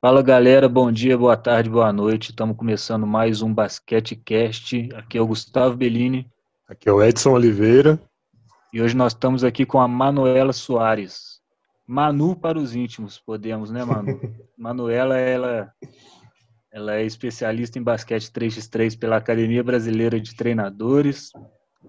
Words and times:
Fala 0.00 0.22
galera, 0.22 0.68
bom 0.68 0.92
dia, 0.92 1.18
boa 1.18 1.36
tarde, 1.36 1.68
boa 1.68 1.92
noite. 1.92 2.30
Estamos 2.30 2.56
começando 2.56 3.04
mais 3.04 3.42
um 3.42 3.52
Basquete 3.52 4.14
Cast. 4.14 4.88
Aqui 4.94 5.18
é 5.18 5.20
o 5.20 5.26
Gustavo 5.26 5.76
Bellini. 5.76 6.30
Aqui 6.68 6.88
é 6.88 6.92
o 6.92 7.02
Edson 7.02 7.32
Oliveira. 7.32 8.00
E 8.72 8.80
hoje 8.80 8.96
nós 8.96 9.12
estamos 9.12 9.42
aqui 9.42 9.66
com 9.66 9.80
a 9.80 9.88
Manuela 9.88 10.52
Soares. 10.52 11.40
Manu 11.84 12.36
para 12.36 12.60
os 12.60 12.76
íntimos, 12.76 13.18
podemos, 13.18 13.72
né, 13.72 13.84
Manu? 13.84 14.20
Manuela, 14.56 15.18
ela, 15.18 15.74
ela 16.72 16.94
é 16.94 17.04
especialista 17.04 17.76
em 17.76 17.82
basquete 17.82 18.30
3x3 18.30 18.96
pela 18.96 19.16
Academia 19.16 19.64
Brasileira 19.64 20.20
de 20.20 20.32
Treinadores. 20.36 21.32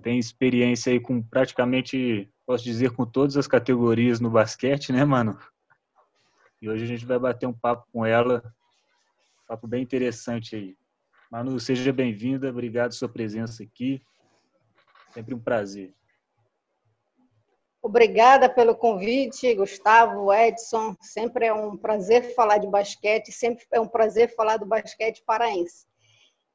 Tem 0.02 0.17
experiência 0.17 0.91
aí 0.91 0.99
com 0.99 1.21
praticamente, 1.21 2.27
posso 2.44 2.63
dizer, 2.63 2.89
com 2.89 3.05
todas 3.05 3.38
as 3.38 3.45
categorias 3.45 4.20
no 4.20 4.31
basquete, 4.31 4.91
né, 4.91 5.05
Manu? 5.05 5.38
E 6.62 6.70
hoje 6.70 6.84
a 6.84 6.88
gente 6.88 7.05
vai 7.05 7.18
bater 7.18 7.48
um 7.48 7.54
papo 7.54 7.88
com 7.91 8.05
ela, 8.05 8.44
um 9.44 9.48
papo 9.48 9.66
bem 9.66 9.81
interessante 9.81 10.55
aí. 10.55 10.77
Manu, 11.31 11.59
seja 11.59 11.94
bem-vinda, 11.94 12.50
obrigado 12.50 12.90
pela 12.90 13.00
sua 13.00 13.08
presença 13.08 13.63
aqui. 13.63 14.02
Sempre 15.14 15.34
um 15.34 15.40
prazer. 15.40 15.94
Obrigada 17.81 18.50
pelo 18.50 18.76
convite, 18.76 19.55
Gustavo, 19.55 20.34
Edson. 20.34 20.98
Sempre 21.00 21.45
é 21.45 21.53
um 21.53 21.77
prazer 21.77 22.36
falar 22.36 22.58
de 22.58 22.67
basquete, 22.67 23.31
sempre 23.31 23.66
é 23.72 23.80
um 23.80 23.88
prazer 23.88 24.36
falar 24.36 24.58
do 24.58 24.66
basquete 24.66 25.23
paraense, 25.26 25.88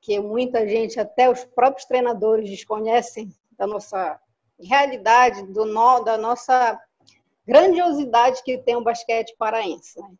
que 0.03 0.21
muita 0.21 0.69
gente, 0.69 1.01
até 1.01 1.31
os 1.31 1.45
próprios 1.45 1.87
treinadores, 1.87 2.51
desconhecem 2.51 3.35
da 3.57 3.67
nossa 3.67 4.21
realidade, 4.61 5.47
do 5.47 5.65
no, 5.65 6.05
da 6.05 6.19
nossa 6.19 6.79
grandiosidade 7.47 8.43
que 8.43 8.59
tem 8.59 8.77
o 8.77 8.83
basquete 8.83 9.35
paraense. 9.39 10.01
Né? 10.01 10.11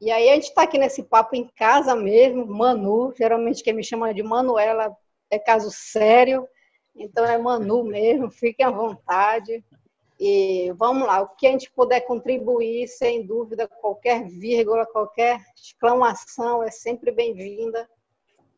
E 0.00 0.10
aí 0.10 0.30
a 0.30 0.34
gente 0.34 0.48
está 0.48 0.62
aqui 0.62 0.78
nesse 0.78 1.02
papo 1.02 1.36
em 1.36 1.48
casa 1.56 1.94
mesmo, 1.94 2.46
Manu, 2.46 3.12
geralmente 3.16 3.62
quem 3.62 3.74
me 3.74 3.84
chama 3.84 4.14
de 4.14 4.22
Manuela 4.22 4.96
é 5.30 5.38
caso 5.38 5.70
sério, 5.70 6.46
então 6.94 7.24
é 7.24 7.38
Manu 7.38 7.84
mesmo, 7.84 8.30
fiquem 8.30 8.66
à 8.66 8.70
vontade. 8.70 9.64
E 10.18 10.70
vamos 10.76 11.06
lá, 11.06 11.22
o 11.22 11.28
que 11.28 11.46
a 11.46 11.50
gente 11.50 11.70
puder 11.70 12.00
contribuir, 12.02 12.86
sem 12.88 13.24
dúvida, 13.24 13.66
qualquer 13.66 14.24
vírgula, 14.28 14.84
qualquer 14.84 15.40
exclamação 15.56 16.62
é 16.62 16.70
sempre 16.70 17.10
bem-vinda 17.10 17.88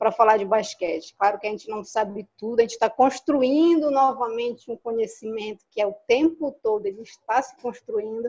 para 0.03 0.11
falar 0.11 0.37
de 0.37 0.45
basquete. 0.45 1.15
Claro 1.17 1.39
que 1.39 1.47
a 1.47 1.51
gente 1.51 1.69
não 1.69 1.85
sabe 1.85 2.29
tudo, 2.37 2.59
a 2.59 2.63
gente 2.63 2.73
está 2.73 2.91
construindo 2.91 3.89
novamente 3.89 4.69
um 4.69 4.77
conhecimento 4.77 5.65
que 5.71 5.81
é 5.81 5.87
o 5.87 5.95
tempo 6.09 6.51
todo, 6.61 6.85
ele 6.87 7.03
está 7.03 7.41
se 7.41 7.57
construindo 7.59 8.29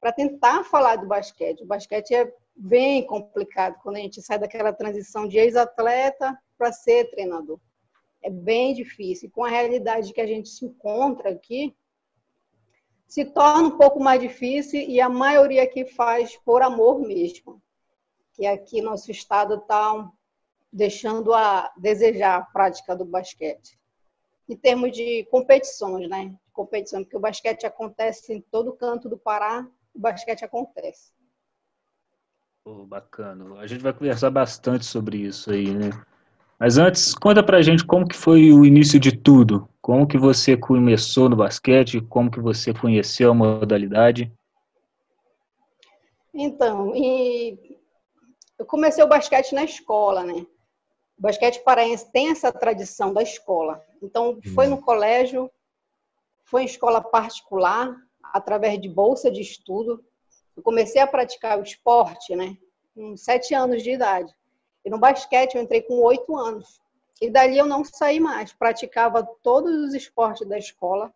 para 0.00 0.10
tentar 0.10 0.64
falar 0.64 0.96
do 0.96 1.06
basquete. 1.06 1.62
O 1.62 1.66
basquete 1.66 2.12
é 2.12 2.34
bem 2.56 3.06
complicado 3.06 3.78
quando 3.84 3.98
a 3.98 4.00
gente 4.00 4.20
sai 4.20 4.40
daquela 4.40 4.72
transição 4.72 5.28
de 5.28 5.38
ex-atleta 5.38 6.36
para 6.58 6.72
ser 6.72 7.08
treinador. 7.12 7.60
É 8.20 8.28
bem 8.28 8.74
difícil. 8.74 9.28
E 9.28 9.30
com 9.30 9.44
a 9.44 9.48
realidade 9.48 10.12
que 10.12 10.20
a 10.20 10.26
gente 10.26 10.48
se 10.48 10.64
encontra 10.64 11.30
aqui, 11.30 11.72
se 13.06 13.24
torna 13.24 13.68
um 13.68 13.78
pouco 13.78 14.00
mais 14.00 14.20
difícil 14.20 14.80
e 14.80 15.00
a 15.00 15.08
maioria 15.08 15.62
aqui 15.62 15.84
faz 15.84 16.36
por 16.38 16.62
amor 16.62 16.98
mesmo. 16.98 17.62
Que 18.32 18.44
aqui 18.44 18.82
nosso 18.82 19.12
estado 19.12 19.54
está 19.54 20.10
deixando 20.72 21.34
a 21.34 21.72
desejar 21.76 22.36
a 22.36 22.42
prática 22.42 22.94
do 22.96 23.04
basquete. 23.04 23.78
Em 24.48 24.56
termos 24.56 24.92
de 24.92 25.24
competições, 25.30 26.08
né? 26.08 26.34
Competição, 26.52 27.02
porque 27.02 27.16
o 27.16 27.20
basquete 27.20 27.64
acontece 27.64 28.32
em 28.32 28.40
todo 28.40 28.72
canto 28.72 29.08
do 29.08 29.16
Pará, 29.16 29.66
o 29.94 29.98
basquete 29.98 30.44
acontece. 30.44 31.12
Bacana. 32.86 33.58
A 33.58 33.66
gente 33.66 33.82
vai 33.82 33.92
conversar 33.92 34.30
bastante 34.30 34.84
sobre 34.84 35.18
isso 35.18 35.50
aí, 35.50 35.72
né? 35.72 35.90
Mas 36.58 36.78
antes, 36.78 37.14
conta 37.14 37.42
pra 37.42 37.62
gente 37.62 37.84
como 37.84 38.06
que 38.06 38.14
foi 38.14 38.52
o 38.52 38.64
início 38.64 39.00
de 39.00 39.16
tudo. 39.16 39.68
Como 39.80 40.06
que 40.06 40.18
você 40.18 40.56
começou 40.56 41.28
no 41.28 41.36
basquete? 41.36 42.00
Como 42.02 42.30
que 42.30 42.38
você 42.38 42.72
conheceu 42.74 43.30
a 43.30 43.34
modalidade? 43.34 44.30
Então, 46.34 46.92
eu 46.94 48.66
comecei 48.66 49.02
o 49.02 49.08
basquete 49.08 49.52
na 49.52 49.64
escola, 49.64 50.22
né? 50.22 50.46
O 51.20 51.22
basquete 51.22 51.62
paraense 51.62 52.10
tem 52.10 52.30
essa 52.30 52.50
tradição 52.50 53.12
da 53.12 53.22
escola. 53.22 53.84
Então, 54.02 54.40
foi 54.54 54.66
no 54.66 54.80
colégio, 54.80 55.50
foi 56.46 56.62
em 56.62 56.64
escola 56.64 57.02
particular, 57.02 57.94
através 58.22 58.80
de 58.80 58.88
bolsa 58.88 59.30
de 59.30 59.42
estudo. 59.42 60.02
Eu 60.56 60.62
comecei 60.62 60.98
a 60.98 61.06
praticar 61.06 61.58
o 61.58 61.62
esporte, 61.62 62.34
né? 62.34 62.56
Com 62.94 63.18
sete 63.18 63.52
anos 63.54 63.82
de 63.82 63.90
idade. 63.90 64.34
E 64.82 64.88
no 64.88 64.98
basquete 64.98 65.56
eu 65.56 65.62
entrei 65.62 65.82
com 65.82 66.00
oito 66.00 66.34
anos. 66.34 66.80
E 67.20 67.28
dali 67.28 67.58
eu 67.58 67.66
não 67.66 67.84
saí 67.84 68.18
mais. 68.18 68.54
Praticava 68.54 69.22
todos 69.42 69.74
os 69.88 69.92
esportes 69.92 70.48
da 70.48 70.56
escola, 70.56 71.12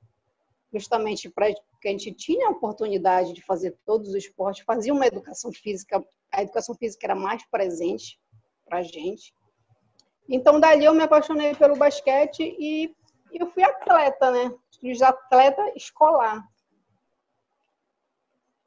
justamente 0.71 1.31
porque 1.31 1.89
a 1.89 1.91
gente 1.91 2.13
tinha 2.13 2.49
a 2.49 2.51
oportunidade 2.51 3.33
de 3.33 3.41
fazer 3.41 3.75
todos 3.87 4.11
os 4.11 4.17
esportes. 4.17 4.67
Fazia 4.67 4.93
uma 4.93 5.07
educação 5.07 5.51
física, 5.51 6.05
a 6.31 6.43
educação 6.43 6.75
física 6.75 7.07
era 7.07 7.15
mais 7.15 7.43
presente 7.47 8.21
para 8.67 8.81
a 8.81 8.83
gente. 8.83 9.33
Então, 10.29 10.59
dali 10.59 10.85
eu 10.85 10.95
me 10.95 11.03
apaixonei 11.03 11.55
pelo 11.55 11.77
basquete 11.77 12.43
e 12.59 12.95
eu 13.33 13.47
fui 13.47 13.63
atleta, 13.63 14.31
né? 14.31 14.55
Atleta 15.03 15.73
escolar. 15.77 16.47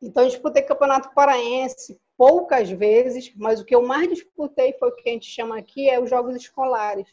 Então, 0.01 0.23
eu 0.23 0.29
disputei 0.29 0.61
campeonato 0.61 1.13
paraense, 1.13 1.99
poucas 2.17 2.69
vezes, 2.69 3.31
mas 3.35 3.59
o 3.59 3.65
que 3.65 3.75
eu 3.75 3.83
mais 3.83 4.09
disputei 4.09 4.73
foi 4.73 4.89
o 4.89 4.95
que 4.95 5.09
a 5.09 5.13
gente 5.13 5.29
chama 5.29 5.57
aqui 5.57 5.89
é 5.89 5.99
os 5.99 6.09
jogos 6.09 6.35
escolares. 6.35 7.07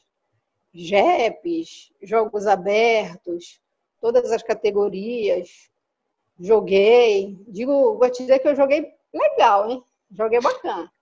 JEPs, 0.73 1.93
jogos 2.03 2.47
abertos, 2.47 3.61
todas 4.01 4.33
as 4.33 4.43
categorias. 4.43 5.71
Joguei, 6.39 7.39
digo, 7.47 7.97
vou 7.97 8.11
te 8.11 8.23
dizer 8.23 8.41
que 8.41 8.49
eu 8.49 8.57
joguei 8.57 8.93
legal, 9.13 9.71
hein? 9.71 9.85
Joguei 10.11 10.41
bacana. 10.41 10.93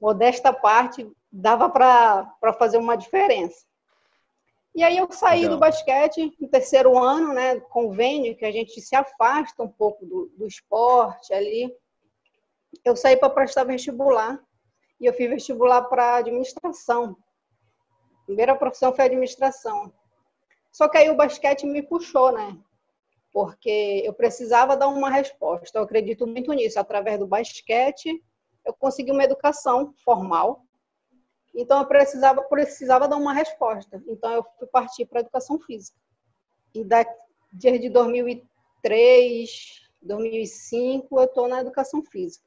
Modesta 0.00 0.52
parte, 0.52 1.08
dava 1.32 1.68
para 1.70 2.52
fazer 2.58 2.78
uma 2.78 2.96
diferença. 2.96 3.64
E 4.74 4.82
aí 4.82 4.98
eu 4.98 5.10
saí 5.10 5.42
Legal. 5.42 5.56
do 5.56 5.60
basquete 5.60 6.36
no 6.40 6.48
terceiro 6.48 6.96
ano, 6.96 7.32
né, 7.32 7.58
convênio, 7.60 8.36
que 8.36 8.44
a 8.44 8.52
gente 8.52 8.80
se 8.80 8.94
afasta 8.94 9.62
um 9.62 9.68
pouco 9.68 10.06
do, 10.06 10.30
do 10.36 10.46
esporte 10.46 11.32
ali 11.32 11.74
eu 12.84 12.96
saí 12.96 13.16
para 13.16 13.30
prestar 13.30 13.64
vestibular 13.64 14.40
e 15.00 15.06
eu 15.06 15.12
fiz 15.12 15.28
vestibular 15.28 15.82
para 15.82 16.16
administração. 16.16 17.16
A 18.22 18.26
primeira 18.26 18.54
profissão 18.54 18.94
foi 18.94 19.04
administração. 19.04 19.92
Só 20.70 20.88
que 20.88 20.98
aí 20.98 21.10
o 21.10 21.16
basquete 21.16 21.66
me 21.66 21.82
puxou, 21.82 22.32
né? 22.32 22.56
Porque 23.32 24.02
eu 24.04 24.12
precisava 24.12 24.76
dar 24.76 24.88
uma 24.88 25.10
resposta. 25.10 25.78
Eu 25.78 25.82
acredito 25.82 26.26
muito 26.26 26.52
nisso. 26.52 26.78
Através 26.78 27.18
do 27.18 27.26
basquete, 27.26 28.22
eu 28.64 28.72
consegui 28.74 29.10
uma 29.10 29.24
educação 29.24 29.92
formal. 30.04 30.64
Então, 31.54 31.80
eu 31.80 31.86
precisava, 31.86 32.42
precisava 32.42 33.08
dar 33.08 33.16
uma 33.16 33.32
resposta. 33.32 34.02
Então, 34.06 34.32
eu 34.32 34.44
fui 34.58 34.66
partir 34.68 35.04
para 35.06 35.20
a 35.20 35.22
educação 35.22 35.58
física. 35.58 35.98
E 36.74 36.84
da, 36.84 37.04
desde 37.52 37.88
2003, 37.88 39.80
2005, 40.02 41.18
eu 41.18 41.24
estou 41.24 41.48
na 41.48 41.60
educação 41.60 42.02
física. 42.04 42.44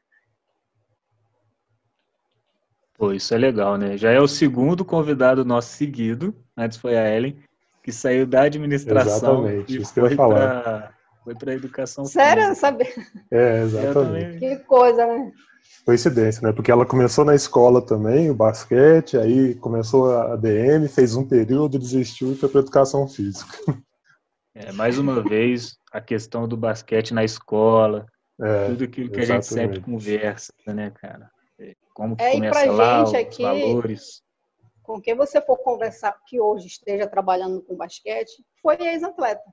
Pô, 2.98 3.12
isso 3.12 3.34
é 3.34 3.38
legal, 3.38 3.78
né? 3.78 3.98
Já 3.98 4.12
é 4.12 4.20
o 4.20 4.28
segundo 4.28 4.86
convidado 4.86 5.44
nosso 5.44 5.70
seguido, 5.70 6.34
antes 6.56 6.78
foi 6.78 6.96
a 6.96 7.10
Ellen, 7.10 7.38
que 7.82 7.92
saiu 7.92 8.26
da 8.26 8.44
administração 8.44 9.46
exatamente, 9.46 9.78
e 9.78 9.82
isso 9.82 9.94
foi 9.94 10.16
para 10.16 10.94
foi 11.24 11.36
para 11.36 11.54
educação 11.54 12.06
Sério, 12.06 12.54
sabe? 12.54 12.86
É, 13.32 13.62
exatamente. 13.62 14.40
Que 14.40 14.58
coisa, 14.60 15.06
né? 15.06 15.32
Coincidência, 15.86 16.42
né? 16.42 16.54
Porque 16.54 16.72
ela 16.72 16.86
começou 16.86 17.26
na 17.26 17.36
escola 17.36 17.82
também, 17.82 18.30
o 18.30 18.36
basquete, 18.36 19.18
aí 19.18 19.56
começou 19.56 20.16
a 20.16 20.36
DM, 20.36 20.88
fez 20.88 21.16
um 21.16 21.28
período, 21.28 21.80
desistiu 21.80 22.32
e 22.32 22.36
foi 22.36 22.48
para 22.50 22.62
educação 22.62 23.08
física. 23.08 23.54
É, 24.56 24.72
mais 24.72 25.00
uma 25.00 25.22
vez, 25.24 25.80
a 25.92 26.00
questão 26.00 26.48
do 26.48 26.56
basquete 26.56 27.12
na 27.12 27.24
escola, 27.24 28.06
é, 28.40 28.68
tudo 28.68 28.84
aquilo 28.84 29.10
que 29.10 29.20
exatamente. 29.20 29.32
a 29.32 29.36
gente 29.36 29.74
sempre 29.74 29.82
conversa, 29.82 30.54
né, 30.68 30.92
cara? 30.92 31.32
Como 31.94 32.16
que 32.16 32.24
é, 32.24 32.32
começa 32.34 32.72
lá, 32.72 33.06
gente 33.06 33.18
aqui, 33.18 33.44
valores. 33.44 34.24
Com 34.82 35.00
quem 35.00 35.16
você 35.16 35.40
for 35.42 35.58
conversar 35.58 36.16
que 36.28 36.42
hoje 36.42 36.68
esteja 36.68 37.08
trabalhando 37.08 37.62
com 37.62 37.76
basquete, 37.76 38.44
foi 38.62 38.76
ex-atleta. 38.80 39.44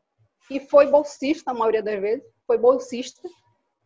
E 0.50 0.58
foi 0.58 0.86
bolsista, 0.86 1.50
a 1.50 1.54
maioria 1.54 1.82
das 1.82 2.00
vezes, 2.00 2.24
foi 2.46 2.58
bolsista. 2.58 3.28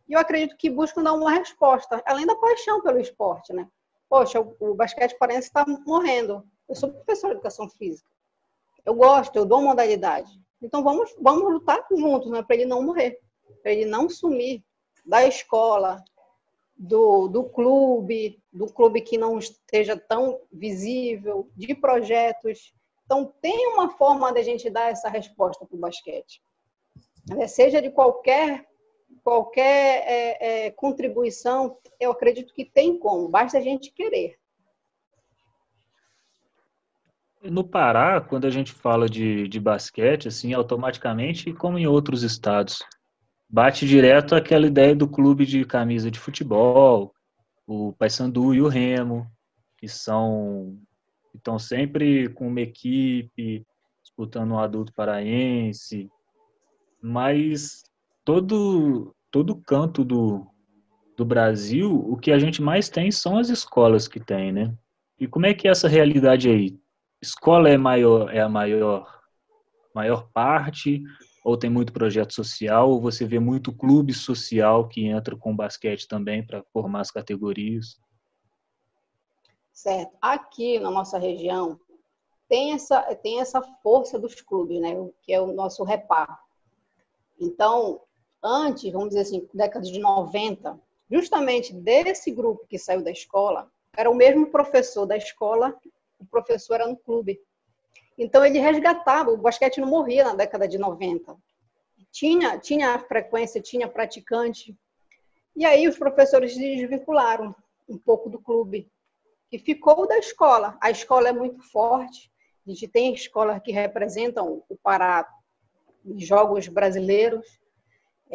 E 0.07 0.13
eu 0.13 0.19
acredito 0.19 0.57
que 0.57 0.69
buscam 0.69 1.03
dar 1.03 1.13
uma 1.13 1.31
resposta, 1.31 2.01
além 2.05 2.25
da 2.25 2.35
paixão 2.35 2.81
pelo 2.81 2.99
esporte, 2.99 3.53
né? 3.53 3.67
Poxa, 4.07 4.39
o, 4.39 4.75
basquete 4.75 5.15
parece 5.19 5.47
estar 5.47 5.65
morrendo. 5.85 6.43
Eu 6.69 6.75
sou 6.75 6.91
professor 6.91 7.27
de 7.27 7.33
educação 7.33 7.69
física. 7.69 8.09
Eu 8.85 8.93
gosto, 8.93 9.35
eu 9.35 9.45
dou 9.45 9.61
modalidade. 9.61 10.29
Então 10.61 10.83
vamos, 10.83 11.13
vamos 11.19 11.51
lutar 11.51 11.85
juntos, 11.91 12.29
né? 12.29 12.43
Para 12.43 12.55
ele 12.55 12.65
não 12.65 12.83
morrer, 12.83 13.19
para 13.61 13.71
ele 13.71 13.85
não 13.85 14.09
sumir 14.09 14.63
da 15.05 15.25
escola, 15.25 16.03
do, 16.77 17.27
do 17.27 17.43
clube, 17.45 18.41
do 18.51 18.67
clube 18.67 19.01
que 19.01 19.17
não 19.17 19.37
esteja 19.39 19.95
tão 19.97 20.39
visível, 20.51 21.49
de 21.55 21.73
projetos. 21.73 22.73
Então, 23.05 23.33
tem 23.41 23.67
uma 23.67 23.89
forma 23.89 24.33
da 24.33 24.41
gente 24.41 24.69
dar 24.69 24.91
essa 24.91 25.07
resposta 25.07 25.65
para 25.65 25.75
o 25.75 25.79
basquete. 25.79 26.41
Né? 27.29 27.47
Seja 27.47 27.81
de 27.81 27.89
qualquer, 27.91 28.67
qualquer 29.25 30.03
é, 30.07 30.65
é, 30.67 30.71
contribuição, 30.71 31.79
eu 31.99 32.11
acredito 32.11 32.53
que 32.53 32.63
tem 32.63 32.99
como, 32.99 33.27
basta 33.27 33.57
a 33.57 33.61
gente 33.61 33.91
querer. 33.91 34.37
No 37.41 37.63
Pará, 37.63 38.21
quando 38.21 38.45
a 38.45 38.51
gente 38.51 38.71
fala 38.71 39.09
de, 39.09 39.47
de 39.47 39.59
basquete, 39.59 40.27
assim, 40.27 40.53
automaticamente, 40.53 41.51
como 41.53 41.79
em 41.79 41.87
outros 41.87 42.21
estados, 42.21 42.83
bate 43.49 43.87
direto 43.87 44.35
aquela 44.35 44.67
ideia 44.67 44.95
do 44.95 45.07
clube 45.07 45.43
de 45.43 45.65
camisa 45.65 46.11
de 46.11 46.19
futebol, 46.19 47.11
o 47.65 47.93
Paysandu 47.93 48.53
e 48.53 48.61
o 48.61 48.67
Remo, 48.67 49.25
que 49.75 49.87
são 49.87 50.77
estão 51.33 51.57
sempre 51.57 52.29
com 52.29 52.47
uma 52.47 52.61
equipe 52.61 53.65
disputando 54.03 54.51
um 54.51 54.59
adulto 54.59 54.93
paraense, 54.93 56.09
mas 57.01 57.83
todo 58.23 59.14
todo 59.35 59.53
canto 59.53 60.05
do, 60.05 60.47
do 61.17 61.25
Brasil, 61.25 61.93
o 61.93 62.15
que 62.15 62.31
a 62.31 62.39
gente 62.39 62.61
mais 62.61 62.87
tem 62.87 63.11
são 63.11 63.37
as 63.37 63.49
escolas 63.49 64.07
que 64.07 64.17
tem, 64.17 64.53
né? 64.53 64.73
E 65.19 65.27
como 65.27 65.45
é 65.45 65.53
que 65.53 65.67
é 65.67 65.71
essa 65.71 65.89
realidade 65.89 66.49
aí? 66.49 66.79
escola 67.21 67.67
é 67.67 67.75
maior 67.75 68.33
é 68.33 68.39
a 68.39 68.47
maior 68.47 69.21
maior 69.93 70.29
parte? 70.31 71.03
Ou 71.43 71.57
tem 71.57 71.69
muito 71.69 71.91
projeto 71.91 72.33
social? 72.33 72.89
Ou 72.89 73.01
você 73.01 73.25
vê 73.25 73.37
muito 73.37 73.75
clube 73.75 74.13
social 74.13 74.87
que 74.87 75.05
entra 75.05 75.35
com 75.35 75.53
basquete 75.53 76.07
também 76.07 76.41
para 76.41 76.63
formar 76.71 77.01
as 77.01 77.11
categorias? 77.11 77.99
Certo. 79.73 80.15
Aqui 80.21 80.79
na 80.79 80.89
nossa 80.89 81.19
região 81.19 81.77
tem 82.47 82.71
essa 82.71 83.01
tem 83.15 83.41
essa 83.41 83.61
força 83.83 84.17
dos 84.17 84.39
clubes 84.39 84.79
né? 84.79 84.95
Que 85.23 85.33
é 85.33 85.41
o 85.41 85.51
nosso 85.51 85.83
repar 85.83 86.39
então 87.37 87.99
antes 88.45 88.91
vamos 88.91 89.09
dizer 89.09 89.21
assim 89.21 89.47
década 89.53 89.85
de 89.85 89.99
90 89.99 90.79
justamente 91.09 91.73
desse 91.73 92.31
grupo 92.31 92.65
que 92.67 92.77
saiu 92.77 93.03
da 93.03 93.11
escola 93.11 93.69
era 93.97 94.09
o 94.09 94.15
mesmo 94.15 94.47
professor 94.47 95.05
da 95.05 95.17
escola 95.17 95.75
o 96.19 96.25
professor 96.25 96.75
era 96.75 96.87
no 96.87 96.97
clube. 96.97 97.39
Então 98.17 98.45
ele 98.45 98.59
resgatava, 98.59 99.31
o 99.31 99.37
basquete 99.37 99.79
não 99.79 99.87
morria 99.87 100.23
na 100.23 100.35
década 100.35 100.67
de 100.67 100.77
90. 100.77 101.35
Tinha, 102.11 102.57
tinha 102.57 102.97
frequência, 102.99 103.61
tinha 103.61 103.87
praticante. 103.87 104.75
E 105.55 105.65
aí 105.65 105.87
os 105.87 105.97
professores 105.97 106.53
se 106.53 106.59
desvincularam 106.59 107.53
um 107.87 107.97
pouco 107.97 108.29
do 108.29 108.39
clube, 108.39 108.89
que 109.49 109.59
ficou 109.59 110.07
da 110.07 110.17
escola. 110.17 110.77
A 110.81 110.89
escola 110.89 111.29
é 111.29 111.33
muito 111.33 111.61
forte. 111.71 112.31
A 112.65 112.69
gente 112.69 112.87
tem 112.87 113.13
escolas 113.13 113.61
que 113.61 113.71
representam 113.71 114.63
o 114.67 114.77
Pará 114.77 115.27
em 116.05 116.19
jogos 116.19 116.67
brasileiros. 116.67 117.59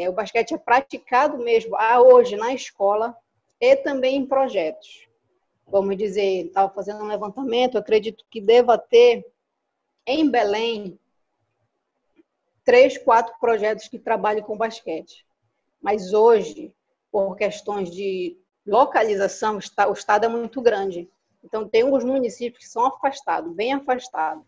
É, 0.01 0.09
o 0.09 0.13
basquete 0.13 0.55
é 0.55 0.59
praticado 0.59 1.39
mesmo 1.39 1.77
ah, 1.77 2.01
hoje 2.01 2.37
na 2.37 2.53
escola 2.53 3.17
e 3.61 3.77
também 3.77 4.17
em 4.17 4.27
projetos 4.27 5.11
vamos 5.71 5.97
dizer, 5.97 6.47
estava 6.47 6.73
fazendo 6.73 7.03
um 7.03 7.07
levantamento, 7.07 7.79
acredito 7.79 8.25
que 8.29 8.41
deva 8.41 8.77
ter 8.77 9.25
em 10.07 10.29
Belém 10.29 10.99
três, 12.65 12.99
quatro 12.99 13.35
projetos 13.41 13.89
que 13.89 13.99
trabalhem 13.99 14.43
com 14.43 14.57
basquete. 14.57 15.25
Mas 15.81 16.13
hoje, 16.13 16.75
por 17.11 17.37
questões 17.37 17.91
de 17.91 18.37
localização, 18.67 19.57
o 19.57 19.93
estado 19.93 20.27
é 20.27 20.29
muito 20.29 20.61
grande. 20.61 21.09
Então, 21.43 21.67
tem 21.67 21.83
alguns 21.83 22.05
municípios 22.05 22.65
que 22.65 22.71
são 22.71 22.85
afastados, 22.87 23.53
bem 23.55 23.73
afastados. 23.73 24.45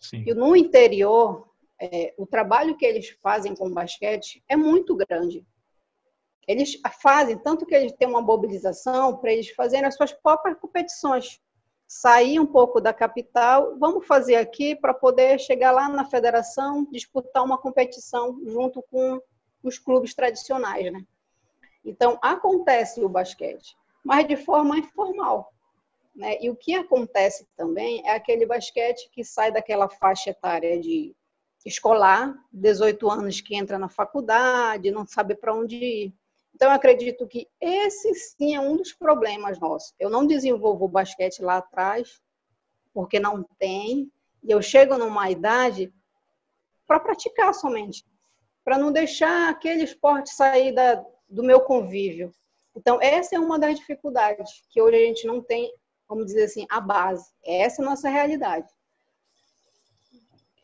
Sim. 0.00 0.22
E 0.26 0.34
no 0.34 0.54
interior, 0.54 1.45
é, 1.80 2.14
o 2.16 2.26
trabalho 2.26 2.76
que 2.76 2.84
eles 2.84 3.10
fazem 3.22 3.54
com 3.54 3.70
basquete 3.70 4.42
é 4.48 4.56
muito 4.56 4.94
grande. 4.94 5.46
Eles 6.46 6.80
fazem, 7.02 7.36
tanto 7.38 7.66
que 7.66 7.74
eles 7.74 7.92
têm 7.92 8.08
uma 8.08 8.22
mobilização 8.22 9.16
para 9.16 9.32
eles 9.32 9.50
fazerem 9.50 9.86
as 9.86 9.96
suas 9.96 10.12
próprias 10.12 10.58
competições. 10.58 11.40
Sair 11.88 12.40
um 12.40 12.46
pouco 12.46 12.80
da 12.80 12.92
capital, 12.92 13.76
vamos 13.78 14.06
fazer 14.06 14.36
aqui 14.36 14.74
para 14.74 14.94
poder 14.94 15.38
chegar 15.38 15.72
lá 15.72 15.88
na 15.88 16.04
federação, 16.04 16.86
disputar 16.90 17.44
uma 17.44 17.58
competição 17.58 18.40
junto 18.44 18.82
com 18.90 19.20
os 19.62 19.78
clubes 19.78 20.14
tradicionais, 20.14 20.92
né? 20.92 21.04
Então, 21.84 22.18
acontece 22.20 23.04
o 23.04 23.08
basquete, 23.08 23.76
mas 24.04 24.26
de 24.26 24.36
forma 24.36 24.78
informal. 24.78 25.52
Né? 26.14 26.38
E 26.40 26.50
o 26.50 26.56
que 26.56 26.74
acontece 26.74 27.46
também 27.56 28.02
é 28.04 28.16
aquele 28.16 28.46
basquete 28.46 29.08
que 29.12 29.22
sai 29.22 29.52
daquela 29.52 29.88
faixa 29.88 30.30
etária 30.30 30.80
de 30.80 31.14
escolar, 31.66 32.34
18 32.52 33.10
anos 33.10 33.40
que 33.40 33.56
entra 33.56 33.78
na 33.78 33.88
faculdade, 33.88 34.92
não 34.92 35.04
sabe 35.04 35.34
para 35.34 35.52
onde 35.52 35.76
ir. 35.76 36.14
Então, 36.54 36.68
eu 36.68 36.74
acredito 36.74 37.26
que 37.26 37.48
esse 37.60 38.14
sim 38.14 38.54
é 38.54 38.60
um 38.60 38.76
dos 38.76 38.92
problemas 38.92 39.58
nossos. 39.58 39.92
Eu 39.98 40.08
não 40.08 40.26
desenvolvo 40.26 40.86
o 40.86 40.88
basquete 40.88 41.42
lá 41.42 41.58
atrás, 41.58 42.22
porque 42.94 43.20
não 43.20 43.42
tem, 43.58 44.10
e 44.42 44.50
eu 44.50 44.62
chego 44.62 44.96
numa 44.96 45.28
idade 45.30 45.92
para 46.86 47.00
praticar 47.00 47.52
somente, 47.52 48.06
para 48.64 48.78
não 48.78 48.92
deixar 48.92 49.50
aquele 49.50 49.82
esporte 49.82 50.30
sair 50.30 50.72
da, 50.72 51.04
do 51.28 51.42
meu 51.42 51.60
convívio. 51.60 52.32
Então, 52.74 52.98
essa 53.02 53.34
é 53.34 53.38
uma 53.38 53.58
das 53.58 53.76
dificuldades, 53.76 54.62
que 54.70 54.80
hoje 54.80 54.96
a 54.96 55.06
gente 55.06 55.26
não 55.26 55.42
tem, 55.42 55.74
vamos 56.08 56.26
dizer 56.26 56.44
assim, 56.44 56.64
a 56.70 56.80
base. 56.80 57.28
Essa 57.44 57.82
é 57.82 57.84
a 57.84 57.88
nossa 57.88 58.08
realidade. 58.08 58.68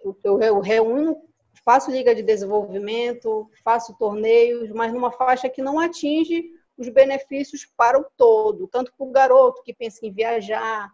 Eu, 0.05 0.41
eu 0.41 0.61
reúno 0.61 1.23
faço 1.65 1.91
liga 1.91 2.15
de 2.15 2.23
desenvolvimento, 2.23 3.49
faço 3.63 3.97
torneios, 3.97 4.71
mas 4.71 4.93
numa 4.93 5.11
faixa 5.11 5.49
que 5.49 5.63
não 5.63 5.79
atinge 5.79 6.51
os 6.77 6.89
benefícios 6.89 7.65
para 7.77 7.99
o 7.99 8.05
todo, 8.17 8.67
tanto 8.67 8.93
para 8.97 9.07
o 9.07 9.11
garoto 9.11 9.63
que 9.63 9.73
pensa 9.73 10.05
em 10.05 10.13
viajar, 10.13 10.93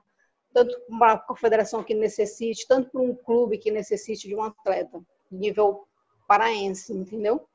tanto 0.53 0.79
para 0.99 1.13
a 1.13 1.19
confederação 1.19 1.83
que 1.83 1.95
necessite, 1.95 2.67
tanto 2.67 2.91
para 2.91 3.01
um 3.01 3.15
clube 3.15 3.59
que 3.59 3.71
necessite 3.71 4.29
de 4.29 4.35
um 4.35 4.43
atleta, 4.43 5.01
nível 5.31 5.87
paraense, 6.27 6.93
entendeu? 6.93 7.47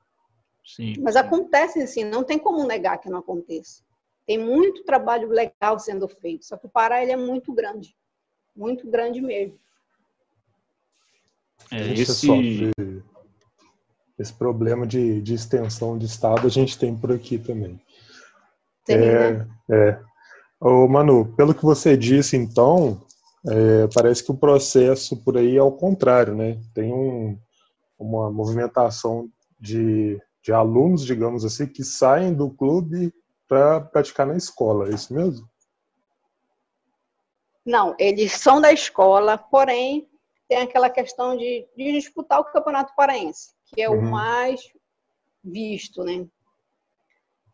Sim. 0.65 0.93
Mas 0.99 1.15
acontece 1.15 1.85
sim, 1.85 2.05
não 2.05 2.23
tem 2.23 2.39
como 2.39 2.65
negar 2.65 2.97
que 2.97 3.09
não 3.09 3.19
aconteça. 3.19 3.83
Tem 4.25 4.37
muito 4.37 4.85
trabalho 4.85 5.27
legal 5.27 5.77
sendo 5.77 6.07
feito, 6.07 6.45
só 6.45 6.57
que 6.57 6.65
o 6.65 6.69
Pará 6.69 7.03
ele 7.03 7.11
é 7.11 7.17
muito 7.17 7.51
grande, 7.51 7.95
muito 8.55 8.89
grande 8.89 9.21
mesmo. 9.21 9.59
É, 11.73 11.93
esse... 11.93 12.71
esse 14.19 14.33
problema 14.33 14.85
de, 14.85 15.21
de 15.21 15.33
extensão 15.33 15.97
de 15.97 16.05
estado 16.05 16.45
a 16.45 16.49
gente 16.49 16.77
tem 16.77 16.95
por 16.95 17.11
aqui 17.11 17.39
também. 17.39 17.81
Tem, 18.85 18.97
é, 18.97 19.33
né? 19.33 19.47
é. 19.71 19.99
Ô, 20.59 20.87
Manu, 20.87 21.33
pelo 21.35 21.53
que 21.53 21.63
você 21.63 21.97
disse, 21.97 22.37
então, 22.37 23.01
é, 23.47 23.87
parece 23.93 24.23
que 24.23 24.31
o 24.31 24.37
processo 24.37 25.17
por 25.17 25.37
aí 25.37 25.57
é 25.57 25.59
ao 25.59 25.71
contrário, 25.71 26.35
né? 26.35 26.61
Tem 26.73 26.93
um, 26.93 27.37
uma 27.97 28.31
movimentação 28.31 29.29
de, 29.59 30.21
de 30.41 30.53
alunos, 30.53 31.03
digamos 31.05 31.43
assim, 31.43 31.65
que 31.65 31.83
saem 31.83 32.33
do 32.33 32.49
clube 32.49 33.13
para 33.47 33.81
praticar 33.81 34.27
na 34.27 34.37
escola, 34.37 34.89
é 34.89 34.93
isso 34.93 35.13
mesmo? 35.13 35.47
Não, 37.65 37.95
eles 37.97 38.33
são 38.33 38.59
da 38.61 38.71
escola, 38.71 39.37
porém 39.37 40.07
tem 40.53 40.61
aquela 40.61 40.89
questão 40.89 41.35
de, 41.35 41.67
de 41.75 41.91
disputar 41.93 42.39
o 42.39 42.45
Campeonato 42.45 42.93
Paraense, 42.95 43.53
que 43.65 43.81
é 43.81 43.89
uhum. 43.89 43.97
o 43.97 44.11
mais 44.11 44.61
visto, 45.43 46.03
né? 46.03 46.27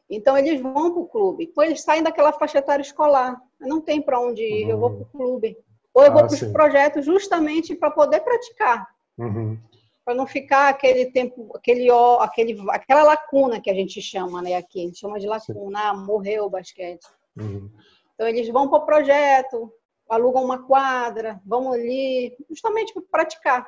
Então 0.10 0.38
eles 0.38 0.60
vão 0.60 0.92
para 0.92 1.02
o 1.02 1.08
clube. 1.08 1.46
Então 1.46 1.64
eles 1.64 1.82
saem 1.82 2.04
daquela 2.04 2.34
faixa 2.34 2.58
etária 2.58 2.82
escolar. 2.82 3.42
Não 3.58 3.80
tem 3.80 4.02
para 4.02 4.20
onde 4.20 4.44
ir, 4.44 4.66
uhum. 4.66 4.72
eu 4.72 4.80
vou 4.80 4.92
para 4.92 5.02
o 5.04 5.06
clube. 5.06 5.58
Ou 5.94 6.04
eu 6.04 6.12
ah, 6.12 6.14
vou 6.14 6.28
para 6.28 6.34
os 6.34 6.52
projetos 6.52 7.06
justamente 7.06 7.74
para 7.74 7.90
poder 7.90 8.20
praticar. 8.20 8.86
Uhum. 9.18 9.58
Para 10.04 10.14
não 10.14 10.28
ficar 10.28 10.68
aquele 10.68 11.06
tempo, 11.06 11.52
aquele, 11.56 11.90
aquele, 12.20 12.58
aquela 12.72 13.04
lacuna 13.04 13.62
que 13.62 13.70
a 13.70 13.74
gente 13.74 14.02
chama, 14.02 14.42
né? 14.42 14.56
Aqui, 14.56 14.82
a 14.82 14.86
gente 14.88 15.00
chama 15.00 15.20
de 15.20 15.28
lacuna, 15.28 15.90
ah, 15.90 15.94
morreu 15.94 16.46
o 16.46 16.50
basquete. 16.50 17.08
Uhum. 17.38 17.70
Então 18.14 18.28
eles 18.28 18.50
vão 18.50 18.68
para 18.68 18.80
o 18.80 18.86
projeto, 18.86 19.72
alugam 20.10 20.44
uma 20.44 20.64
quadra, 20.64 21.40
vão 21.46 21.72
ali, 21.72 22.36
justamente 22.50 22.94
para 22.94 23.04
praticar. 23.12 23.68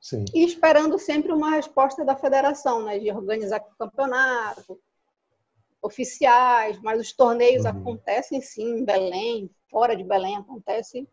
Sim. 0.00 0.24
E 0.34 0.44
esperando 0.44 0.98
sempre 0.98 1.32
uma 1.32 1.50
resposta 1.50 2.04
da 2.04 2.16
federação, 2.16 2.84
né, 2.84 2.98
de 2.98 3.10
organizar 3.10 3.60
campeonato, 3.78 4.78
oficiais, 5.82 6.80
mas 6.82 7.00
os 7.00 7.12
torneios 7.12 7.64
uhum. 7.64 7.70
acontecem 7.70 8.40
sim 8.40 8.78
em 8.78 8.84
Belém, 8.84 9.50
fora 9.70 9.96
de 9.96 10.04
Belém 10.04 10.36
acontece. 10.36 11.08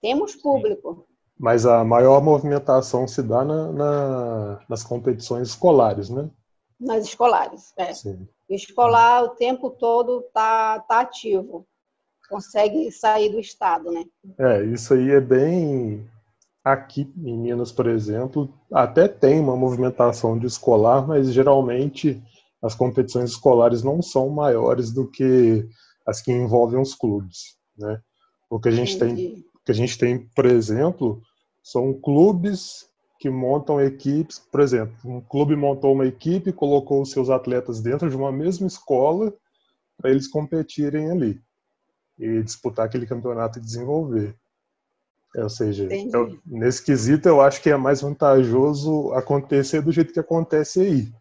Temos 0.00 0.36
público. 0.36 1.06
Mas 1.38 1.64
a 1.66 1.84
maior 1.84 2.22
movimentação 2.22 3.06
se 3.06 3.22
dá 3.22 3.44
na, 3.44 3.72
na, 3.72 4.60
nas 4.68 4.82
competições 4.82 5.48
escolares, 5.48 6.10
né? 6.10 6.28
Nas 6.78 7.04
escolares, 7.04 7.72
é. 7.76 7.92
Sim. 7.94 8.28
O 8.48 8.54
escolar 8.54 9.24
o 9.24 9.30
tempo 9.30 9.70
todo 9.70 10.22
tá, 10.32 10.80
tá 10.80 11.00
ativo, 11.00 11.66
consegue 12.28 12.90
sair 12.92 13.30
do 13.30 13.40
estado, 13.40 13.90
né? 13.90 14.04
É, 14.38 14.64
isso 14.64 14.94
aí 14.94 15.10
é 15.10 15.20
bem 15.20 16.08
aqui 16.62 17.10
em 17.16 17.36
Minas, 17.36 17.72
por 17.72 17.86
exemplo, 17.86 18.52
até 18.72 19.08
tem 19.08 19.40
uma 19.40 19.56
movimentação 19.56 20.38
de 20.38 20.46
escolar, 20.46 21.06
mas 21.06 21.32
geralmente 21.32 22.22
as 22.62 22.74
competições 22.74 23.30
escolares 23.30 23.82
não 23.82 24.02
são 24.02 24.28
maiores 24.28 24.92
do 24.92 25.08
que 25.08 25.66
as 26.06 26.20
que 26.20 26.32
envolvem 26.32 26.80
os 26.80 26.94
clubes, 26.94 27.56
né? 27.76 28.00
O 28.50 28.58
que 28.58 28.68
a 28.68 28.72
gente 28.72 28.96
Entendi. 28.96 29.28
tem, 29.28 29.44
que 29.64 29.72
a 29.72 29.74
gente 29.74 29.98
tem, 29.98 30.18
por 30.34 30.46
exemplo, 30.46 31.22
são 31.62 31.92
clubes 31.94 32.86
que 33.18 33.28
montam 33.28 33.80
equipes, 33.80 34.38
por 34.38 34.60
exemplo, 34.60 34.94
um 35.04 35.20
clube 35.20 35.56
montou 35.56 35.92
uma 35.92 36.06
equipe, 36.06 36.52
colocou 36.52 37.02
os 37.02 37.10
seus 37.10 37.30
atletas 37.30 37.80
dentro 37.80 38.08
de 38.08 38.16
uma 38.16 38.30
mesma 38.30 38.66
escola 38.66 39.32
para 39.96 40.10
eles 40.10 40.28
competirem 40.28 41.10
ali 41.10 41.40
e 42.18 42.42
disputar 42.42 42.86
aquele 42.86 43.06
campeonato 43.06 43.58
e 43.58 43.62
desenvolver. 43.62 44.34
É, 45.36 45.42
ou 45.42 45.50
seja, 45.50 45.86
eu, 46.12 46.38
nesse 46.44 46.82
quesito 46.82 47.28
eu 47.28 47.40
acho 47.40 47.62
que 47.62 47.70
é 47.70 47.76
mais 47.76 48.00
vantajoso 48.00 49.12
acontecer 49.12 49.82
do 49.82 49.92
jeito 49.92 50.12
que 50.12 50.20
acontece 50.20 50.80
aí. 50.80 51.12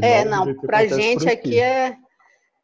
É, 0.00 0.24
não, 0.24 0.54
para 0.54 0.78
a 0.78 0.86
gente 0.86 1.28
aqui. 1.28 1.58
aqui 1.58 1.60
é, 1.60 1.96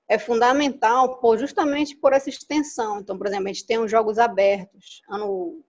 é 0.08 0.18
fundamental, 0.18 1.18
por, 1.18 1.36
justamente 1.38 1.94
por 1.96 2.12
essa 2.12 2.30
extensão. 2.30 3.00
Então, 3.00 3.18
por 3.18 3.26
exemplo, 3.26 3.46
a 3.46 3.52
gente 3.52 3.66
tem 3.66 3.78
os 3.78 3.90
Jogos 3.90 4.18
Abertos, 4.18 5.02
ano 5.10 5.62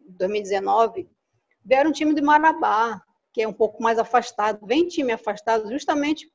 2019, 0.00 1.08
vieram 1.64 1.90
um 1.90 1.92
time 1.92 2.12
de 2.12 2.20
Marabá, 2.20 3.00
que 3.32 3.40
é 3.40 3.48
um 3.48 3.52
pouco 3.52 3.82
mais 3.82 3.98
afastado, 3.98 4.66
vem 4.66 4.88
time 4.88 5.12
afastado 5.12 5.70
justamente 5.70 6.30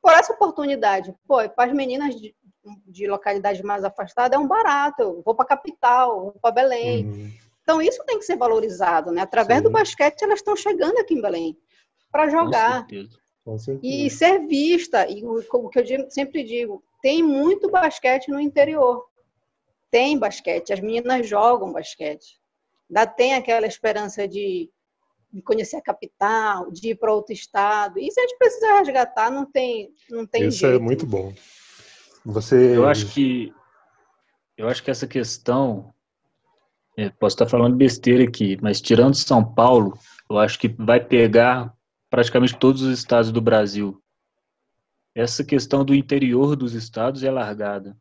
por 0.00 0.12
essa 0.12 0.32
oportunidade. 0.32 1.14
Pô, 1.26 1.36
para 1.50 1.70
as 1.70 1.76
meninas 1.76 2.14
de, 2.64 2.92
de 2.92 3.06
localidades 3.06 3.62
mais 3.62 3.84
afastadas 3.84 4.38
é 4.38 4.42
um 4.42 4.46
barato, 4.48 5.02
eu 5.02 5.22
vou 5.24 5.34
para 5.34 5.44
a 5.44 5.48
capital, 5.48 6.22
vou 6.22 6.32
para 6.40 6.54
Belém. 6.54 7.06
Uhum. 7.06 7.30
Então, 7.62 7.80
isso 7.80 8.02
tem 8.04 8.18
que 8.18 8.24
ser 8.24 8.36
valorizado, 8.36 9.12
né? 9.12 9.22
Através 9.22 9.58
Sim. 9.58 9.64
do 9.64 9.70
basquete, 9.70 10.22
elas 10.22 10.40
estão 10.40 10.56
chegando 10.56 10.98
aqui 10.98 11.14
em 11.14 11.22
Belém 11.22 11.56
para 12.10 12.28
jogar. 12.28 12.86
Com 13.44 13.58
certeza. 13.58 13.82
E 13.82 14.10
ser 14.10 14.46
vista, 14.46 15.08
e 15.08 15.24
o 15.24 15.68
que 15.68 15.78
eu 15.80 16.10
sempre 16.10 16.44
digo, 16.44 16.82
tem 17.00 17.22
muito 17.22 17.70
basquete 17.70 18.28
no 18.28 18.40
interior. 18.40 19.04
Tem 19.90 20.18
basquete, 20.18 20.72
as 20.72 20.80
meninas 20.80 21.28
jogam 21.28 21.72
basquete. 21.72 22.40
Ainda 22.88 23.06
tem 23.06 23.34
aquela 23.34 23.66
esperança 23.66 24.28
de, 24.28 24.70
de 25.32 25.42
conhecer 25.42 25.76
a 25.76 25.82
capital, 25.82 26.70
de 26.70 26.90
ir 26.90 26.94
para 26.94 27.12
outro 27.12 27.32
estado. 27.32 27.98
Isso 27.98 28.18
a 28.20 28.22
gente 28.22 28.38
precisa 28.38 28.78
resgatar, 28.78 29.30
não 29.30 29.44
tem, 29.44 29.92
não 30.08 30.26
tem 30.26 30.46
Isso 30.46 30.64
é 30.66 30.70
jeito. 30.70 30.82
é 30.82 30.84
muito 30.84 31.06
bom. 31.06 31.32
Você... 32.24 32.76
Eu 32.76 32.88
acho 32.88 33.12
que 33.12 33.52
eu 34.56 34.68
acho 34.68 34.82
que 34.82 34.90
essa 34.90 35.06
questão 35.06 35.92
é, 36.96 37.08
posso 37.08 37.34
estar 37.34 37.46
falando 37.46 37.74
besteira 37.74 38.22
aqui, 38.22 38.58
mas 38.60 38.80
tirando 38.80 39.14
São 39.14 39.42
Paulo, 39.42 39.98
eu 40.30 40.38
acho 40.38 40.58
que 40.58 40.68
vai 40.68 41.00
pegar 41.00 41.74
praticamente 42.10 42.56
todos 42.56 42.82
os 42.82 42.98
estados 42.98 43.32
do 43.32 43.40
Brasil. 43.40 44.00
Essa 45.14 45.42
questão 45.42 45.84
do 45.84 45.94
interior 45.94 46.54
dos 46.54 46.74
estados 46.74 47.22
é 47.24 47.30
largada. 47.30 47.96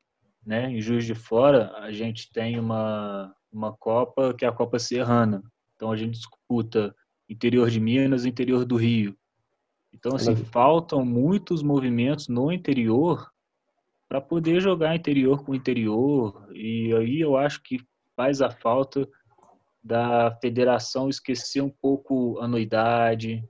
Né? 0.45 0.71
Em 0.71 0.81
Juiz 0.81 1.05
de 1.05 1.15
Fora, 1.15 1.73
a 1.77 1.91
gente 1.91 2.31
tem 2.31 2.59
uma, 2.59 3.33
uma 3.51 3.73
Copa 3.73 4.33
que 4.33 4.45
é 4.45 4.47
a 4.47 4.53
Copa 4.53 4.79
Serrana. 4.79 5.41
Então, 5.75 5.91
a 5.91 5.97
gente 5.97 6.11
disputa 6.11 6.95
interior 7.29 7.69
de 7.69 7.79
Minas 7.79 8.25
interior 8.25 8.65
do 8.65 8.75
Rio. 8.75 9.15
Então, 9.93 10.15
assim, 10.15 10.35
faltam 10.35 11.03
muitos 11.05 11.63
movimentos 11.63 12.27
no 12.27 12.51
interior 12.51 13.29
para 14.11 14.19
poder 14.19 14.59
jogar 14.59 14.93
interior 14.93 15.41
com 15.41 15.55
interior. 15.55 16.45
E 16.53 16.93
aí 16.93 17.21
eu 17.21 17.37
acho 17.37 17.63
que 17.63 17.79
faz 18.13 18.41
a 18.41 18.51
falta 18.51 19.07
da 19.81 20.37
federação 20.41 21.07
esquecer 21.07 21.61
um 21.61 21.69
pouco 21.69 22.37
a 22.37 22.43
anuidade, 22.43 23.41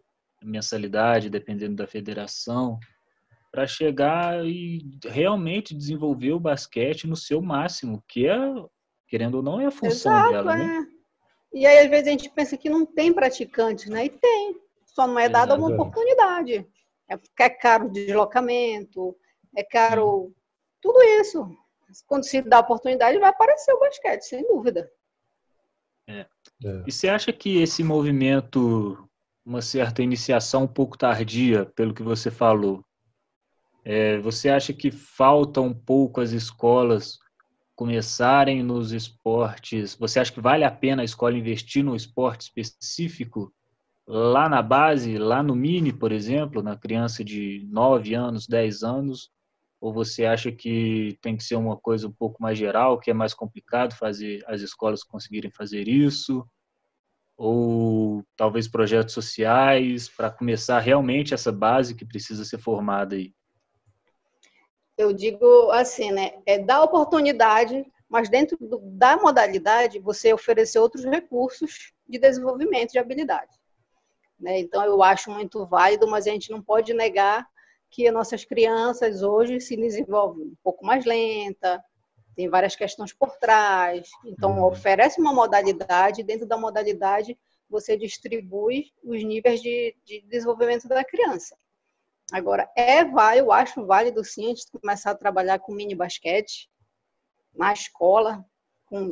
mensalidade, 0.44 1.32
dependendo 1.32 1.78
da 1.78 1.88
federação, 1.88 2.78
para 3.52 3.66
chegar 3.66 4.46
e 4.46 4.86
realmente 5.04 5.74
desenvolver 5.74 6.34
o 6.34 6.40
basquete 6.40 7.08
no 7.08 7.16
seu 7.16 7.42
máximo, 7.42 8.04
que 8.08 8.28
é, 8.28 8.38
querendo 9.08 9.38
ou 9.38 9.42
não, 9.42 9.60
é 9.60 9.66
a 9.66 9.72
função 9.72 10.14
Exato, 10.14 10.32
dela, 10.32 10.56
né? 10.56 10.64
é. 10.64 10.68
né? 10.68 10.88
E 11.56 11.66
aí, 11.66 11.80
às 11.80 11.90
vezes, 11.90 12.08
a 12.08 12.12
gente 12.12 12.30
pensa 12.30 12.56
que 12.56 12.70
não 12.70 12.86
tem 12.86 13.12
praticantes, 13.12 13.90
né? 13.90 14.06
E 14.06 14.10
tem. 14.10 14.56
Só 14.86 15.08
não 15.08 15.18
é 15.18 15.28
dada 15.28 15.56
uma 15.56 15.70
oportunidade. 15.70 16.68
É 17.10 17.18
porque 17.18 17.42
é 17.42 17.50
caro 17.50 17.88
o 17.88 17.92
deslocamento, 17.92 19.16
é 19.58 19.64
caro 19.64 20.32
tudo 20.82 21.02
isso. 21.04 21.50
Quando 22.08 22.24
se 22.24 22.42
dá 22.42 22.58
a 22.58 22.62
oportunidade, 22.62 23.20
vai 23.20 23.30
aparecer 23.30 23.74
o 23.74 23.80
basquete, 23.80 24.24
sem 24.24 24.48
dúvida. 24.48 24.90
É. 26.08 26.26
É. 26.64 26.84
E 26.88 26.92
você 26.92 27.10
acha 27.10 27.34
que 27.34 27.62
esse 27.62 27.84
movimento 27.84 29.10
uma 29.46 29.62
certa 29.62 30.04
iniciação 30.04 30.64
um 30.64 30.68
pouco 30.68 30.98
tardia, 30.98 31.66
pelo 31.66 31.94
que 31.94 32.04
você 32.04 32.30
falou. 32.30 32.84
É, 33.84 34.20
você 34.20 34.50
acha 34.50 34.72
que 34.72 34.92
falta 34.92 35.60
um 35.60 35.74
pouco 35.74 36.22
as 36.22 36.32
escolas 36.32 37.18
começarem 37.76 38.62
nos 38.62 38.92
esportes? 38.92 39.96
Você 39.96 40.20
acha 40.20 40.32
que 40.32 40.40
vale 40.40 40.64
a 40.64 40.72
pena 40.72 41.02
a 41.02 41.06
escola 41.06 41.38
investir 41.38 41.84
no 41.84 41.96
esporte 41.96 42.42
específico 42.44 43.52
lá 44.08 44.48
na 44.48 44.62
base, 44.62 45.18
lá 45.18 45.42
no 45.42 45.56
mini, 45.56 45.92
por 45.92 46.12
exemplo, 46.12 46.62
na 46.62 46.78
criança 46.78 47.24
de 47.24 47.68
9 47.72 48.14
anos, 48.14 48.48
10 48.48 48.84
anos? 48.84 49.32
Ou 49.82 49.92
você 49.92 50.24
acha 50.26 50.52
que 50.52 51.18
tem 51.22 51.36
que 51.36 51.44
ser 51.44 51.56
uma 51.56 51.76
coisa 51.76 52.08
um 52.08 52.12
pouco 52.12 52.42
mais 52.42 52.58
geral, 52.58 53.00
que 53.00 53.12
é 53.12 53.14
mais 53.14 53.34
complicado 53.34 53.96
fazer 53.96 54.44
as 54.48 54.62
escolas 54.62 55.04
conseguirem 55.04 55.52
fazer 55.52 55.88
isso? 55.88 56.48
ou 57.44 58.24
talvez 58.38 58.68
projetos 58.68 59.16
sociais 59.16 60.08
para 60.08 60.30
começar 60.30 60.78
realmente 60.78 61.34
essa 61.34 61.52
base 61.52 61.96
que 61.96 62.06
precisa 62.06 62.46
ser 62.46 62.60
formada 62.60 63.16
aí? 63.16 63.34
Eu 64.96 65.12
digo 65.12 65.72
assim, 65.72 66.12
né? 66.12 66.34
É 66.46 66.60
dar 66.60 66.84
oportunidade, 66.84 67.84
mas 68.08 68.30
dentro 68.30 68.56
do, 68.60 68.80
da 68.84 69.18
modalidade 69.18 69.98
você 69.98 70.32
oferecer 70.32 70.78
outros 70.78 71.04
recursos 71.04 71.92
de 72.08 72.20
desenvolvimento 72.20 72.92
de 72.92 73.00
habilidade. 73.00 73.60
Né? 74.40 74.60
Então 74.60 74.84
eu 74.86 75.02
acho 75.02 75.32
muito 75.32 75.66
válido, 75.66 76.08
mas 76.08 76.28
a 76.28 76.30
gente 76.30 76.52
não 76.52 76.62
pode 76.62 76.94
negar 76.94 77.48
que 77.92 78.08
as 78.08 78.14
nossas 78.14 78.46
crianças 78.46 79.22
hoje 79.22 79.60
se 79.60 79.76
desenvolvem 79.76 80.46
um 80.46 80.56
pouco 80.64 80.86
mais 80.86 81.06
lenta, 81.06 81.84
tem 82.36 82.50
várias 82.50 82.76
questões 82.76 83.14
por 83.14 83.38
trás. 83.38 84.10
Então, 84.26 84.58
uhum. 84.58 84.64
oferece 84.64 85.20
uma 85.20 85.34
modalidade, 85.34 86.24
dentro 86.24 86.48
da 86.48 86.58
modalidade 86.58 87.38
você 87.70 87.96
distribui 87.96 88.92
os 89.04 89.24
níveis 89.24 89.62
de, 89.62 89.96
de 90.04 90.22
desenvolvimento 90.22 90.88
da 90.88 91.04
criança. 91.04 91.56
Agora, 92.32 92.70
é 92.76 93.04
válido, 93.04 93.48
eu 93.48 93.52
acho 93.52 93.86
válido 93.86 94.24
sim 94.24 94.46
a 94.46 94.50
gente 94.50 94.72
começar 94.72 95.12
a 95.12 95.16
trabalhar 95.16 95.60
com 95.60 95.74
mini 95.74 95.96
basquete 95.96 96.70
na 97.54 97.74
escola, 97.74 98.46
com 98.86 99.10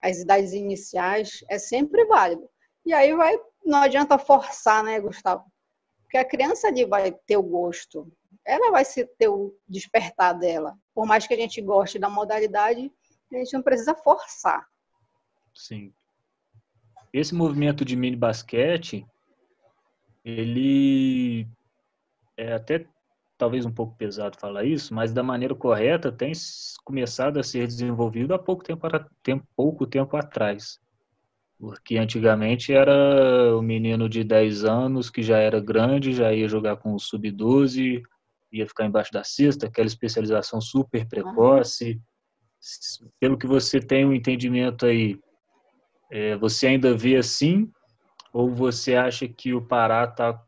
as 0.00 0.18
idades 0.18 0.52
iniciais, 0.52 1.44
é 1.48 1.58
sempre 1.58 2.04
válido. 2.06 2.48
E 2.84 2.92
aí 2.92 3.14
vai, 3.14 3.36
não 3.64 3.78
adianta 3.78 4.18
forçar, 4.18 4.82
né, 4.84 5.00
Gustavo? 5.00 5.44
Porque 6.08 6.16
a 6.16 6.24
criança 6.24 6.68
ali 6.68 6.86
vai 6.86 7.12
ter 7.12 7.36
o 7.36 7.42
gosto, 7.42 8.10
ela 8.42 8.70
vai 8.70 8.82
se 8.82 9.04
ter 9.18 9.28
o 9.28 9.54
despertar 9.68 10.32
dela. 10.32 10.74
Por 10.94 11.06
mais 11.06 11.26
que 11.26 11.34
a 11.34 11.36
gente 11.36 11.60
goste 11.60 11.98
da 11.98 12.08
modalidade, 12.08 12.90
a 13.30 13.36
gente 13.36 13.52
não 13.52 13.62
precisa 13.62 13.94
forçar. 13.94 14.66
Sim. 15.54 15.92
Esse 17.12 17.34
movimento 17.34 17.84
de 17.84 17.94
mini 17.94 18.16
basquete, 18.16 19.06
ele 20.24 21.46
é 22.38 22.54
até 22.54 22.86
talvez 23.36 23.66
um 23.66 23.70
pouco 23.70 23.94
pesado 23.94 24.38
falar 24.38 24.64
isso, 24.64 24.94
mas 24.94 25.12
da 25.12 25.22
maneira 25.22 25.54
correta 25.54 26.10
tem 26.10 26.32
começado 26.86 27.38
a 27.38 27.42
ser 27.42 27.66
desenvolvido 27.66 28.32
há 28.32 28.38
pouco 28.38 28.64
tempo, 28.64 29.46
pouco 29.54 29.86
tempo 29.86 30.16
atrás. 30.16 30.80
Porque 31.58 31.98
antigamente 31.98 32.72
era 32.72 33.56
o 33.56 33.60
menino 33.60 34.08
de 34.08 34.22
10 34.22 34.64
anos 34.64 35.10
que 35.10 35.22
já 35.22 35.38
era 35.38 35.60
grande, 35.60 36.12
já 36.12 36.32
ia 36.32 36.48
jogar 36.48 36.76
com 36.76 36.94
o 36.94 36.98
sub-12, 37.00 38.02
ia 38.52 38.66
ficar 38.66 38.86
embaixo 38.86 39.12
da 39.12 39.24
cesta, 39.24 39.66
aquela 39.66 39.88
especialização 39.88 40.60
super 40.60 41.06
precoce. 41.08 42.00
Pelo 43.18 43.36
que 43.36 43.46
você 43.46 43.80
tem 43.80 44.04
um 44.04 44.12
entendimento 44.12 44.86
aí, 44.86 45.18
é, 46.10 46.36
você 46.36 46.68
ainda 46.68 46.96
vê 46.96 47.16
assim? 47.16 47.70
Ou 48.32 48.54
você 48.54 48.94
acha 48.94 49.26
que 49.26 49.52
o 49.52 49.60
Pará 49.60 50.04
está 50.04 50.40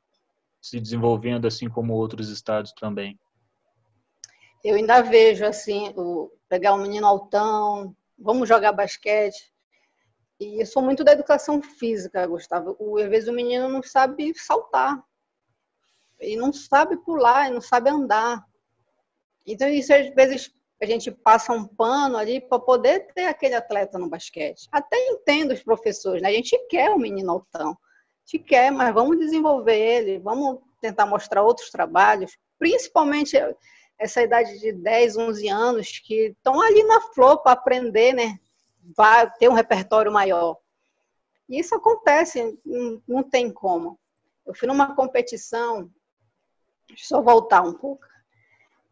se 0.61 0.79
desenvolvendo 0.79 1.47
assim 1.47 1.69
como 1.69 1.95
outros 1.95 2.29
estados 2.29 2.73
também? 2.73 3.19
Eu 4.63 4.77
ainda 4.77 5.03
vejo 5.03 5.45
assim, 5.45 5.93
o, 5.97 6.31
pegar 6.49 6.75
um 6.75 6.83
menino 6.83 7.07
altão, 7.07 7.97
vamos 8.19 8.49
jogar 8.49 8.73
basquete. 8.73 9.51
E 10.41 10.59
eu 10.63 10.67
sou 10.67 10.83
muito 10.83 11.05
da 11.05 11.13
educação 11.13 11.61
física, 11.61 12.27
Gustavo. 12.27 12.75
O, 12.79 12.97
às 12.97 13.09
vezes 13.11 13.29
o 13.29 13.33
menino 13.33 13.69
não 13.69 13.83
sabe 13.83 14.33
saltar. 14.35 14.99
e 16.19 16.35
não 16.35 16.53
sabe 16.53 16.97
pular, 16.97 17.49
e 17.49 17.53
não 17.53 17.61
sabe 17.61 17.91
andar. 17.91 18.43
Então, 19.47 19.69
isso 19.69 19.93
às 19.93 20.09
vezes 20.15 20.51
a 20.83 20.87
gente 20.87 21.11
passa 21.11 21.53
um 21.53 21.67
pano 21.67 22.17
ali 22.17 22.41
para 22.41 22.59
poder 22.59 23.13
ter 23.15 23.27
aquele 23.27 23.55
atleta 23.55 23.99
no 23.99 24.09
basquete. 24.09 24.67
Até 24.73 24.97
entendo 25.09 25.53
os 25.53 25.63
professores, 25.63 26.23
né? 26.23 26.31
A 26.31 26.33
gente 26.33 26.57
quer 26.69 26.91
o 26.91 26.99
menino 26.99 27.33
altão, 27.33 27.71
a 27.73 27.77
gente 28.25 28.45
quer, 28.45 28.71
mas 28.73 28.95
vamos 28.95 29.19
desenvolver 29.19 29.79
ele, 29.79 30.19
vamos 30.19 30.59
tentar 30.81 31.05
mostrar 31.05 31.43
outros 31.43 31.71
trabalhos, 31.71 32.37
principalmente 32.59 33.37
essa 33.99 34.23
idade 34.23 34.59
de 34.59 34.73
10, 34.73 35.19
11 35.19 35.49
anos, 35.49 35.99
que 35.99 36.29
estão 36.29 36.61
ali 36.63 36.83
na 36.85 37.03
flor 37.13 37.43
para 37.43 37.53
aprender, 37.53 38.15
né? 38.15 38.39
Vai 38.97 39.31
ter 39.39 39.49
um 39.49 39.55
repertório 39.55 40.13
maior. 40.13 40.59
E 41.49 41.59
isso 41.59 41.75
acontece, 41.75 42.59
não 43.07 43.23
tem 43.23 43.53
como. 43.53 43.99
Eu 44.47 44.55
fui 44.55 44.67
numa 44.69 44.95
competição, 44.95 45.91
deixa 46.89 47.05
eu 47.05 47.09
só 47.09 47.23
voltar 47.23 47.63
um 47.63 47.73
pouco 47.73 48.05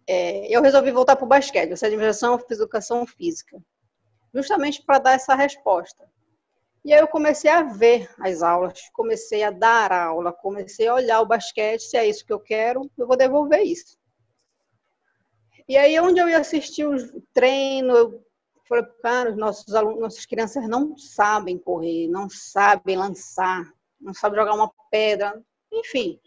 é, 0.09 0.47
eu 0.49 0.62
resolvi 0.62 0.90
voltar 0.90 1.16
para 1.16 1.25
o 1.26 1.28
basquete, 1.28 1.71
essa 1.71 1.87
administração, 1.87 2.42
educação 2.50 3.07
física, 3.07 3.61
justamente 4.33 4.83
para 4.83 4.99
dar 4.99 5.12
essa 5.12 5.35
resposta. 5.35 6.09
E 6.83 6.95
aí 6.95 7.00
eu 7.00 7.07
comecei 7.07 7.50
a 7.50 7.62
ver 7.62 8.09
as 8.18 8.42
aulas, 8.42 8.80
comecei 8.95 9.42
a 9.42 9.50
dar 9.50 9.92
aula, 9.92 10.33
comecei 10.33 10.88
a 10.88 10.95
olhar 10.95 11.21
o 11.21 11.26
basquete, 11.26 11.83
se 11.83 11.99
é 11.99 12.07
isso 12.09 12.25
que 12.25 12.33
eu 12.33 12.40
quero, 12.40 12.90
eu 12.97 13.07
vou 13.07 13.18
devolver 13.18 13.61
isso. 13.61 13.99
E 15.68 15.76
aí 15.76 16.00
onde 16.00 16.18
eu 16.18 16.28
ia 16.28 16.38
assistir 16.38 16.87
o 16.87 17.21
treino, 17.35 17.95
eu 17.95 18.26
falei, 18.68 18.84
cara, 19.02 19.34
nossos 19.34 19.75
alunos, 19.75 20.00
nossas 20.00 20.26
crianças 20.26 20.68
não 20.68 20.96
sabem 20.96 21.58
correr, 21.58 22.06
não 22.08 22.28
sabem 22.28 22.96
lançar, 22.96 23.72
não 24.00 24.12
sabem 24.12 24.38
jogar 24.38 24.54
uma 24.54 24.72
pedra, 24.90 25.42
enfim. 25.72 26.20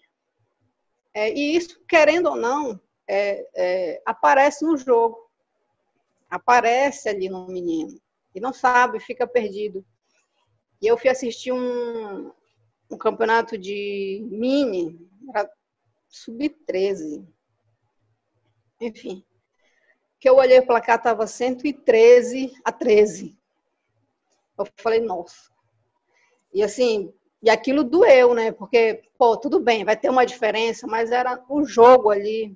É, 1.13 1.31
e 1.31 1.55
isso, 1.55 1.79
querendo 1.88 2.29
ou 2.29 2.36
não, 2.36 2.79
é, 3.07 3.48
é, 3.55 4.01
aparece 4.05 4.65
no 4.65 4.75
jogo, 4.75 5.29
aparece 6.29 7.10
ali 7.10 7.29
no 7.29 7.48
menino, 7.48 8.01
e 8.33 8.39
não 8.39 8.53
sabe, 8.53 9.00
fica 9.00 9.27
perdido. 9.27 9.86
E 10.81 10.88
eu 10.88 10.98
fui 10.98 11.10
assistir 11.10 11.51
um, 11.51 12.31
um 12.89 12.98
campeonato 12.98 13.57
de 13.57 14.25
mini, 14.31 15.00
sub-13. 16.10 17.25
Enfim, 18.79 19.24
que 20.22 20.30
eu 20.30 20.36
olhei 20.36 20.60
o 20.60 20.66
placar, 20.66 20.98
estava 20.98 21.25
113 21.25 22.54
a 22.63 22.72
13. 22.72 23.36
Eu 24.56 24.68
falei, 24.78 25.01
nossa. 25.01 25.51
E 26.54 26.62
assim, 26.62 27.12
e 27.42 27.50
aquilo 27.50 27.84
doeu, 27.84 28.36
né? 28.36 28.51
Porque, 28.51 29.04
pô, 29.18 29.36
tudo 29.36 29.60
bem, 29.60 29.84
vai 29.84 29.98
ter 29.98 30.10
uma 30.10 30.24
diferença, 30.24 30.86
mas 30.86 31.12
era 31.12 31.44
o 31.50 31.66
jogo 31.66 32.12
ali 32.12 32.56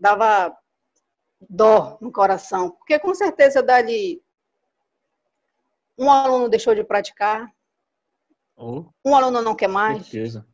dava 0.00 0.58
dó 1.48 1.96
no 2.00 2.10
coração, 2.10 2.72
porque 2.72 2.98
com 2.98 3.14
certeza 3.14 3.62
dali 3.62 4.20
um 5.96 6.10
aluno 6.10 6.48
deixou 6.48 6.74
de 6.74 6.82
praticar, 6.82 7.48
oh, 8.56 8.86
um 9.04 9.14
aluno 9.14 9.40
não 9.42 9.54
quer 9.54 9.68
mais, 9.68 10.06
certeza. 10.06 10.44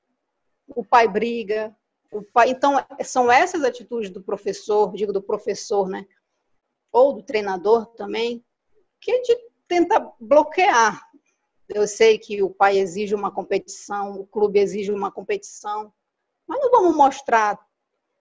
o 0.66 0.85
pai 0.85 1.09
briga, 1.09 1.75
pai. 2.32 2.50
Então 2.50 2.74
são 3.04 3.30
essas 3.30 3.62
atitudes 3.62 4.10
do 4.10 4.22
professor, 4.22 4.92
digo 4.94 5.12
do 5.12 5.22
professor, 5.22 5.88
né, 5.88 6.06
ou 6.92 7.12
do 7.12 7.22
treinador 7.22 7.86
também, 7.94 8.44
que 9.00 9.10
é 9.10 9.20
de 9.20 9.36
tenta 9.66 10.12
bloquear. 10.18 11.02
Eu 11.68 11.86
sei 11.86 12.18
que 12.18 12.42
o 12.42 12.48
pai 12.48 12.78
exige 12.78 13.14
uma 13.14 13.30
competição, 13.30 14.12
o 14.12 14.26
clube 14.26 14.58
exige 14.58 14.90
uma 14.90 15.12
competição, 15.12 15.92
mas 16.46 16.58
não 16.60 16.70
vamos 16.70 16.96
mostrar 16.96 17.58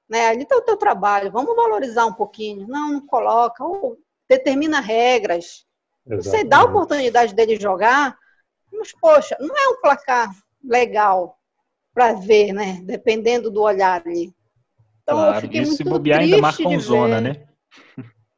né? 0.10 0.28
Ali 0.28 0.44
está 0.44 0.56
o 0.56 0.62
teu 0.62 0.78
trabalho, 0.78 1.32
vamos 1.32 1.56
valorizar 1.56 2.06
um 2.06 2.14
pouquinho. 2.14 2.68
Não, 2.68 2.94
não 2.94 3.06
coloca, 3.06 3.64
ou 3.64 3.98
determina 4.30 4.80
regras. 4.80 5.66
Exatamente. 6.06 6.24
Você 6.24 6.44
dá 6.44 6.60
a 6.60 6.64
oportunidade 6.64 7.36
dele 7.36 7.60
jogar, 7.60 8.18
mas, 8.72 8.92
poxa, 8.94 9.36
não 9.40 9.56
é 9.56 9.70
um 9.70 9.82
placar 9.82 10.30
legal 10.64 11.37
para 11.98 12.14
ver, 12.14 12.54
né? 12.54 12.80
Dependendo 12.84 13.50
do 13.50 13.64
olhar 13.64 14.06
ali. 14.06 14.32
Então, 15.02 15.18
claro, 15.18 15.38
eu 15.38 15.42
fiquei 15.42 15.62
e 15.62 15.66
se 15.66 15.84
bobear 15.84 16.20
ainda 16.20 16.38
marca 16.38 16.68
um 16.70 16.80
zona, 16.80 17.20
né? 17.20 17.48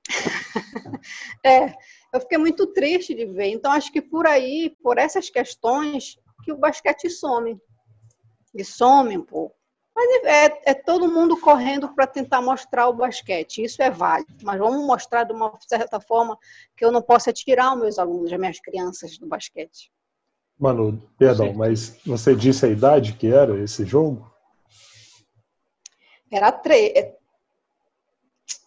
é, 1.43 1.73
eu 2.13 2.21
fiquei 2.21 2.37
muito 2.37 2.67
triste 2.67 3.13
de 3.13 3.25
ver. 3.25 3.47
Então, 3.47 3.69
acho 3.73 3.91
que 3.91 4.01
por 4.01 4.25
aí, 4.25 4.73
por 4.81 4.97
essas 4.97 5.29
questões, 5.29 6.17
que 6.45 6.53
o 6.53 6.57
basquete 6.57 7.09
some. 7.09 7.59
E 8.55 8.63
some 8.63 9.17
um 9.17 9.25
pouco. 9.25 9.53
Mas 9.93 10.23
é, 10.23 10.71
é 10.71 10.73
todo 10.73 11.11
mundo 11.11 11.37
correndo 11.37 11.93
para 11.93 12.07
tentar 12.07 12.41
mostrar 12.41 12.87
o 12.87 12.93
basquete. 12.93 13.61
Isso 13.61 13.83
é 13.83 13.91
válido. 13.91 14.33
Mas 14.41 14.57
vamos 14.57 14.87
mostrar 14.87 15.25
de 15.25 15.33
uma 15.33 15.51
certa 15.67 15.99
forma 15.99 16.37
que 16.77 16.85
eu 16.85 16.93
não 16.93 17.01
possa 17.01 17.33
tirar 17.33 17.73
os 17.73 17.81
meus 17.81 17.99
alunos, 17.99 18.31
as 18.31 18.39
minhas 18.39 18.59
crianças 18.61 19.17
do 19.17 19.27
basquete. 19.27 19.91
Manu, 20.59 21.01
perdão, 21.17 21.53
mas 21.53 21.97
você 22.05 22.35
disse 22.35 22.65
a 22.65 22.69
idade 22.69 23.13
que 23.13 23.31
era 23.31 23.57
esse 23.63 23.85
jogo? 23.85 24.29
Era, 26.29 26.51
tre... 26.51 27.15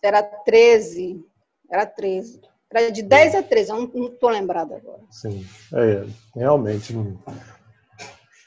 era 0.03 0.23
13. 0.23 1.23
Era 1.71 1.87
13. 1.87 2.41
Era 2.71 2.91
de 2.91 3.03
10 3.03 3.35
a 3.35 3.43
13, 3.43 3.71
eu 3.71 3.91
não 3.93 4.07
estou 4.07 4.31
lembrada 4.31 4.77
agora. 4.77 5.03
Sim, 5.11 5.47
é, 5.75 6.07
realmente. 6.35 6.95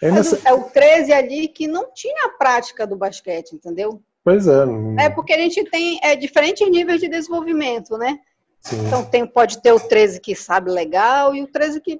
É, 0.02 0.10
nessa... 0.10 0.42
é 0.44 0.52
o 0.52 0.64
13 0.64 1.14
ali 1.14 1.48
que 1.48 1.68
não 1.68 1.94
tinha 1.94 2.26
a 2.26 2.30
prática 2.30 2.88
do 2.88 2.96
basquete, 2.96 3.54
entendeu? 3.54 4.02
Pois 4.24 4.48
é. 4.48 4.66
Não... 4.66 5.00
É 5.00 5.12
porque 5.12 5.34
a 5.34 5.38
gente 5.38 5.64
tem 5.66 6.00
é, 6.02 6.16
diferentes 6.16 6.68
níveis 6.68 7.00
de 7.00 7.08
desenvolvimento, 7.08 7.96
né? 8.00 8.20
Sim. 8.60 8.88
Então 8.88 9.06
tem, 9.06 9.28
pode 9.28 9.62
ter 9.62 9.72
o 9.72 9.80
13 9.80 10.20
que 10.20 10.36
sabe 10.36 10.72
legal 10.72 11.36
e 11.36 11.44
o 11.44 11.48
13 11.48 11.80
que 11.80 12.00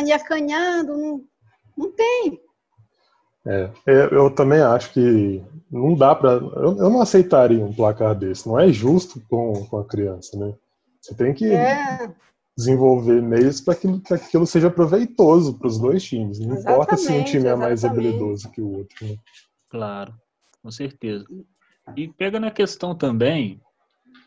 está 0.00 0.16
acanhando, 0.16 0.96
não, 0.96 1.24
não 1.76 1.92
tem. 1.92 2.40
É, 3.44 3.70
é, 3.86 4.04
eu 4.12 4.32
também 4.34 4.60
acho 4.60 4.92
que 4.92 5.42
não 5.70 5.94
dá 5.94 6.14
para. 6.14 6.32
Eu, 6.32 6.78
eu, 6.78 6.90
não 6.90 7.00
aceitaria 7.00 7.64
um 7.64 7.72
placar 7.72 8.14
desse. 8.14 8.46
Não 8.46 8.58
é 8.58 8.72
justo 8.72 9.20
com, 9.28 9.66
com 9.66 9.78
a 9.78 9.84
criança, 9.84 10.38
né? 10.38 10.54
Você 11.00 11.14
tem 11.14 11.34
que 11.34 11.52
é 11.52 12.08
desenvolver 12.56 13.20
meios 13.20 13.60
para 13.60 13.74
que, 13.74 14.00
que 14.00 14.14
aquilo 14.14 14.46
seja 14.46 14.70
proveitoso 14.70 15.58
para 15.58 15.66
os 15.66 15.78
dois 15.78 16.04
times. 16.04 16.38
Não 16.38 16.54
exatamente, 16.54 16.72
importa 16.72 16.96
se 16.96 17.12
um 17.12 17.24
time 17.24 17.48
é 17.48 17.56
mais 17.56 17.84
habilidoso 17.84 18.50
que 18.50 18.60
o 18.60 18.78
outro. 18.78 19.06
Né? 19.06 19.16
Claro, 19.68 20.14
com 20.62 20.70
certeza. 20.70 21.24
E 21.96 22.06
pega 22.06 22.38
na 22.38 22.50
questão 22.50 22.94
também, 22.94 23.60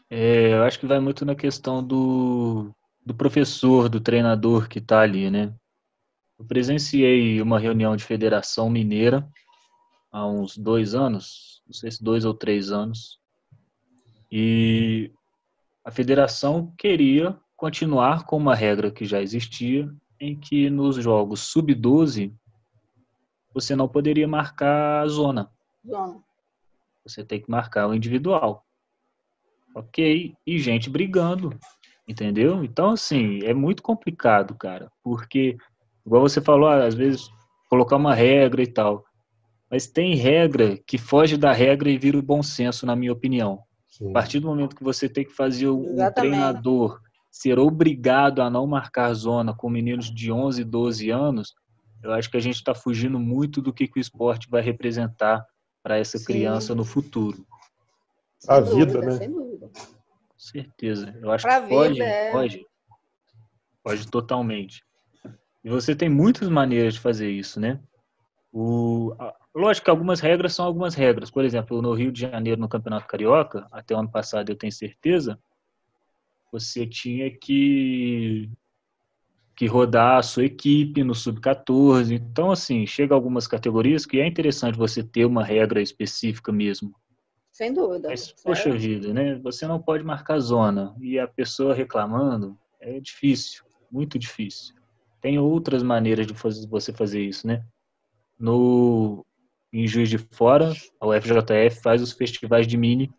é, 0.10 0.54
eu 0.54 0.64
acho 0.64 0.80
que 0.80 0.88
vai 0.88 1.00
muito 1.00 1.24
na 1.24 1.36
questão 1.36 1.82
do, 1.82 2.74
do 3.06 3.14
professor, 3.14 3.88
do 3.88 4.00
treinador 4.02 4.68
que 4.68 4.80
está 4.80 5.02
ali, 5.02 5.30
né? 5.30 5.54
Eu 6.38 6.46
presenciei 6.46 7.42
uma 7.42 7.60
reunião 7.60 7.96
de 7.96 8.04
Federação 8.04 8.70
Mineira 8.70 9.28
há 10.12 10.26
uns 10.26 10.58
dois 10.58 10.96
anos, 10.96 11.62
não 11.66 11.74
sei 11.74 11.92
se 11.92 12.04
dois 12.04 12.26
ou 12.26 12.34
três 12.34 12.72
anos, 12.72 13.20
e 14.32 15.12
a 15.84 15.92
federação 15.92 16.74
queria 16.78 17.38
continuar 17.56 18.26
com 18.26 18.38
uma 18.38 18.56
regra 18.56 18.92
que 18.92 19.06
já 19.06 19.22
existia, 19.22 19.90
em 20.20 20.38
que 20.38 20.70
nos 20.70 20.96
jogos 20.96 21.42
sub-12 21.42 22.34
você 23.54 23.76
não 23.76 23.88
poderia 23.88 24.28
marcar 24.28 25.04
a 25.04 25.08
zona. 25.08 25.50
Zona. 25.88 26.22
Você 27.06 27.24
tem 27.24 27.40
que 27.40 27.50
marcar 27.50 27.88
o 27.88 27.94
individual. 27.94 28.66
Ok? 29.74 30.36
E 30.46 30.58
gente 30.58 30.90
brigando, 30.90 31.58
entendeu? 32.08 32.64
Então, 32.64 32.92
assim, 32.92 33.40
é 33.44 33.54
muito 33.54 33.82
complicado, 33.82 34.56
cara, 34.56 34.92
porque, 35.04 35.58
igual 36.06 36.22
você 36.22 36.42
falou, 36.42 36.70
às 36.70 36.96
vezes 36.96 37.30
colocar 37.70 37.96
uma 37.96 38.14
regra 38.14 38.62
e 38.62 38.68
tal. 38.68 39.04
Mas 39.70 39.88
tem 39.88 40.16
regra 40.16 40.78
que 40.86 40.98
foge 40.98 41.38
da 41.38 41.52
regra 41.52 41.90
e 41.90 41.98
vira 41.98 42.18
o 42.18 42.22
bom 42.22 42.44
senso, 42.44 42.86
na 42.86 42.96
minha 42.96 43.12
opinião. 43.12 43.60
Sim. 43.90 44.10
A 44.10 44.14
partir 44.14 44.40
do 44.40 44.48
momento 44.48 44.76
que 44.76 44.84
você 44.84 45.10
tem 45.10 45.26
que 45.26 45.32
fazer 45.32 45.70
um 45.70 45.84
Exatamente. 45.84 46.32
treinador 46.32 47.00
ser 47.32 47.60
obrigado 47.60 48.42
a 48.42 48.50
não 48.50 48.66
marcar 48.66 49.14
zona 49.14 49.54
com 49.54 49.70
meninos 49.70 50.14
de 50.14 50.32
11, 50.32 50.64
12 50.64 51.10
anos, 51.10 51.54
eu 52.02 52.14
acho 52.14 52.30
que 52.30 52.38
a 52.38 52.40
gente 52.40 52.56
está 52.56 52.74
fugindo 52.74 53.20
muito 53.20 53.62
do 53.62 53.74
que, 53.74 53.88
que 53.88 54.00
o 54.00 54.02
esporte 54.02 54.50
vai 54.50 54.62
representar 54.62 55.46
para 55.84 55.98
essa 55.98 56.18
Sim. 56.18 56.26
criança 56.26 56.74
no 56.74 56.86
futuro. 56.86 57.46
A 58.48 58.60
vida, 58.60 59.02
né? 59.02 59.20
Certeza. 60.38 61.18
Eu 61.22 61.32
acho 61.32 61.44
pra 61.44 61.62
que 61.62 61.70
pode, 61.70 62.02
é... 62.02 62.32
pode. 62.32 62.66
Pode 63.84 64.08
totalmente. 64.10 64.84
E 65.64 65.70
você 65.70 65.96
tem 65.96 66.10
muitas 66.10 66.50
maneiras 66.50 66.96
de 66.96 67.00
fazer 67.00 67.30
isso, 67.30 67.60
né? 67.60 67.80
O, 68.52 69.16
lógico 69.54 69.86
que 69.86 69.90
algumas 69.90 70.20
regras 70.20 70.54
são 70.54 70.66
algumas 70.66 70.96
regras. 70.96 71.30
Por 71.30 71.44
exemplo, 71.44 71.82
no 71.82 71.94
Rio 71.94 72.12
de 72.12 72.22
Janeiro, 72.22 72.60
no 72.60 72.70
Campeonato 72.70 73.08
Carioca, 73.08 73.68
até 73.72 73.96
o 73.96 74.00
ano 74.00 74.10
passado 74.10 74.50
eu 74.50 74.56
tenho 74.56 74.72
certeza, 74.72 75.40
você 76.52 76.86
tinha 76.86 77.30
que 77.30 78.50
que 79.56 79.68
rodar 79.68 80.18
a 80.18 80.24
sua 80.24 80.44
equipe 80.46 81.04
no 81.04 81.16
sub-14. 81.16 82.12
Então, 82.12 82.52
assim, 82.52 82.86
chega 82.86 83.16
algumas 83.16 83.48
categorias 83.48 84.06
que 84.06 84.20
é 84.20 84.28
interessante 84.28 84.78
você 84.78 85.02
ter 85.02 85.26
uma 85.26 85.44
regra 85.44 85.82
específica 85.82 86.52
mesmo. 86.52 86.94
Sem 87.56 87.72
dúvida. 87.72 88.10
Mas, 88.10 88.34
poxa 88.34 88.70
vida, 88.70 89.14
né? 89.14 89.36
Você 89.36 89.66
não 89.66 89.82
pode 89.82 90.04
marcar 90.04 90.38
zona 90.40 90.94
e 91.00 91.18
a 91.18 91.26
pessoa 91.26 91.74
reclamando 91.74 92.58
é 92.82 93.00
difícil, 93.00 93.64
muito 93.90 94.20
difícil. 94.20 94.76
Tem 95.22 95.40
outras 95.40 95.82
maneiras 95.82 96.28
de 96.28 96.34
você 96.68 96.92
fazer 96.92 97.22
isso, 97.22 97.48
né? 97.48 97.66
No, 98.38 99.26
em 99.72 99.88
Juiz 99.88 100.10
de 100.10 100.18
Fora, 100.18 100.74
a 101.00 101.08
UFJF 101.08 101.82
faz 101.82 102.02
os 102.02 102.12
festivais 102.12 102.68
de 102.68 102.76
mini 102.76 103.10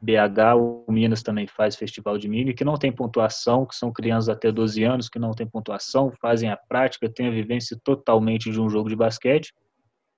BH, 0.00 0.56
o 0.58 0.90
Minas 0.90 1.22
também 1.22 1.46
faz 1.46 1.76
festival 1.76 2.18
de 2.18 2.28
mini, 2.28 2.54
que 2.54 2.64
não 2.64 2.74
tem 2.74 2.90
pontuação, 2.90 3.64
que 3.64 3.76
são 3.76 3.92
crianças 3.92 4.28
até 4.28 4.50
12 4.50 4.82
anos, 4.82 5.08
que 5.08 5.20
não 5.20 5.30
tem 5.30 5.46
pontuação, 5.46 6.12
fazem 6.20 6.50
a 6.50 6.56
prática, 6.56 7.08
têm 7.08 7.28
a 7.28 7.30
vivência 7.30 7.78
totalmente 7.84 8.50
de 8.50 8.60
um 8.60 8.68
jogo 8.68 8.88
de 8.88 8.96
basquete, 8.96 9.54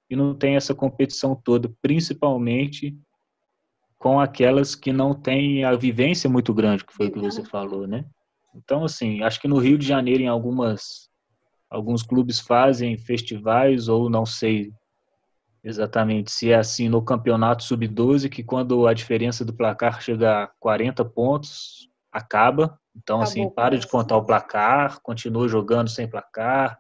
e 0.09 0.17
não 0.17 0.35
tem 0.35 0.57
essa 0.57 0.75
competição 0.75 1.37
toda, 1.37 1.71
principalmente 1.83 2.97
com 4.05 4.21
aquelas 4.21 4.75
que 4.75 4.93
não 4.93 5.15
têm 5.15 5.65
a 5.65 5.75
vivência 5.75 6.29
muito 6.29 6.53
grande, 6.53 6.85
que 6.85 6.93
foi 6.93 7.07
o 7.07 7.11
que 7.11 7.19
você 7.21 7.43
falou, 7.43 7.87
né? 7.87 8.05
Então, 8.55 8.85
assim, 8.85 9.23
acho 9.23 9.41
que 9.41 9.49
no 9.49 9.57
Rio 9.57 9.79
de 9.79 9.87
Janeiro, 9.87 10.23
em 10.23 10.29
algumas, 10.29 11.09
alguns 11.71 12.03
clubes 12.03 12.39
fazem 12.39 12.99
festivais, 12.99 13.89
ou 13.89 14.11
não 14.11 14.27
sei 14.27 14.71
Exatamente. 15.65 16.31
Se 16.31 16.53
é 16.53 16.57
assim 16.57 16.91
no 16.91 17.01
campeonato 17.01 17.65
sub-12, 17.65 18.29
que 18.29 18.45
quando 18.45 18.87
a 18.87 18.93
diferença 18.93 19.43
do 19.43 19.55
placar 19.55 20.03
chega 20.03 20.43
a 20.43 20.47
40 20.61 21.03
pontos, 21.07 21.89
acaba. 22.13 22.79
Então, 22.95 23.23
assim, 23.23 23.41
Acabou, 23.41 23.47
assim, 23.47 23.55
para 23.55 23.79
de 23.79 23.87
contar 23.87 24.19
o 24.19 24.25
placar, 24.27 25.01
continua 25.01 25.49
jogando 25.49 25.89
sem 25.89 26.07
placar. 26.07 26.79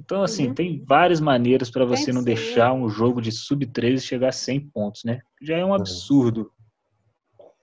Então, 0.00 0.22
assim, 0.22 0.48
uhum. 0.48 0.54
tem 0.54 0.82
várias 0.82 1.20
maneiras 1.20 1.70
para 1.70 1.84
você 1.84 2.10
não 2.10 2.24
deixar 2.24 2.72
um 2.72 2.88
jogo 2.88 3.20
de 3.20 3.30
sub-13 3.30 4.00
chegar 4.00 4.28
a 4.28 4.32
100 4.32 4.70
pontos, 4.70 5.04
né? 5.04 5.20
Já 5.42 5.58
é 5.58 5.64
um 5.64 5.74
absurdo, 5.74 6.50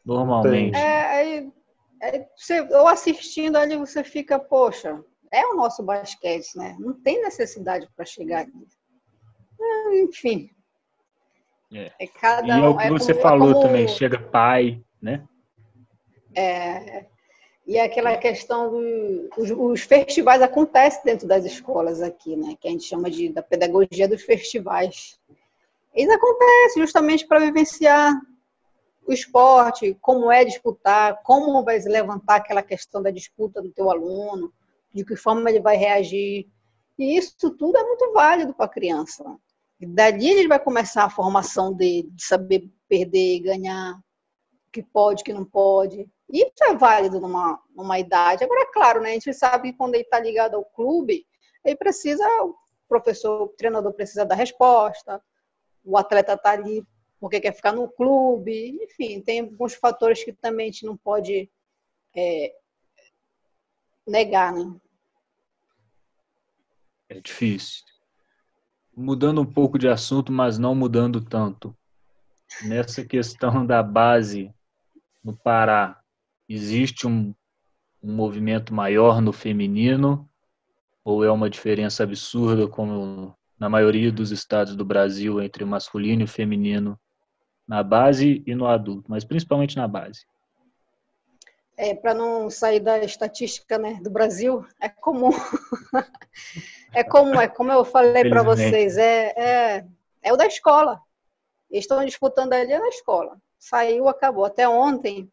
normalmente. 0.06 0.78
É, 0.78 1.40
é, 1.40 1.48
é, 2.00 2.28
você, 2.38 2.62
ou 2.62 2.88
assistindo 2.88 3.56
ali, 3.56 3.76
você 3.76 4.04
fica, 4.04 4.38
poxa, 4.38 5.04
é 5.32 5.44
o 5.48 5.56
nosso 5.56 5.82
basquete, 5.82 6.56
né? 6.56 6.78
Não 6.80 6.94
tem 6.94 7.24
necessidade 7.24 7.90
para 7.96 8.06
chegar 8.06 8.46
nisso. 8.46 8.78
É, 9.60 10.02
enfim. 10.02 10.52
É. 11.74 11.92
é 12.00 12.08
cada 12.08 12.60
e 12.60 12.62
é 12.62 12.68
o 12.68 12.78
que 12.78 12.84
é 12.84 12.90
você 12.92 13.14
como, 13.14 13.20
é 13.20 13.24
falou 13.24 13.54
como... 13.54 13.66
também, 13.66 13.88
chega 13.88 14.20
pai, 14.20 14.80
né? 15.02 15.28
É, 16.36 17.08
e 17.68 17.78
aquela 17.78 18.16
questão 18.16 18.72
dos 19.36 19.52
os 19.52 19.82
festivais 19.82 20.42
acontecem 20.42 21.02
dentro 21.04 21.28
das 21.28 21.44
escolas 21.44 22.02
aqui, 22.02 22.34
né? 22.38 22.56
Que 22.58 22.70
a 22.70 22.72
gente 22.72 22.86
chama 22.86 23.12
de 23.12 23.28
da 23.28 23.44
pedagogia 23.44 24.08
dos 24.08 24.24
festivais. 24.24 25.20
Eles 25.94 26.14
acontecem 26.14 26.82
justamente 26.82 27.28
para 27.28 27.40
vivenciar 27.40 28.18
o 29.06 29.12
esporte, 29.12 29.98
como 30.00 30.32
é 30.32 30.46
disputar, 30.46 31.22
como 31.24 31.62
vai 31.62 31.78
levantar 31.80 32.36
aquela 32.36 32.64
questão 32.64 33.02
da 33.02 33.12
disputa 33.12 33.62
do 33.62 33.72
teu 33.72 33.92
aluno, 33.92 34.54
de 34.94 35.04
que 35.04 35.18
forma 35.18 35.50
ele 35.50 35.60
vai 35.60 35.76
reagir. 35.76 36.48
E 36.98 37.18
isso 37.18 37.52
tudo 37.52 37.78
é 37.78 37.84
muito 37.84 38.14
válido 38.14 38.54
para 38.54 38.66
a 38.66 38.70
criança. 38.70 39.24
E 39.80 39.86
dali 39.86 40.30
ele 40.30 40.48
vai 40.48 40.60
começar 40.60 41.04
a 41.04 41.10
formação 41.10 41.74
dele, 41.74 42.10
de 42.14 42.24
saber 42.24 42.70
perder 42.88 43.36
e 43.36 43.40
ganhar, 43.40 44.00
que 44.82 44.84
pode, 44.92 45.24
que 45.24 45.34
não 45.34 45.46
pode. 45.46 46.08
Isso 46.30 46.64
é 46.64 46.76
válido 46.76 47.20
numa, 47.20 47.62
numa 47.76 48.00
idade. 48.00 48.44
Agora, 48.44 48.62
é 48.62 48.72
claro, 48.72 49.02
né, 49.02 49.10
a 49.10 49.14
gente 49.14 49.34
sabe 49.34 49.72
que 49.72 49.78
quando 49.78 49.96
ele 49.96 50.04
está 50.04 50.20
ligado 50.20 50.56
ao 50.56 50.66
clube, 50.66 51.26
ele 51.64 51.76
precisa, 51.76 52.26
o 52.44 52.56
professor, 52.88 53.44
o 53.44 53.48
treinador 53.50 53.94
precisa 53.94 54.26
dar 54.26 54.36
resposta, 54.36 55.22
o 55.84 55.98
atleta 55.98 56.34
está 56.34 56.52
ali 56.52 56.86
porque 57.20 57.40
quer 57.40 57.54
ficar 57.54 57.72
no 57.72 57.90
clube, 57.90 58.78
enfim, 58.84 59.20
tem 59.22 59.40
alguns 59.40 59.74
fatores 59.74 60.24
que 60.24 60.32
também 60.32 60.70
a 60.70 60.72
gente 60.72 60.86
não 60.86 60.96
pode 60.96 61.50
é, 62.16 62.54
negar, 64.06 64.54
né? 64.54 64.76
É 67.10 67.20
difícil 67.20 67.84
mudando 68.98 69.42
um 69.42 69.46
pouco 69.46 69.78
de 69.78 69.88
assunto, 69.88 70.32
mas 70.32 70.58
não 70.58 70.74
mudando 70.74 71.22
tanto. 71.22 71.78
Nessa 72.64 73.06
questão 73.06 73.64
da 73.64 73.84
base 73.84 74.52
no 75.28 75.36
Pará, 75.36 76.00
existe 76.48 77.06
um, 77.06 77.36
um 78.02 78.14
movimento 78.14 78.74
maior 78.74 79.22
no 79.22 79.34
feminino 79.34 80.26
ou 81.04 81.22
é 81.22 81.30
uma 81.30 81.50
diferença 81.50 82.04
absurda 82.04 82.66
como 82.66 83.36
na 83.60 83.68
maioria 83.68 84.10
dos 84.10 84.32
estados 84.32 84.74
do 84.74 84.86
Brasil 84.86 85.42
entre 85.42 85.66
o 85.66 85.68
masculino 85.68 86.22
e 86.22 86.24
o 86.24 86.30
feminino 86.30 86.98
na 87.68 87.84
base 87.84 88.42
e 88.48 88.56
no 88.56 88.68
adulto, 88.68 89.12
mas 89.12 89.26
principalmente 89.26 89.76
na 89.76 89.86
base? 89.86 90.26
É, 91.76 91.94
para 91.94 92.14
não 92.14 92.50
sair 92.50 92.80
da 92.80 92.98
estatística 93.00 93.78
né, 93.78 94.00
do 94.02 94.10
Brasil, 94.10 94.66
é 94.82 94.88
comum 94.88 95.32
É 96.96 97.04
como, 97.04 97.40
é 97.40 97.50
como 97.50 97.70
eu 97.70 97.84
falei 97.84 98.30
para 98.30 98.44
vocês, 98.44 98.98
é, 98.98 99.34
é, 99.36 99.86
é 100.24 100.34
o 100.34 100.38
da 100.38 100.48
escola. 100.48 101.02
Eles 101.70 101.84
estão 101.84 102.04
disputando 102.06 102.54
ali 102.54 102.80
na 102.80 102.88
escola. 102.88 103.38
Saiu, 103.60 104.08
acabou. 104.08 104.46
Até 104.46 104.68
ontem, 104.68 105.32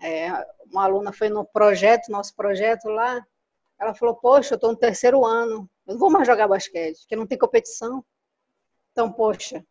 é, 0.00 0.30
uma 0.70 0.84
aluna 0.84 1.12
foi 1.12 1.28
no 1.28 1.44
projeto, 1.44 2.10
nosso 2.10 2.34
projeto 2.34 2.88
lá, 2.88 3.24
ela 3.78 3.94
falou, 3.94 4.14
poxa, 4.14 4.54
eu 4.54 4.56
estou 4.56 4.70
no 4.70 4.76
terceiro 4.76 5.24
ano, 5.24 5.68
eu 5.86 5.94
não 5.94 5.98
vou 5.98 6.10
mais 6.10 6.26
jogar 6.26 6.48
basquete, 6.48 7.00
porque 7.00 7.16
não 7.16 7.26
tem 7.26 7.38
competição. 7.38 8.04
Então, 8.92 9.10
poxa. 9.10 9.64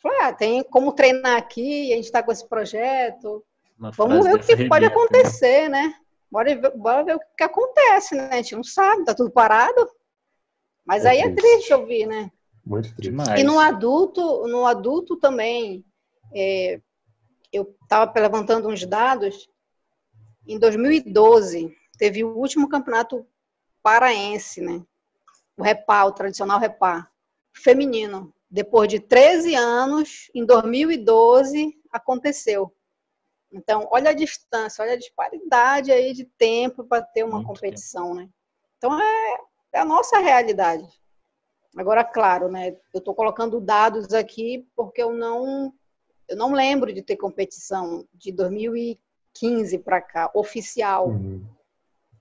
falei, 0.00 0.18
ah, 0.22 0.32
tem 0.32 0.62
como 0.62 0.92
treinar 0.92 1.36
aqui, 1.36 1.92
a 1.92 1.96
gente 1.96 2.04
está 2.04 2.22
com 2.22 2.32
esse 2.32 2.46
projeto. 2.46 3.44
Uma 3.78 3.90
Vamos 3.90 4.24
ver 4.24 4.34
o 4.34 4.40
que 4.40 4.68
pode 4.68 4.86
né? 4.86 4.92
acontecer, 4.92 5.68
né? 5.68 5.94
Bora, 6.30 6.54
bora 6.76 7.04
ver 7.04 7.16
o 7.16 7.20
que 7.36 7.44
acontece, 7.44 8.14
né? 8.14 8.28
A 8.30 8.36
gente 8.36 8.56
não 8.56 8.64
sabe, 8.64 9.04
tá 9.04 9.14
tudo 9.14 9.30
parado. 9.30 9.88
Mas 10.84 11.04
é 11.04 11.10
aí 11.10 11.22
triste. 11.22 11.32
é 11.32 11.34
triste 11.34 11.74
ouvir, 11.74 12.06
né? 12.06 12.30
Muito 12.64 12.94
triste. 12.94 13.14
E 13.38 13.42
no 13.42 13.58
adulto, 13.58 14.46
no 14.46 14.66
adulto 14.66 15.16
também, 15.16 15.84
é, 16.36 16.80
eu 17.52 17.74
estava 17.82 18.12
levantando 18.20 18.68
uns 18.68 18.84
dados. 18.84 19.48
Em 20.46 20.58
2012, 20.58 21.76
teve 21.98 22.22
o 22.22 22.36
último 22.36 22.68
campeonato 22.68 23.26
paraense, 23.82 24.60
né? 24.60 24.84
O 25.56 25.62
Repá, 25.62 26.04
o 26.04 26.12
tradicional 26.12 26.58
Repá, 26.58 27.10
feminino. 27.54 28.32
Depois 28.48 28.88
de 28.88 29.00
13 29.00 29.54
anos, 29.54 30.30
em 30.34 30.44
2012, 30.44 31.74
aconteceu. 31.90 32.72
Então, 33.50 33.88
olha 33.90 34.10
a 34.10 34.14
distância, 34.14 34.82
olha 34.82 34.94
a 34.94 34.98
disparidade 34.98 35.90
aí 35.90 36.12
de 36.12 36.24
tempo 36.24 36.84
para 36.84 37.02
ter 37.02 37.24
uma 37.24 37.36
Muito 37.36 37.46
competição, 37.46 38.08
tempo. 38.08 38.14
né? 38.16 38.28
Então, 38.76 39.00
é, 39.00 39.36
é, 39.72 39.78
a 39.78 39.84
nossa 39.84 40.18
realidade. 40.18 40.86
Agora, 41.76 42.04
claro, 42.04 42.48
né? 42.48 42.76
Eu 42.92 42.98
estou 42.98 43.14
colocando 43.14 43.60
dados 43.60 44.12
aqui 44.12 44.68
porque 44.76 45.02
eu 45.02 45.12
não, 45.12 45.72
eu 46.28 46.36
não 46.36 46.52
lembro 46.52 46.92
de 46.92 47.02
ter 47.02 47.16
competição 47.16 48.06
de 48.14 48.32
2015 48.32 49.78
para 49.78 50.00
cá, 50.00 50.30
oficial. 50.34 51.08
Uhum. 51.08 51.44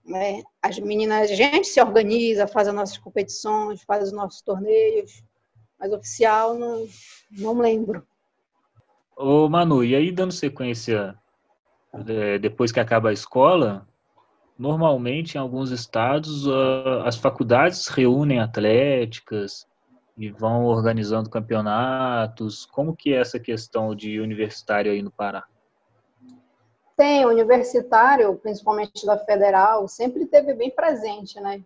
Né? 0.06 0.44
As 0.62 0.78
meninas, 0.80 1.32
a 1.32 1.36
gente 1.36 1.68
se 1.68 1.82
organiza, 1.82 2.48
faz 2.48 2.68
as 2.68 2.76
nossas 2.76 2.98
competições, 2.98 3.82
faz 3.84 4.04
os 4.04 4.12
nossos 4.12 4.42
torneios, 4.42 5.24
mas 5.80 5.92
oficial 5.92 6.56
não, 6.56 6.88
não 7.32 7.58
lembro. 7.58 8.06
Ô 9.18 9.50
Manu, 9.50 9.84
e 9.84 9.96
aí 9.96 10.12
dando 10.12 10.32
sequência 10.32 11.16
é, 12.08 12.38
depois 12.38 12.72
que 12.72 12.80
acaba 12.80 13.10
a 13.10 13.14
escola, 13.14 13.88
normalmente 14.60 15.36
em 15.36 15.38
alguns 15.38 15.72
estados 15.72 16.46
as 17.06 17.16
faculdades 17.16 17.88
reúnem 17.88 18.40
atléticas 18.40 19.66
e 20.18 20.30
vão 20.30 20.66
organizando 20.66 21.30
campeonatos. 21.30 22.66
Como 22.66 22.96
que 22.96 23.14
é 23.14 23.22
essa 23.22 23.40
questão 23.40 23.96
de 23.96 24.20
universitário 24.20 24.92
aí 24.92 25.02
no 25.02 25.12
Pará? 25.12 25.46
Tem, 26.96 27.26
universitário, 27.26 28.36
principalmente 28.38 29.06
da 29.06 29.18
federal, 29.18 29.88
sempre 29.88 30.26
teve 30.26 30.54
bem 30.54 30.72
presente, 30.72 31.40
né? 31.42 31.62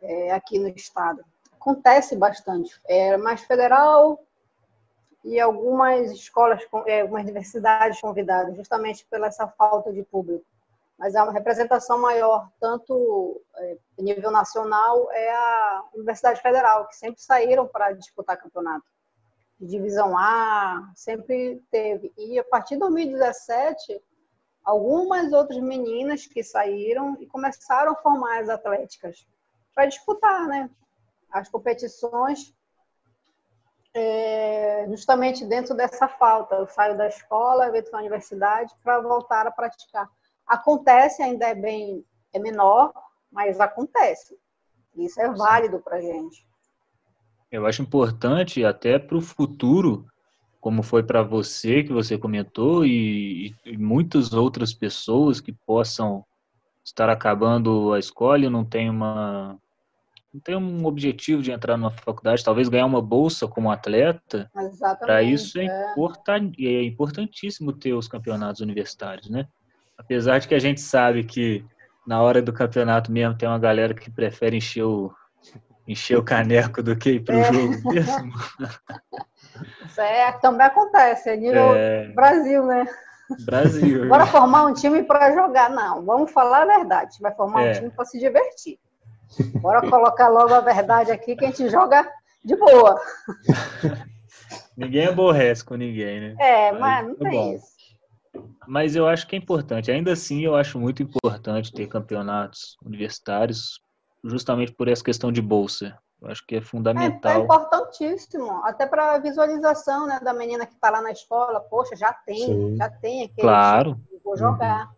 É, 0.00 0.32
aqui 0.32 0.58
no 0.58 0.68
estado. 0.68 1.24
Acontece 1.52 2.16
bastante. 2.16 2.80
É 2.86 3.16
mais 3.16 3.42
federal, 3.42 4.24
e 5.24 5.38
algumas 5.38 6.10
escolas, 6.10 6.62
é, 6.86 7.02
algumas 7.02 7.22
universidades 7.24 8.00
convidadas, 8.00 8.56
justamente 8.56 9.06
pela 9.10 9.26
essa 9.26 9.46
falta 9.46 9.92
de 9.92 10.02
público. 10.02 10.44
Mas 11.00 11.14
uma 11.14 11.32
representação 11.32 11.98
maior, 11.98 12.50
tanto 12.60 13.42
é, 13.56 13.78
a 13.98 14.02
nível 14.02 14.30
nacional, 14.30 15.10
é 15.10 15.32
a 15.32 15.84
Universidade 15.94 16.42
Federal, 16.42 16.86
que 16.88 16.94
sempre 16.94 17.22
saíram 17.22 17.66
para 17.66 17.92
disputar 17.92 18.36
campeonato. 18.36 18.84
De 19.58 19.66
divisão 19.66 20.16
A, 20.16 20.92
sempre 20.94 21.64
teve. 21.70 22.12
E 22.18 22.38
a 22.38 22.44
partir 22.44 22.74
de 22.74 22.80
2017, 22.80 23.98
algumas 24.62 25.32
outras 25.32 25.58
meninas 25.62 26.26
que 26.26 26.44
saíram 26.44 27.16
e 27.18 27.26
começaram 27.26 27.92
a 27.92 27.96
formar 27.96 28.40
as 28.40 28.50
atléticas 28.50 29.26
para 29.74 29.86
disputar, 29.86 30.46
né? 30.48 30.68
As 31.32 31.48
competições 31.48 32.54
é, 33.94 34.84
justamente 34.90 35.46
dentro 35.46 35.74
dessa 35.74 36.06
falta. 36.06 36.56
Eu 36.56 36.66
saio 36.66 36.98
da 36.98 37.08
escola, 37.08 37.68
eu 37.68 37.74
entro 37.74 37.90
na 37.90 38.00
universidade 38.00 38.74
para 38.84 39.00
voltar 39.00 39.46
a 39.46 39.50
praticar. 39.50 40.06
Acontece, 40.50 41.22
ainda 41.22 41.46
é 41.46 41.54
bem 41.54 42.04
é 42.32 42.38
menor, 42.40 42.92
mas 43.30 43.60
acontece. 43.60 44.36
Isso 44.96 45.20
é 45.20 45.32
válido 45.32 45.78
para 45.78 45.98
a 45.98 46.00
gente. 46.00 46.44
Eu 47.52 47.66
acho 47.66 47.82
importante 47.82 48.64
até 48.64 48.98
para 48.98 49.16
o 49.16 49.20
futuro, 49.20 50.06
como 50.60 50.82
foi 50.82 51.04
para 51.04 51.22
você 51.22 51.84
que 51.84 51.92
você 51.92 52.18
comentou 52.18 52.84
e, 52.84 53.54
e, 53.64 53.78
muitas 53.78 54.32
outras 54.32 54.74
pessoas 54.74 55.40
que 55.40 55.52
possam 55.52 56.24
estar 56.84 57.08
acabando 57.08 57.92
a 57.92 58.00
escola 58.00 58.44
e 58.44 58.50
não 58.50 58.64
tem 58.64 58.90
uma 58.90 59.56
não 60.32 60.40
tem 60.40 60.56
um 60.56 60.84
objetivo 60.84 61.42
de 61.42 61.52
entrar 61.52 61.76
numa 61.76 61.90
faculdade, 61.90 62.44
talvez 62.44 62.68
ganhar 62.68 62.86
uma 62.86 63.02
bolsa 63.02 63.48
como 63.48 63.70
atleta. 63.70 64.50
Para 65.00 65.22
isso 65.22 65.58
é, 65.58 65.66
é. 65.66 65.92
Important, 65.92 66.52
é 66.58 66.84
importantíssimo 66.84 67.72
ter 67.72 67.94
os 67.94 68.06
campeonatos 68.06 68.60
universitários, 68.60 69.28
né? 69.28 69.48
Apesar 70.00 70.38
de 70.38 70.48
que 70.48 70.54
a 70.54 70.58
gente 70.58 70.80
sabe 70.80 71.22
que 71.22 71.64
na 72.06 72.22
hora 72.22 72.40
do 72.40 72.52
campeonato 72.52 73.12
mesmo 73.12 73.36
tem 73.36 73.48
uma 73.48 73.58
galera 73.58 73.92
que 73.92 74.10
prefere 74.10 74.56
encher 74.56 74.82
o, 74.82 75.12
encher 75.86 76.16
o 76.16 76.24
caneco 76.24 76.82
do 76.82 76.96
que 76.96 77.12
ir 77.12 77.20
para 77.20 77.36
o 77.36 77.38
é. 77.38 77.52
jogo 77.52 77.92
mesmo. 77.92 78.32
É, 79.98 80.32
também 80.32 80.66
acontece, 80.66 81.28
é 81.28 81.36
nível 81.36 81.74
é... 81.74 82.08
Brasil, 82.14 82.64
né? 82.64 82.86
Brasil. 83.44 84.08
Bora 84.08 84.24
formar 84.24 84.64
um 84.64 84.72
time 84.72 85.02
para 85.02 85.34
jogar. 85.34 85.68
Não, 85.68 86.02
vamos 86.02 86.32
falar 86.32 86.62
a 86.62 86.78
verdade. 86.78 87.18
Vai 87.20 87.34
formar 87.34 87.66
é. 87.66 87.70
um 87.70 87.74
time 87.74 87.90
para 87.90 88.06
se 88.06 88.18
divertir. 88.18 88.78
Bora 89.60 89.88
colocar 89.88 90.28
logo 90.28 90.54
a 90.54 90.60
verdade 90.60 91.12
aqui 91.12 91.36
que 91.36 91.44
a 91.44 91.48
gente 91.48 91.68
joga 91.68 92.10
de 92.42 92.56
boa. 92.56 92.98
Ninguém 94.76 95.08
aborrece 95.08 95.62
com 95.62 95.74
ninguém, 95.74 96.20
né? 96.20 96.36
É, 96.38 96.72
mas 96.72 97.06
não 97.06 97.14
tem 97.16 97.30
bom. 97.30 97.54
isso. 97.54 97.79
Mas 98.66 98.94
eu 98.94 99.06
acho 99.06 99.26
que 99.26 99.34
é 99.34 99.38
importante. 99.38 99.90
Ainda 99.90 100.12
assim, 100.12 100.40
eu 100.42 100.54
acho 100.54 100.78
muito 100.78 101.02
importante 101.02 101.72
ter 101.72 101.88
campeonatos 101.88 102.76
universitários, 102.84 103.80
justamente 104.22 104.72
por 104.72 104.88
essa 104.88 105.02
questão 105.02 105.32
de 105.32 105.42
bolsa. 105.42 105.98
Eu 106.20 106.28
acho 106.30 106.46
que 106.46 106.56
é 106.56 106.60
fundamental. 106.60 107.32
É, 107.32 107.36
é 107.36 107.38
importantíssimo, 107.38 108.50
até 108.64 108.86
para 108.86 109.14
a 109.14 109.18
visualização 109.18 110.06
né, 110.06 110.20
da 110.22 110.34
menina 110.34 110.66
que 110.66 110.74
está 110.74 110.90
lá 110.90 111.00
na 111.00 111.10
escola. 111.10 111.60
Poxa, 111.60 111.96
já 111.96 112.12
tem, 112.12 112.46
Sim. 112.46 112.76
já 112.76 112.90
tem 112.90 113.24
aquele. 113.24 113.40
Claro. 113.40 113.98
Vou 114.22 114.36
jogar. 114.36 114.90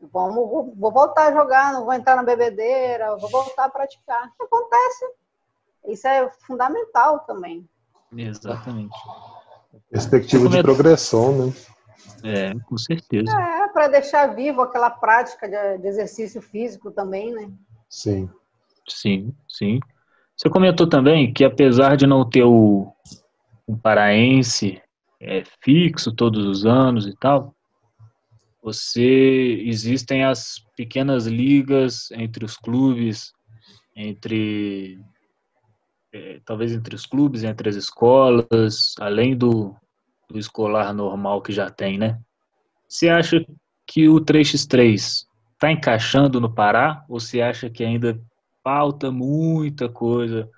Uhum. 0.00 0.08
Vamos, 0.12 0.34
vou, 0.34 0.74
vou, 0.76 0.90
voltar 0.90 1.28
a 1.28 1.32
jogar, 1.32 1.72
não 1.72 1.84
vou 1.84 1.94
entrar 1.94 2.16
na 2.16 2.22
bebedeira, 2.22 3.16
vou 3.16 3.30
voltar 3.30 3.66
a 3.66 3.68
praticar. 3.68 4.30
Acontece. 4.40 5.04
Isso 5.86 6.08
é 6.08 6.28
fundamental 6.46 7.20
também. 7.20 7.68
Exatamente. 8.16 8.96
Perspectiva 9.90 10.48
de 10.48 10.62
progressão, 10.62 11.46
né? 11.46 11.52
É, 12.24 12.54
com 12.66 12.76
certeza. 12.76 13.30
É, 13.32 13.68
para 13.68 13.88
deixar 13.88 14.34
vivo 14.34 14.62
aquela 14.62 14.90
prática 14.90 15.48
de, 15.48 15.78
de, 15.78 15.88
exercício 15.88 16.40
físico 16.42 16.90
também, 16.90 17.32
né? 17.32 17.50
Sim. 17.88 18.28
Sim, 18.88 19.34
sim. 19.48 19.80
Você 20.36 20.48
comentou 20.48 20.88
também 20.88 21.32
que 21.32 21.44
apesar 21.44 21.96
de 21.96 22.06
não 22.06 22.28
ter 22.28 22.44
o 22.44 22.92
um 23.68 23.76
paraense 23.76 24.82
é, 25.20 25.44
fixo 25.62 26.12
todos 26.12 26.44
os 26.44 26.66
anos 26.66 27.06
e 27.06 27.14
tal, 27.16 27.54
você 28.62 29.62
existem 29.64 30.24
as 30.24 30.58
pequenas 30.76 31.26
ligas 31.26 32.10
entre 32.12 32.44
os 32.44 32.56
clubes, 32.56 33.32
entre 33.94 34.98
é, 36.12 36.40
talvez 36.44 36.72
entre 36.72 36.94
os 36.94 37.06
clubes, 37.06 37.44
entre 37.44 37.68
as 37.68 37.76
escolas, 37.76 38.94
além 38.98 39.36
do, 39.36 39.74
do 40.30 40.38
escolar 40.38 40.92
normal 40.94 41.42
que 41.42 41.52
já 41.52 41.68
tem, 41.68 41.98
né? 41.98 42.18
Você 42.88 43.08
acha 43.08 43.44
que 43.86 44.08
o 44.08 44.20
3x3 44.20 45.26
está 45.54 45.70
encaixando 45.70 46.40
no 46.40 46.52
Pará 46.52 47.04
ou 47.08 47.18
você 47.18 47.40
acha 47.40 47.68
que 47.68 47.84
ainda 47.84 48.20
falta 48.62 49.10
muita 49.10 49.88
coisa 49.88 50.48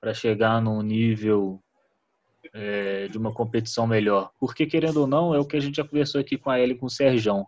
para 0.00 0.14
chegar 0.14 0.60
num 0.62 0.80
nível 0.82 1.60
é, 2.54 3.08
de 3.08 3.18
uma 3.18 3.32
competição 3.32 3.86
melhor? 3.86 4.30
Porque, 4.40 4.66
querendo 4.66 5.02
ou 5.02 5.06
não, 5.06 5.34
é 5.34 5.38
o 5.38 5.44
que 5.44 5.56
a 5.56 5.60
gente 5.60 5.76
já 5.76 5.84
conversou 5.84 6.20
aqui 6.20 6.38
com 6.38 6.50
a 6.50 6.58
Ellie 6.58 6.74
e 6.74 6.78
com 6.78 6.86
o 6.86 6.90
Serjão. 6.90 7.46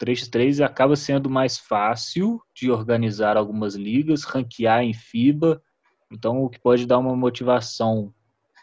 3x3 0.00 0.64
acaba 0.64 0.96
sendo 0.96 1.30
mais 1.30 1.58
fácil 1.58 2.42
de 2.54 2.70
organizar 2.70 3.36
algumas 3.36 3.74
ligas, 3.74 4.24
ranquear 4.24 4.82
em 4.82 4.92
FIBA, 4.92 5.62
então 6.10 6.42
o 6.42 6.50
que 6.50 6.58
pode 6.58 6.86
dar 6.86 6.98
uma 6.98 7.14
motivação 7.14 8.12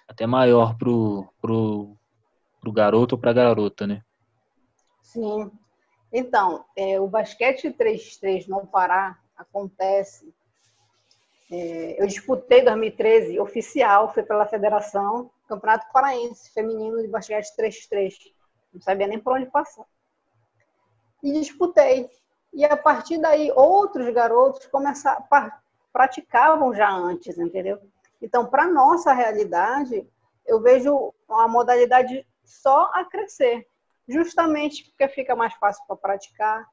até 0.07 0.25
maior 0.27 0.75
pro, 0.75 1.31
pro, 1.39 1.95
para 2.59 2.69
o 2.69 2.73
garoto 2.73 3.15
ou 3.15 3.21
para 3.21 3.31
a 3.31 3.33
garota, 3.33 3.87
né? 3.87 4.03
Sim. 5.01 5.51
Então, 6.11 6.65
é, 6.75 6.99
o 6.99 7.07
basquete 7.07 7.69
3x3 7.71 8.47
no 8.47 8.65
Pará 8.65 9.17
acontece. 9.37 10.33
É, 11.51 12.01
eu 12.01 12.05
disputei 12.05 12.63
2013 12.63 13.39
oficial, 13.39 14.13
foi 14.13 14.23
pela 14.23 14.45
federação, 14.45 15.31
Campeonato 15.47 15.87
Paraense 15.91 16.51
Feminino 16.51 17.01
de 17.01 17.07
Basquete 17.07 17.47
3x3. 17.57 18.13
Não 18.73 18.81
sabia 18.81 19.07
nem 19.07 19.19
por 19.19 19.33
onde 19.33 19.47
passar. 19.47 19.85
E 21.23 21.31
disputei. 21.33 22.09
E 22.53 22.65
a 22.65 22.77
partir 22.77 23.17
daí, 23.19 23.51
outros 23.51 24.11
garotos 24.13 24.65
começaram, 24.67 25.23
praticavam 25.91 26.73
já 26.73 26.91
antes, 26.91 27.37
entendeu? 27.37 27.79
Então, 28.21 28.45
para 28.45 28.67
nossa 28.67 29.13
realidade, 29.13 30.07
eu 30.45 30.59
vejo 30.59 31.13
uma 31.27 31.47
modalidade 31.47 32.25
só 32.49 32.89
a 32.93 33.05
crescer, 33.05 33.67
justamente 34.07 34.89
porque 34.89 35.07
fica 35.07 35.35
mais 35.35 35.53
fácil 35.53 35.83
para 35.87 35.95
praticar. 35.95 36.67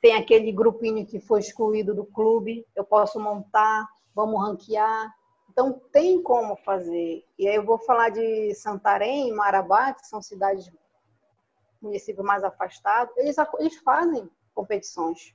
Tem 0.00 0.14
aquele 0.16 0.50
grupinho 0.50 1.06
que 1.06 1.20
foi 1.20 1.40
excluído 1.40 1.94
do 1.94 2.04
clube, 2.04 2.66
eu 2.74 2.84
posso 2.84 3.20
montar, 3.20 3.88
vamos 4.14 4.40
ranquear. 4.40 5.14
Então, 5.48 5.80
tem 5.92 6.22
como 6.22 6.56
fazer. 6.56 7.24
E 7.38 7.48
aí 7.48 7.54
eu 7.54 7.64
vou 7.64 7.78
falar 7.78 8.10
de 8.10 8.54
Santarém 8.54 9.28
e 9.28 9.32
Marabá, 9.32 9.92
que 9.94 10.06
são 10.06 10.20
cidades, 10.20 10.70
municípios 11.80 12.26
mais 12.26 12.44
afastados, 12.44 13.16
eles, 13.16 13.36
eles 13.58 13.76
fazem 13.78 14.28
competições. 14.54 15.34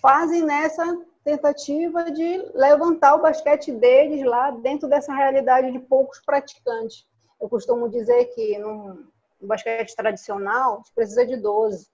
Fazem 0.00 0.42
nessa 0.42 0.84
tentativa 1.24 2.10
de 2.10 2.38
levantar 2.54 3.14
o 3.14 3.22
basquete 3.22 3.72
deles 3.72 4.24
lá 4.24 4.50
dentro 4.50 4.88
dessa 4.88 5.12
realidade 5.14 5.72
de 5.72 5.78
poucos 5.78 6.20
praticantes. 6.20 7.06
Eu 7.40 7.48
costumo 7.48 7.88
dizer 7.88 8.26
que 8.34 8.58
no 8.58 9.06
basquete 9.40 9.94
tradicional, 9.94 10.82
precisa 10.94 11.24
de 11.26 11.36
12. 11.36 11.88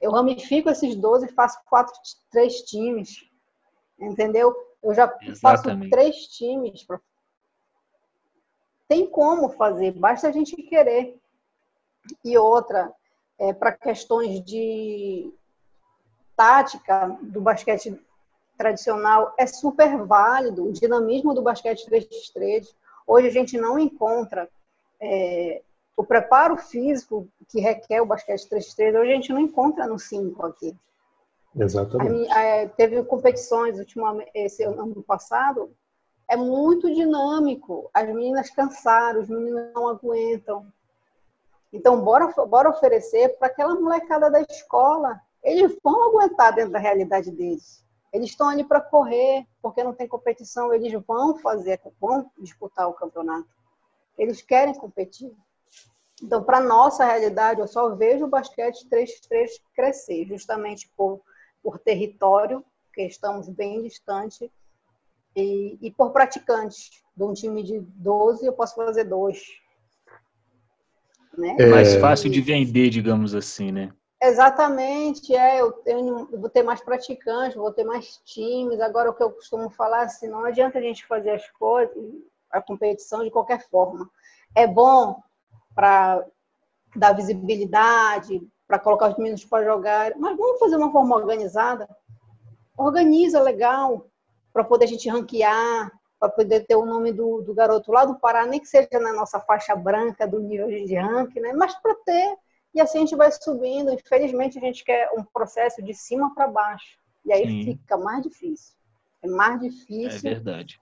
Eu 0.00 0.12
ramifico 0.12 0.70
esses 0.70 0.94
12 0.94 1.26
e 1.26 1.32
faço 1.32 1.58
quatro, 1.68 1.94
três 2.30 2.62
times. 2.62 3.28
Entendeu? 3.98 4.54
Eu 4.82 4.94
já 4.94 5.12
Exatamente. 5.22 5.40
faço 5.40 5.90
três 5.90 6.16
times. 6.28 6.86
Tem 8.86 9.06
como 9.06 9.48
fazer, 9.48 9.92
basta 9.92 10.28
a 10.28 10.32
gente 10.32 10.54
querer. 10.56 11.18
E 12.22 12.36
outra, 12.36 12.92
é, 13.38 13.52
para 13.52 13.72
questões 13.72 14.44
de 14.44 15.32
tática 16.36 17.16
do 17.22 17.40
basquete 17.40 17.98
tradicional, 18.58 19.34
é 19.38 19.46
super 19.46 20.04
válido. 20.04 20.66
O 20.66 20.72
dinamismo 20.72 21.34
do 21.34 21.42
basquete 21.42 21.88
3x3 21.88 22.74
Hoje 23.06 23.28
a 23.28 23.30
gente 23.30 23.58
não 23.58 23.78
encontra 23.78 24.48
é, 25.00 25.62
o 25.96 26.04
preparo 26.04 26.56
físico 26.56 27.28
que 27.48 27.60
requer 27.60 28.00
o 28.00 28.06
basquete 28.06 28.48
3x3, 28.48 28.98
hoje 29.00 29.12
a 29.12 29.14
gente 29.14 29.32
não 29.32 29.40
encontra 29.40 29.86
no 29.86 29.98
5 29.98 30.46
aqui. 30.46 30.76
Exatamente. 31.56 32.30
A, 32.32 32.62
a, 32.62 32.68
teve 32.68 33.02
competições 33.04 33.78
ultimamente, 33.78 34.30
esse 34.34 34.64
ano 34.64 35.02
passado, 35.02 35.70
é 36.28 36.36
muito 36.36 36.92
dinâmico. 36.92 37.88
As 37.92 38.06
meninas 38.06 38.50
cansaram, 38.50 39.20
os 39.20 39.28
meninos 39.28 39.72
não 39.74 39.88
aguentam. 39.88 40.66
Então, 41.72 42.02
bora, 42.02 42.32
bora 42.46 42.70
oferecer 42.70 43.36
para 43.38 43.48
aquela 43.48 43.74
molecada 43.74 44.30
da 44.30 44.40
escola. 44.40 45.20
Eles 45.42 45.76
vão 45.82 46.08
aguentar 46.08 46.54
dentro 46.54 46.72
da 46.72 46.78
realidade 46.78 47.30
deles. 47.30 47.84
Eles 48.14 48.30
estão 48.30 48.48
ali 48.48 48.62
para 48.62 48.80
correr, 48.80 49.44
porque 49.60 49.82
não 49.82 49.92
tem 49.92 50.06
competição, 50.06 50.72
eles 50.72 50.92
vão 51.04 51.36
fazer, 51.38 51.80
vão 52.00 52.30
disputar 52.38 52.88
o 52.88 52.94
campeonato. 52.94 53.48
Eles 54.16 54.40
querem 54.40 54.72
competir. 54.72 55.32
Então, 56.22 56.44
para 56.44 56.60
nossa 56.60 57.04
realidade, 57.04 57.60
eu 57.60 57.66
só 57.66 57.92
vejo 57.96 58.26
o 58.26 58.28
basquete 58.28 58.88
3x3 58.88 59.48
crescer, 59.74 60.26
justamente 60.26 60.88
por, 60.96 61.20
por 61.60 61.76
território, 61.80 62.64
que 62.92 63.02
estamos 63.02 63.48
bem 63.48 63.82
distante, 63.82 64.48
e, 65.34 65.76
e 65.82 65.90
por 65.90 66.12
praticantes. 66.12 67.02
De 67.16 67.24
um 67.24 67.32
time 67.32 67.64
de 67.64 67.80
12, 67.80 68.46
eu 68.46 68.52
posso 68.52 68.76
fazer 68.76 69.04
dois. 69.04 69.42
Né? 71.36 71.56
É 71.58 71.66
mais 71.66 71.96
fácil 71.96 72.30
de 72.30 72.40
vender, 72.40 72.90
digamos 72.90 73.34
assim, 73.34 73.72
né? 73.72 73.92
Exatamente, 74.26 75.36
é, 75.36 75.60
eu, 75.60 75.70
tenho, 75.70 76.26
vou 76.38 76.48
ter 76.48 76.62
mais 76.62 76.80
praticantes, 76.80 77.58
vou 77.58 77.70
ter 77.70 77.84
mais 77.84 78.16
times. 78.24 78.80
Agora, 78.80 79.10
o 79.10 79.14
que 79.14 79.22
eu 79.22 79.30
costumo 79.30 79.68
falar 79.68 80.04
assim, 80.04 80.28
não 80.28 80.46
adianta 80.46 80.78
a 80.78 80.80
gente 80.80 81.06
fazer 81.06 81.32
as 81.32 81.46
coisas, 81.50 81.94
a 82.50 82.58
competição 82.62 83.22
de 83.22 83.30
qualquer 83.30 83.68
forma. 83.68 84.08
É 84.54 84.66
bom 84.66 85.22
para 85.74 86.24
dar 86.96 87.12
visibilidade, 87.12 88.40
para 88.66 88.78
colocar 88.78 89.10
os 89.10 89.18
meninos 89.18 89.44
para 89.44 89.62
jogar, 89.62 90.14
mas 90.16 90.34
vamos 90.38 90.58
fazer 90.58 90.76
uma 90.76 90.90
forma 90.90 91.16
organizada. 91.16 91.86
Organiza 92.78 93.42
legal, 93.42 94.06
para 94.54 94.64
poder 94.64 94.86
a 94.86 94.88
gente 94.88 95.06
ranquear, 95.06 95.92
para 96.18 96.30
poder 96.30 96.64
ter 96.64 96.76
o 96.76 96.86
nome 96.86 97.12
do, 97.12 97.42
do 97.42 97.52
garoto 97.52 97.92
lá 97.92 98.06
do 98.06 98.18
Pará, 98.18 98.46
nem 98.46 98.58
que 98.58 98.68
seja 98.68 98.88
na 98.94 99.12
nossa 99.12 99.38
faixa 99.38 99.76
branca 99.76 100.26
do 100.26 100.40
nível 100.40 100.68
de 100.68 100.96
ranking, 100.96 101.40
né? 101.40 101.52
mas 101.52 101.74
para 101.74 101.94
ter 102.06 102.38
e 102.74 102.80
assim 102.80 102.98
a 102.98 103.00
gente 103.02 103.16
vai 103.16 103.30
subindo. 103.30 103.92
Infelizmente, 103.92 104.58
a 104.58 104.60
gente 104.60 104.84
quer 104.84 105.08
um 105.16 105.22
processo 105.22 105.82
de 105.82 105.94
cima 105.94 106.34
para 106.34 106.48
baixo. 106.48 106.98
E 107.24 107.32
aí 107.32 107.46
Sim. 107.46 107.64
fica 107.78 107.96
mais 107.96 108.22
difícil. 108.22 108.74
É 109.22 109.28
mais 109.28 109.60
difícil. 109.60 110.30
É 110.30 110.34
verdade. 110.34 110.80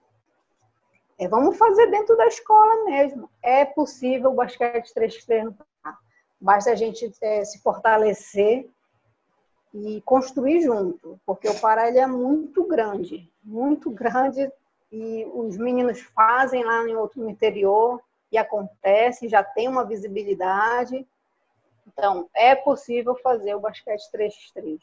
É, 1.17 1.27
vamos 1.27 1.57
fazer 1.57 1.87
dentro 1.91 2.17
da 2.17 2.27
escola 2.27 2.85
mesmo. 2.85 3.29
É 3.41 3.63
possível 3.63 4.31
o 4.31 4.35
basquete 4.35 4.91
3x3 4.93 5.43
no 5.43 5.53
Pará. 5.53 5.97
Basta 6.41 6.71
a 6.71 6.75
gente 6.75 7.13
é, 7.21 7.45
se 7.45 7.59
fortalecer 7.59 8.67
e 9.73 10.01
construir 10.01 10.61
junto, 10.61 11.19
porque 11.25 11.47
o 11.47 11.59
Pará 11.59 11.87
ele 11.87 11.99
é 11.99 12.05
muito 12.05 12.63
grande, 12.65 13.31
muito 13.43 13.89
grande 13.89 14.51
e 14.91 15.25
os 15.33 15.57
meninos 15.57 16.01
fazem 16.01 16.63
lá 16.63 16.87
em 16.87 16.95
outro 16.95 17.27
interior 17.27 17.99
e 18.31 18.37
acontece, 18.37 19.27
já 19.27 19.43
tem 19.43 19.67
uma 19.67 19.83
visibilidade 19.83 21.07
então, 21.87 22.29
é 22.35 22.55
possível 22.55 23.15
fazer 23.21 23.55
o 23.55 23.59
basquete 23.59 24.03
3x3. 24.13 24.79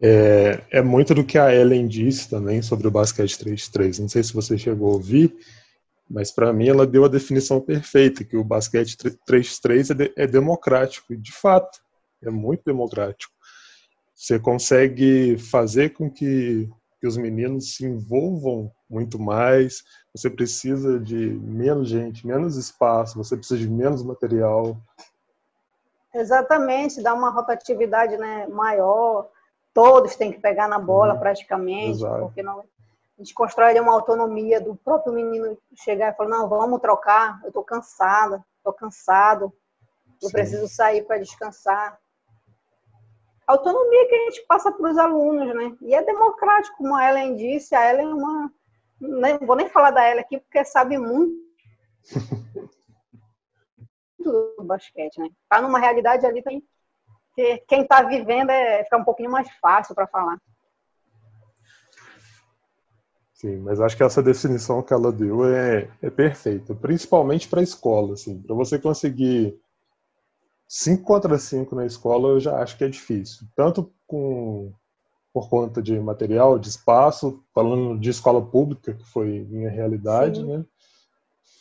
É, 0.00 0.62
é 0.70 0.82
muito 0.82 1.14
do 1.14 1.24
que 1.24 1.38
a 1.38 1.52
Ellen 1.52 1.86
disse 1.86 2.30
também 2.30 2.62
sobre 2.62 2.86
o 2.86 2.90
basquete 2.90 3.36
3x3. 3.36 4.00
Não 4.00 4.08
sei 4.08 4.22
se 4.22 4.32
você 4.32 4.56
chegou 4.56 4.90
a 4.90 4.94
ouvir, 4.94 5.36
mas 6.08 6.30
para 6.30 6.52
mim 6.52 6.68
ela 6.68 6.86
deu 6.86 7.04
a 7.04 7.08
definição 7.08 7.60
perfeita, 7.60 8.24
que 8.24 8.36
o 8.36 8.44
basquete 8.44 8.96
3x3 8.96 9.90
é, 9.90 9.94
de, 9.94 10.12
é 10.16 10.26
democrático. 10.26 11.12
E, 11.12 11.16
de 11.16 11.32
fato, 11.32 11.80
é 12.22 12.30
muito 12.30 12.62
democrático. 12.64 13.32
Você 14.14 14.38
consegue 14.38 15.36
fazer 15.38 15.90
com 15.90 16.10
que, 16.10 16.68
que 17.00 17.06
os 17.06 17.16
meninos 17.16 17.76
se 17.76 17.84
envolvam 17.84 18.70
muito 18.90 19.18
mais, 19.18 19.84
você 20.14 20.30
precisa 20.30 20.98
de 20.98 21.14
menos 21.14 21.88
gente, 21.88 22.26
menos 22.26 22.56
espaço, 22.56 23.16
você 23.16 23.36
precisa 23.36 23.60
de 23.60 23.68
menos 23.68 24.02
material, 24.02 24.80
Exatamente, 26.14 27.02
dá 27.02 27.12
uma 27.12 27.30
rotatividade 27.30 28.16
né, 28.16 28.46
maior, 28.46 29.28
todos 29.74 30.16
têm 30.16 30.32
que 30.32 30.40
pegar 30.40 30.66
na 30.66 30.78
bola 30.78 31.14
uhum. 31.14 31.20
praticamente, 31.20 31.98
Exato. 31.98 32.20
porque 32.20 32.42
não, 32.42 32.60
a 32.60 33.22
gente 33.22 33.34
constrói 33.34 33.78
uma 33.78 33.92
autonomia 33.92 34.60
do 34.60 34.74
próprio 34.76 35.12
menino 35.12 35.58
chegar 35.74 36.12
e 36.12 36.16
falar, 36.16 36.30
não, 36.30 36.48
vamos 36.48 36.80
trocar, 36.80 37.40
eu 37.42 37.48
estou 37.48 37.62
cansada, 37.62 38.44
estou 38.56 38.72
cansado, 38.72 39.52
eu 40.22 40.28
Sim. 40.28 40.32
preciso 40.32 40.68
sair 40.68 41.04
para 41.04 41.18
descansar. 41.18 41.98
Autonomia 43.46 44.08
que 44.08 44.14
a 44.14 44.24
gente 44.24 44.46
passa 44.46 44.70
para 44.70 44.90
os 44.90 44.98
alunos, 44.98 45.54
né? 45.54 45.76
E 45.80 45.94
é 45.94 46.02
democrático, 46.02 46.76
como 46.76 46.94
a 46.94 47.08
Ellen 47.08 47.34
disse, 47.34 47.74
a 47.74 47.90
Ellen 47.90 48.10
é 48.10 48.14
uma. 48.14 48.52
Não 49.00 49.38
vou 49.46 49.56
nem 49.56 49.68
falar 49.68 49.90
da 49.90 50.06
Ellen 50.08 50.20
aqui, 50.20 50.38
porque 50.38 50.64
sabe 50.64 50.98
muito 50.98 51.34
do 54.30 54.64
basquete, 54.64 55.18
né? 55.18 55.28
Tá 55.48 55.60
numa 55.60 55.78
realidade 55.78 56.24
ali 56.26 56.42
que 57.34 57.58
quem 57.66 57.82
está 57.82 58.02
vivendo 58.02 58.50
é 58.50 58.84
fica 58.84 58.96
um 58.96 59.04
pouquinho 59.04 59.30
mais 59.30 59.48
fácil 59.60 59.94
para 59.94 60.06
falar. 60.06 60.38
Sim, 63.32 63.58
mas 63.58 63.80
acho 63.80 63.96
que 63.96 64.02
essa 64.02 64.20
definição 64.20 64.82
que 64.82 64.92
ela 64.92 65.12
deu 65.12 65.44
é, 65.44 65.88
é 66.02 66.10
perfeita, 66.10 66.74
principalmente 66.74 67.48
para 67.48 67.60
a 67.60 67.62
escola, 67.62 68.14
assim, 68.14 68.42
para 68.42 68.52
você 68.52 68.80
conseguir 68.80 69.56
5 70.66 71.04
contra 71.04 71.38
5 71.38 71.74
na 71.76 71.86
escola, 71.86 72.30
eu 72.30 72.40
já 72.40 72.60
acho 72.60 72.76
que 72.76 72.82
é 72.82 72.88
difícil, 72.88 73.46
tanto 73.54 73.92
com 74.08 74.72
por 75.32 75.48
conta 75.48 75.80
de 75.80 75.96
material, 76.00 76.58
de 76.58 76.68
espaço, 76.68 77.44
falando 77.54 77.96
de 78.00 78.10
escola 78.10 78.44
pública, 78.44 78.94
que 78.94 79.04
foi 79.04 79.46
minha 79.48 79.70
realidade, 79.70 80.40
Sim. 80.40 80.46
né? 80.46 80.64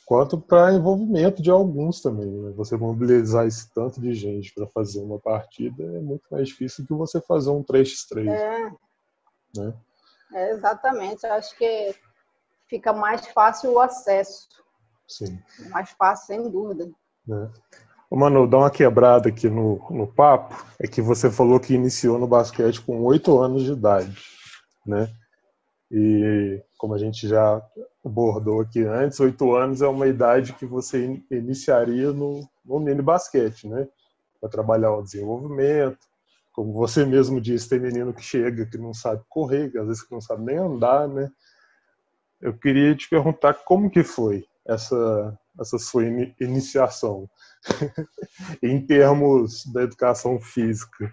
Quanto 0.08 0.40
para 0.40 0.72
envolvimento 0.72 1.42
de 1.42 1.52
alguns 1.52 2.02
também. 2.02 2.32
Né? 2.32 2.54
Você 2.56 2.78
mobilizar 2.78 3.46
esse 3.46 3.70
tanto 3.74 4.00
de 4.00 4.14
gente 4.14 4.54
para 4.54 4.66
fazer 4.66 5.02
uma 5.02 5.20
partida 5.20 5.84
é 5.84 6.00
muito 6.00 6.24
mais 6.32 6.48
difícil 6.48 6.88
que 6.88 6.94
você 6.94 7.20
fazer 7.20 7.50
um 7.50 7.62
3x3. 7.62 8.30
É. 8.30 8.72
Né? 9.58 9.74
é 10.34 10.52
exatamente. 10.52 11.26
Eu 11.26 11.34
acho 11.34 11.58
que 11.58 11.94
fica 12.68 12.94
mais 12.94 13.28
fácil 13.28 13.74
o 13.74 13.82
acesso. 13.82 14.48
Sim. 15.06 15.38
Mais 15.72 15.90
fácil, 15.90 16.28
sem 16.28 16.50
dúvida. 16.50 16.90
Né? 17.28 17.52
Ô, 18.10 18.16
Manu, 18.16 18.48
dá 18.48 18.60
uma 18.60 18.72
quebrada 18.72 19.28
aqui 19.28 19.50
no, 19.50 19.86
no 19.90 20.08
papo. 20.08 20.56
É 20.80 20.88
que 20.88 21.02
você 21.02 21.30
falou 21.30 21.60
que 21.60 21.74
iniciou 21.74 22.18
no 22.18 22.28
basquete 22.28 22.80
com 22.80 23.04
oito 23.04 23.38
anos 23.42 23.64
de 23.64 23.74
idade, 23.74 24.18
né? 24.86 25.10
E 25.92 26.64
como 26.78 26.94
a 26.94 26.98
gente 26.98 27.28
já 27.28 27.62
abordou 28.08 28.62
aqui 28.62 28.84
antes, 28.84 29.20
oito 29.20 29.56
anos 29.56 29.82
é 29.82 29.88
uma 29.88 30.08
idade 30.08 30.54
que 30.54 30.66
você 30.66 31.22
iniciaria 31.30 32.12
no, 32.12 32.48
no 32.66 32.80
mini 32.80 33.02
basquete, 33.02 33.68
né? 33.68 33.88
Para 34.40 34.50
trabalhar 34.50 34.94
o 34.94 35.04
desenvolvimento. 35.04 36.00
Como 36.54 36.74
você 36.74 37.06
mesmo 37.06 37.40
disse, 37.40 37.70
tem 37.70 37.80
menino 37.80 38.14
que 38.14 38.24
chega 38.24 38.66
que 38.66 38.78
não 38.78 38.94
sabe 38.94 39.24
correr, 39.30 39.70
que 39.72 39.78
às 39.78 39.86
vezes 39.88 40.04
que 40.04 40.12
não 40.12 40.22
sabe 40.22 40.44
nem 40.44 40.58
andar, 40.58 41.08
né? 41.08 41.30
Eu 42.42 42.54
queria 42.58 42.96
te 42.96 43.10
perguntar 43.10 43.54
como 43.54 43.90
que 43.90 44.04
foi 44.04 44.46
essa 44.66 45.38
essa 45.60 45.80
sua 45.80 46.04
iniciação 46.40 47.28
em 48.62 48.86
termos 48.86 49.66
da 49.66 49.84
educação 49.84 50.40
física. 50.40 51.12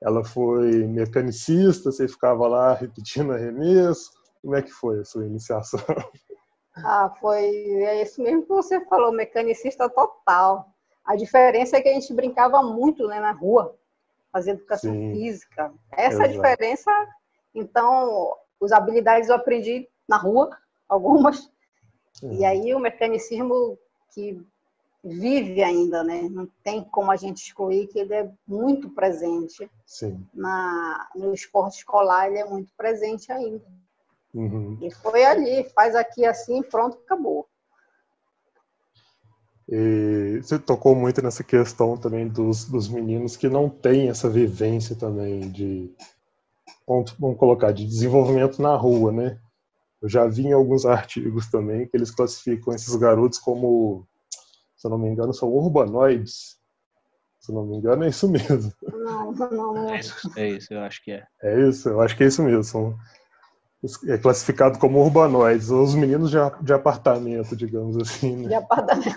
Ela 0.00 0.24
foi 0.24 0.86
mecanicista, 0.86 1.90
você 1.90 2.08
ficava 2.08 2.46
lá 2.46 2.72
repetindo 2.72 3.32
arremesso, 3.32 4.12
como 4.40 4.54
é 4.54 4.62
que 4.62 4.70
foi 4.70 5.00
a 5.00 5.04
sua 5.04 5.26
iniciação? 5.26 5.80
Ah, 6.84 7.14
foi 7.20 7.44
é 7.82 8.02
isso 8.02 8.22
mesmo 8.22 8.42
que 8.42 8.48
você 8.48 8.80
falou, 8.86 9.12
mecanicista 9.12 9.88
total. 9.88 10.68
A 11.04 11.16
diferença 11.16 11.76
é 11.76 11.80
que 11.80 11.88
a 11.88 11.92
gente 11.92 12.12
brincava 12.12 12.62
muito 12.62 13.06
né, 13.08 13.20
na 13.20 13.32
rua, 13.32 13.76
fazendo 14.32 14.58
educação 14.58 14.92
Sim, 14.92 15.12
física. 15.12 15.72
Essa 15.92 16.24
é 16.24 16.28
diferença. 16.28 16.90
Então, 17.54 18.36
as 18.62 18.72
habilidades 18.72 19.28
eu 19.28 19.34
aprendi 19.34 19.88
na 20.08 20.16
rua, 20.16 20.56
algumas. 20.88 21.50
Uhum. 22.22 22.32
E 22.34 22.44
aí 22.44 22.74
o 22.74 22.78
mecanicismo 22.78 23.78
que 24.12 24.40
vive 25.02 25.62
ainda, 25.62 26.04
né? 26.04 26.28
Não 26.30 26.46
tem 26.62 26.84
como 26.84 27.10
a 27.10 27.16
gente 27.16 27.38
excluir 27.38 27.86
que 27.86 27.98
ele 27.98 28.14
é 28.14 28.30
muito 28.46 28.90
presente. 28.90 29.70
Sim. 29.86 30.26
Na, 30.34 31.08
no 31.14 31.32
esporte 31.32 31.78
escolar 31.78 32.28
ele 32.28 32.38
é 32.38 32.44
muito 32.44 32.72
presente 32.76 33.32
ainda. 33.32 33.64
Uhum. 34.32 34.78
E 34.80 34.90
foi 34.90 35.24
ali, 35.24 35.68
faz 35.70 35.94
aqui 35.94 36.24
assim, 36.24 36.62
pronto, 36.62 36.98
acabou. 37.04 37.48
E 39.68 40.40
você 40.42 40.58
tocou 40.58 40.96
muito 40.96 41.22
nessa 41.22 41.44
questão 41.44 41.96
também 41.96 42.26
dos, 42.26 42.64
dos 42.64 42.88
meninos 42.88 43.36
que 43.36 43.48
não 43.48 43.68
têm 43.68 44.08
essa 44.08 44.28
vivência 44.28 44.96
também 44.96 45.48
de, 45.48 45.94
vamos, 46.86 47.38
colocar, 47.38 47.70
de 47.70 47.86
desenvolvimento 47.86 48.60
na 48.60 48.74
rua, 48.74 49.12
né? 49.12 49.38
Eu 50.02 50.08
já 50.08 50.26
vi 50.26 50.46
em 50.46 50.52
alguns 50.52 50.84
artigos 50.86 51.48
também 51.48 51.86
que 51.86 51.96
eles 51.96 52.10
classificam 52.10 52.74
esses 52.74 52.94
garotos 52.96 53.38
como, 53.38 54.04
se 54.76 54.86
eu 54.86 54.90
não 54.90 54.98
me 54.98 55.08
engano, 55.08 55.32
são 55.32 55.48
urbanoides. 55.48 56.58
Se 57.38 57.52
eu 57.52 57.54
não 57.54 57.64
me 57.64 57.76
engano, 57.76 58.04
é 58.04 58.08
isso 58.08 58.28
mesmo. 58.28 58.72
Não, 58.82 59.32
não, 59.32 59.74
não. 59.74 59.94
É 59.94 60.00
isso, 60.00 60.30
é 60.36 60.48
isso, 60.48 60.74
eu 60.74 60.80
acho 60.80 61.02
que 61.02 61.12
é. 61.12 61.26
É 61.42 61.68
isso, 61.68 61.88
eu 61.88 62.00
acho 62.00 62.16
que 62.16 62.24
é 62.24 62.26
isso 62.26 62.42
mesmo. 62.42 62.64
São 62.64 62.98
é 64.08 64.18
classificado 64.18 64.78
como 64.78 65.00
urbanoides, 65.00 65.70
os 65.70 65.94
meninos 65.94 66.30
de, 66.30 66.36
de 66.60 66.72
apartamento, 66.72 67.56
digamos 67.56 67.96
assim. 67.96 68.36
Né? 68.36 68.48
De 68.48 68.54
apartamento. 68.54 69.16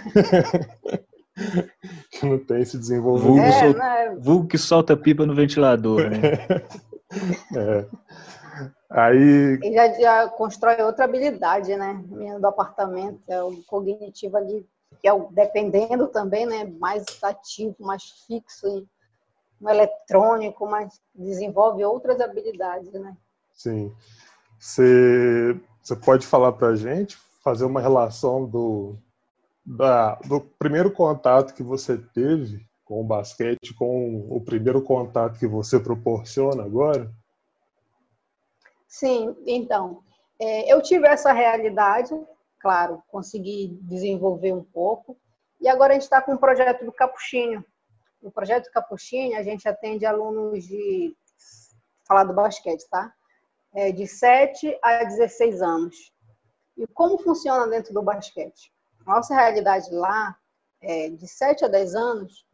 que 2.09 2.25
não 2.25 2.39
tem 2.39 2.61
esse 2.61 2.77
desenvolvimento. 2.77 3.33
Vulgo, 3.33 3.45
é, 3.45 3.59
sol... 3.59 3.73
né? 3.73 4.17
Vulgo 4.19 4.47
que 4.47 4.57
solta 4.57 4.95
pipa 4.95 5.25
no 5.25 5.35
ventilador, 5.35 6.09
né? 6.09 6.19
é. 7.57 7.85
Aí... 8.89 9.59
E 9.63 9.73
já, 9.73 9.99
já 9.99 10.29
constrói 10.29 10.81
outra 10.81 11.05
habilidade, 11.05 11.75
né? 11.75 12.01
Menino 12.07 12.39
do 12.39 12.47
apartamento, 12.47 13.21
é 13.27 13.43
o 13.43 13.61
cognitivo 13.67 14.37
ali, 14.37 14.65
que 15.01 15.07
é 15.07 15.11
o, 15.11 15.27
dependendo 15.31 16.07
também, 16.07 16.45
né? 16.45 16.71
Mais 16.79 17.03
ativo, 17.21 17.75
mais 17.79 18.03
fixo, 18.25 18.87
um 19.61 19.69
eletrônico, 19.69 20.65
mas 20.69 21.01
desenvolve 21.13 21.83
outras 21.83 22.21
habilidades, 22.21 22.93
né? 22.93 23.17
Sim. 23.53 23.93
Você, 24.63 25.59
você 25.81 25.93
pode 25.93 26.25
falar 26.25 26.53
para 26.53 26.69
a 26.69 26.75
gente, 26.77 27.17
fazer 27.43 27.65
uma 27.65 27.81
relação 27.81 28.45
do, 28.45 28.95
da, 29.65 30.15
do 30.15 30.39
primeiro 30.39 30.89
contato 30.89 31.53
que 31.53 31.61
você 31.61 31.97
teve 31.97 32.65
com 32.85 33.01
o 33.01 33.03
basquete, 33.03 33.73
com 33.73 34.25
o 34.29 34.39
primeiro 34.39 34.81
contato 34.81 35.37
que 35.37 35.45
você 35.45 35.77
proporciona 35.81 36.63
agora? 36.63 37.11
Sim, 38.87 39.35
então, 39.45 40.01
é, 40.39 40.73
eu 40.73 40.81
tive 40.81 41.07
essa 41.09 41.33
realidade, 41.33 42.13
claro, 42.57 43.03
consegui 43.09 43.77
desenvolver 43.81 44.53
um 44.53 44.63
pouco, 44.63 45.17
e 45.59 45.67
agora 45.67 45.91
a 45.91 45.95
gente 45.95 46.03
está 46.03 46.21
com 46.21 46.35
o 46.35 46.39
projeto 46.39 46.85
do 46.85 46.93
Capuchinho. 46.93 47.65
No 48.21 48.31
projeto 48.31 48.63
do 48.63 48.71
Capuchinho, 48.71 49.37
a 49.37 49.43
gente 49.43 49.67
atende 49.67 50.05
alunos 50.05 50.63
de, 50.63 51.13
falar 52.07 52.23
do 52.23 52.33
basquete, 52.33 52.87
tá? 52.89 53.13
É, 53.73 53.91
de 53.91 54.07
7 54.07 54.77
a 54.81 55.03
16 55.03 55.61
anos. 55.61 56.11
E 56.77 56.85
como 56.87 57.17
funciona 57.17 57.67
dentro 57.67 57.93
do 57.93 58.01
basquete? 58.01 58.71
Nossa 59.05 59.33
realidade 59.33 59.89
lá, 59.91 60.35
é, 60.81 61.09
de 61.09 61.27
7 61.27 61.65
a 61.65 61.67
10 61.67 61.95
anos, 61.95 62.45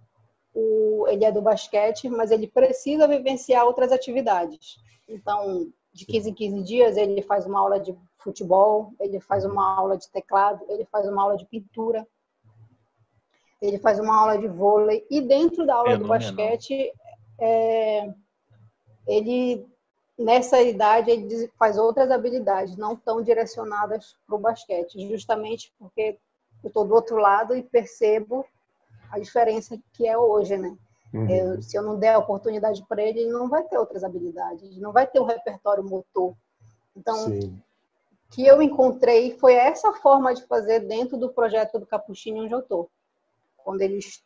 o, 0.54 1.06
ele 1.08 1.26
é 1.26 1.32
do 1.32 1.42
basquete, 1.42 2.10
mas 2.10 2.32
ele 2.32 2.48
precisa 2.48 3.08
vivenciar 3.08 3.66
outras 3.66 3.92
atividades. 3.92 4.78
Então, 5.08 5.72
de 5.94 6.06
15 6.06 6.30
em 6.30 6.34
15 6.34 6.64
dias, 6.64 6.98
ele 6.98 7.22
faz 7.22 7.46
uma 7.46 7.60
aula 7.60 7.80
de 7.80 7.96
futebol, 8.18 8.94
ele 9.00 9.20
faz 9.20 9.46
uma 9.46 9.78
aula 9.78 9.98
de 9.98 10.10
teclado, 10.10 10.66
ele 10.70 10.86
faz 10.86 11.08
uma 11.08 11.24
aula 11.24 11.38
de 11.38 11.46
pintura, 11.46 12.06
ele 13.62 13.78
faz 13.78 14.00
uma 14.00 14.16
aula 14.16 14.38
de 14.38 14.48
vôlei, 14.48 15.06
e 15.10 15.22
dentro 15.22 15.66
da 15.66 15.76
aula 15.76 15.98
do 15.98 16.08
basquete, 16.08 16.92
é, 17.40 18.14
ele, 19.08 19.66
nessa 20.20 20.62
idade, 20.62 21.10
ele 21.10 21.52
faz 21.58 21.78
outras 21.78 22.12
habilidades, 22.12 22.76
não 22.76 22.96
tão 22.96 23.22
direcionadas 23.22 24.18
para 24.28 24.36
o 24.36 24.40
basquete, 24.40 25.08
justamente 25.08 25.74
porque 25.80 26.18
eu 26.62 26.68
estou 26.68 26.86
do 26.86 26.94
outro 26.94 27.16
lado 27.18 27.56
e 27.56 27.64
percebo 27.64 28.46
a 29.10 29.18
diferença 29.18 29.80
que 29.94 30.06
é 30.06 30.18
hoje, 30.18 30.58
né? 30.58 30.78
Uhum. 31.14 31.30
Eu, 31.30 31.62
se 31.62 31.76
eu 31.76 31.82
não 31.82 31.98
der 31.98 32.14
a 32.14 32.20
oportunidade 32.20 32.86
para 32.88 33.02
ele, 33.02 33.22
ele 33.22 33.32
não 33.32 33.48
vai 33.48 33.64
ter 33.64 33.78
outras 33.78 34.04
habilidades, 34.04 34.78
não 34.78 34.92
vai 34.92 35.08
ter 35.08 35.20
um 35.20 35.26
repertório 35.26 35.84
motor. 35.84 36.36
Então, 36.96 37.16
Sim. 37.16 37.60
que 38.32 38.46
eu 38.46 38.62
encontrei 38.62 39.38
foi 39.40 39.54
essa 39.54 39.94
forma 39.94 40.34
de 40.34 40.46
fazer 40.46 40.82
dentro 40.82 41.18
do 41.18 41.30
projeto 41.30 41.80
do 41.80 41.88
Capuchinho 41.88 42.44
onde 42.44 42.54
eu 42.54 42.60
estou. 42.60 42.90
Quando 43.58 43.82
eles 43.82 44.24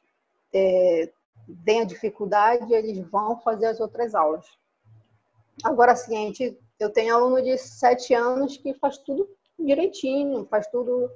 é, 0.51 1.09
têm 1.63 1.81
a 1.81 1.85
dificuldade, 1.85 2.73
eles 2.73 2.99
vão 3.09 3.39
fazer 3.39 3.67
as 3.67 3.79
outras 3.79 4.13
aulas. 4.13 4.45
Agora, 5.63 5.95
seguinte, 5.95 6.57
eu 6.79 6.89
tenho 6.91 7.15
aluno 7.15 7.41
de 7.41 7.57
sete 7.57 8.13
anos 8.13 8.57
que 8.57 8.73
faz 8.73 8.97
tudo 8.97 9.29
direitinho, 9.57 10.45
faz 10.45 10.67
tudo 10.67 11.09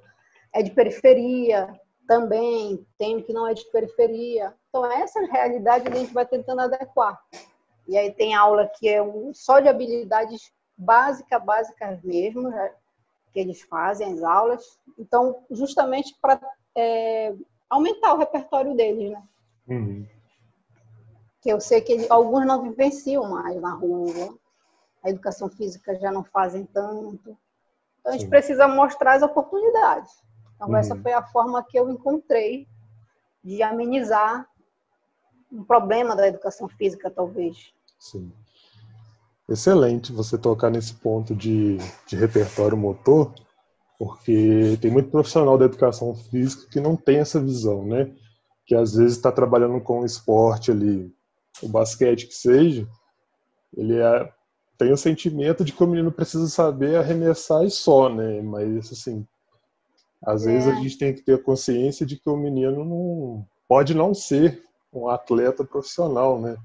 é 0.54 0.64
de 0.64 0.72
periferia, 0.72 1.68
também 2.08 2.86
tem 2.98 3.22
que 3.22 3.34
não 3.34 3.48
é 3.48 3.54
de 3.54 3.66
periferia. 3.72 4.54
Então, 4.70 4.90
essa 4.90 5.20
realidade 5.26 5.88
a 5.88 5.96
gente 5.96 6.14
vai 6.14 6.26
tentando 6.26 6.62
adequar. 6.62 7.22
E 7.88 7.98
aí 7.98 8.12
tem 8.12 8.34
aula 8.34 8.70
que 8.80 8.88
é 8.88 9.02
um, 9.02 9.34
só 9.34 9.60
de 9.60 9.68
habilidades 9.68 10.52
básicas, 10.78 11.44
básicas 11.44 12.02
mesmo, 12.02 12.52
que 13.34 13.40
eles 13.40 13.62
fazem 13.62 14.14
as 14.14 14.24
aulas. 14.24 14.80
Então, 14.98 15.44
justamente 15.52 16.16
para 16.22 16.40
é, 16.76 17.34
aumentar 17.70 18.14
o 18.14 18.18
repertório 18.18 18.76
deles, 18.76 19.12
né? 19.12 19.24
Uhum. 19.68 20.08
Que 21.48 21.54
eu 21.54 21.62
sei 21.62 21.80
que 21.80 21.94
eles, 21.94 22.12
alguns 22.12 22.46
não 22.46 22.62
vivenciam 22.62 23.24
mais 23.30 23.56
na 23.62 23.74
rua, 23.74 24.38
a 25.02 25.10
educação 25.10 25.48
física 25.48 25.98
já 25.98 26.12
não 26.12 26.22
fazem 26.22 26.66
tanto. 26.66 27.38
Então, 28.02 28.08
a 28.08 28.12
gente 28.12 28.26
Sim. 28.26 28.30
precisa 28.30 28.68
mostrar 28.68 29.14
as 29.14 29.24
oportunidades. 29.24 30.12
Então, 30.56 30.68
uhum. 30.68 30.76
essa 30.76 30.94
foi 30.98 31.14
a 31.14 31.24
forma 31.24 31.64
que 31.64 31.80
eu 31.80 31.90
encontrei 31.90 32.68
de 33.42 33.64
amenizar 33.64 34.46
um 35.50 35.64
problema 35.64 36.18
da 36.18 36.28
educação 36.28 36.68
física, 36.68 37.10
talvez. 37.10 37.74
Sim. 37.98 38.30
Excelente 39.48 40.12
você 40.12 40.38
tocar 40.38 40.70
nesse 40.70 40.96
ponto 40.96 41.34
de, 41.34 41.78
de 42.08 42.18
repertório 42.18 42.76
motor, 42.76 43.34
porque 43.98 44.78
tem 44.82 44.92
muito 44.92 45.12
profissional 45.12 45.58
da 45.58 45.64
educação 45.64 46.14
física 46.14 46.70
que 46.70 46.82
não 46.82 46.98
tem 46.98 47.20
essa 47.20 47.40
visão, 47.40 47.86
né? 47.86 48.14
Que 48.66 48.76
às 48.76 48.96
vezes 48.96 49.16
está 49.16 49.32
trabalhando 49.32 49.80
com 49.80 50.04
esporte 50.04 50.72
ali, 50.72 51.16
o 51.62 51.68
basquete 51.68 52.28
que 52.28 52.36
seja, 52.36 52.88
ele 53.76 54.00
é, 54.00 54.32
tem 54.78 54.92
o 54.92 54.98
sentimento 54.98 55.64
de 55.64 55.72
que 55.74 55.84
o 55.84 55.88
menino 55.88 56.12
precisa 56.12 56.48
saber 56.48 56.98
arremessar 56.98 57.64
e 57.64 57.72
só, 57.72 58.10
né? 58.10 58.42
Mas 58.42 58.92
assim, 58.92 59.26
às 60.22 60.46
é. 60.46 60.52
vezes 60.52 60.68
a 60.68 60.76
gente 60.76 60.98
tem 60.98 61.14
que 61.14 61.22
ter 61.22 61.42
consciência 61.44 62.06
de 62.06 62.18
que 62.18 62.30
o 62.30 62.38
menino 62.38 62.86
não 62.86 63.46
pode 63.68 63.94
não 63.94 64.14
ser 64.14 64.64
um 64.94 65.10
atleta 65.10 65.64
profissional, 65.64 66.40
né? 66.40 66.58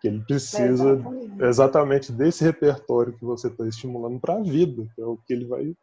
Que 0.00 0.08
ele 0.08 0.20
precisa 0.20 0.92
exatamente, 0.92 1.44
exatamente 1.44 2.12
desse 2.12 2.42
repertório 2.42 3.12
que 3.12 3.24
você 3.24 3.48
está 3.48 3.66
estimulando 3.66 4.18
para 4.18 4.34
a 4.34 4.42
vida, 4.42 4.86
que 4.94 5.02
é 5.02 5.04
o 5.04 5.18
que 5.18 5.32
ele 5.32 5.44
vai 5.44 5.74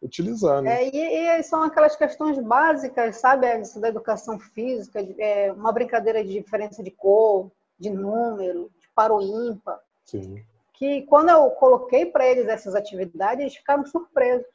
utilizar, 0.00 0.62
né? 0.62 0.84
É, 0.84 0.94
e, 0.94 1.40
e, 1.40 1.42
são 1.42 1.62
aquelas 1.62 1.96
questões 1.96 2.38
básicas, 2.38 3.16
sabe, 3.16 3.46
Alice, 3.46 3.80
da 3.80 3.88
educação 3.88 4.38
física, 4.38 5.00
é, 5.18 5.52
uma 5.52 5.72
brincadeira 5.72 6.22
de 6.24 6.34
diferença 6.34 6.82
de 6.84 6.92
cor, 6.92 7.50
de 7.78 7.90
número, 7.90 8.70
de 8.80 8.88
par 8.94 9.10
ou 9.12 9.20
ímpar. 9.20 9.80
Sim. 10.04 10.44
Que 10.72 11.02
quando 11.02 11.30
eu 11.30 11.50
coloquei 11.52 12.06
para 12.06 12.26
eles 12.26 12.48
essas 12.48 12.74
atividades, 12.74 13.40
eles 13.40 13.56
ficaram 13.56 13.84
surpresos. 13.84 14.46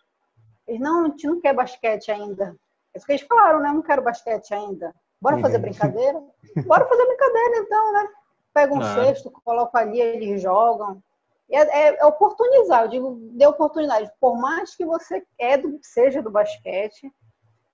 Eles, 0.68 0.82
não, 0.82 1.06
a 1.06 1.08
gente 1.10 1.28
não 1.28 1.42
quer 1.42 1.54
basquete 1.54 2.12
ainda. 2.12 2.56
É 2.94 2.98
isso 2.98 3.06
que 3.06 3.12
eles 3.14 3.26
falaram, 3.26 3.60
né? 3.60 3.70
Eu 3.70 3.74
não 3.74 3.82
quero 3.82 4.02
basquete 4.02 4.54
ainda. 4.54 4.94
Bora 5.22 5.40
fazer 5.40 5.58
uhum. 5.58 5.62
brincadeira? 5.62 6.24
Bora 6.68 6.88
fazer 6.88 7.06
brincadeira, 7.06 7.58
então, 7.58 7.94
né? 7.94 8.08
Pega 8.54 8.74
um 8.74 8.82
ah. 8.82 8.96
cesto, 8.96 9.32
coloca 9.32 9.80
ali, 9.80 10.00
eles 10.00 10.42
jogam. 10.42 11.02
É, 11.50 11.58
é, 11.58 11.98
é, 12.00 12.06
oportunizar, 12.06 12.84
eu 12.84 12.88
digo, 12.88 13.18
dê 13.34 13.46
oportunidade. 13.46 14.12
Por 14.20 14.38
mais 14.38 14.76
que 14.76 14.86
você 14.86 15.26
é 15.38 15.58
do, 15.58 15.80
seja 15.82 16.22
do 16.22 16.32
basquete, 16.32 17.12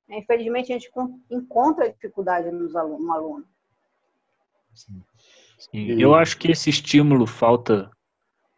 né? 0.08 0.18
infelizmente 0.18 0.72
a 0.74 0.78
gente 0.78 0.92
encontra 1.30 1.90
dificuldade 1.90 2.52
nos 2.52 2.76
alunos, 2.76 3.06
no 3.06 3.14
aluno. 3.14 3.46
Sim. 4.74 5.04
Sim. 5.60 5.88
Eu 6.00 6.16
acho 6.16 6.38
que 6.38 6.52
esse 6.52 6.70
estímulo 6.70 7.28
falta, 7.28 7.92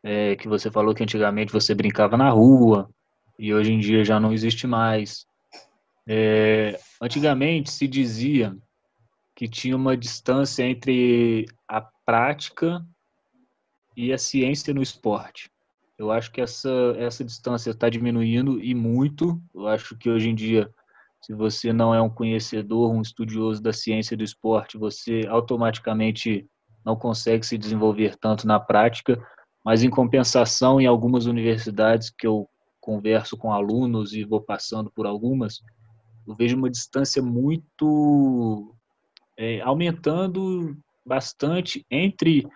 é, 0.04 0.36
que 0.36 0.47
você 0.47 0.70
falou 0.70 0.93
que 0.93 1.04
antigamente 1.04 1.52
você 1.52 1.74
brincava 1.74 2.16
na 2.16 2.30
rua, 2.30 2.89
e 3.38 3.54
hoje 3.54 3.74
em 3.74 3.80
dia 3.80 4.06
já 4.06 4.20
não 4.20 4.32
existe 4.32 4.68
mais. 4.68 5.26
É, 6.08 6.80
antigamente 7.02 7.72
se 7.72 7.88
dizia 7.88 8.56
que 9.36 9.47
tinha 9.47 9.76
uma 9.76 9.97
distância 9.97 10.64
entre 10.64 11.47
a 11.68 11.82
prática 12.06 12.86
e 13.97 14.14
a 14.14 14.18
ciência 14.18 14.74
no 14.74 14.82
esporte. 14.82 15.49
Eu 15.97 16.12
acho 16.12 16.32
que 16.32 16.41
essa, 16.41 16.95
essa 16.97 17.24
distância 17.24 17.72
está 17.72 17.89
diminuindo 17.89 18.64
e 18.64 18.76
muito. 18.76 19.41
Eu 19.54 19.68
acho 19.68 19.97
que 19.97 20.10
hoje 20.10 20.30
em 20.30 20.36
dia, 20.36 20.70
se 21.22 21.34
você 21.34 21.74
não 21.74 21.93
é 21.93 22.02
um 22.02 22.10
conhecedor, 22.10 22.91
um 22.91 23.02
estudioso 23.02 23.62
da 23.62 23.74
ciência 23.74 24.16
do 24.16 24.24
esporte, 24.24 24.78
você 24.78 25.22
automaticamente 25.28 26.47
não 26.86 26.96
consegue 26.96 27.46
se 27.46 27.58
desenvolver 27.58 28.16
tanto 28.16 28.48
na 28.48 28.60
prática. 28.60 29.22
Mas, 29.64 29.84
em 29.84 29.90
compensação, 29.90 30.82
em 30.82 30.88
algumas 30.88 31.26
universidades 31.26 32.10
que 32.10 32.26
eu 32.26 32.50
converso 32.80 33.38
com 33.38 33.54
alunos 33.54 34.14
e 34.14 34.24
vou 34.24 34.42
passando 34.42 34.92
por 34.92 35.06
algumas, 35.06 35.62
eu 36.28 36.36
vejo 36.36 36.58
uma 36.58 36.70
distância 36.70 37.22
muito 37.22 38.74
é, 39.38 39.62
aumentando 39.62 40.76
bastante 41.06 41.86
entre 41.90 42.48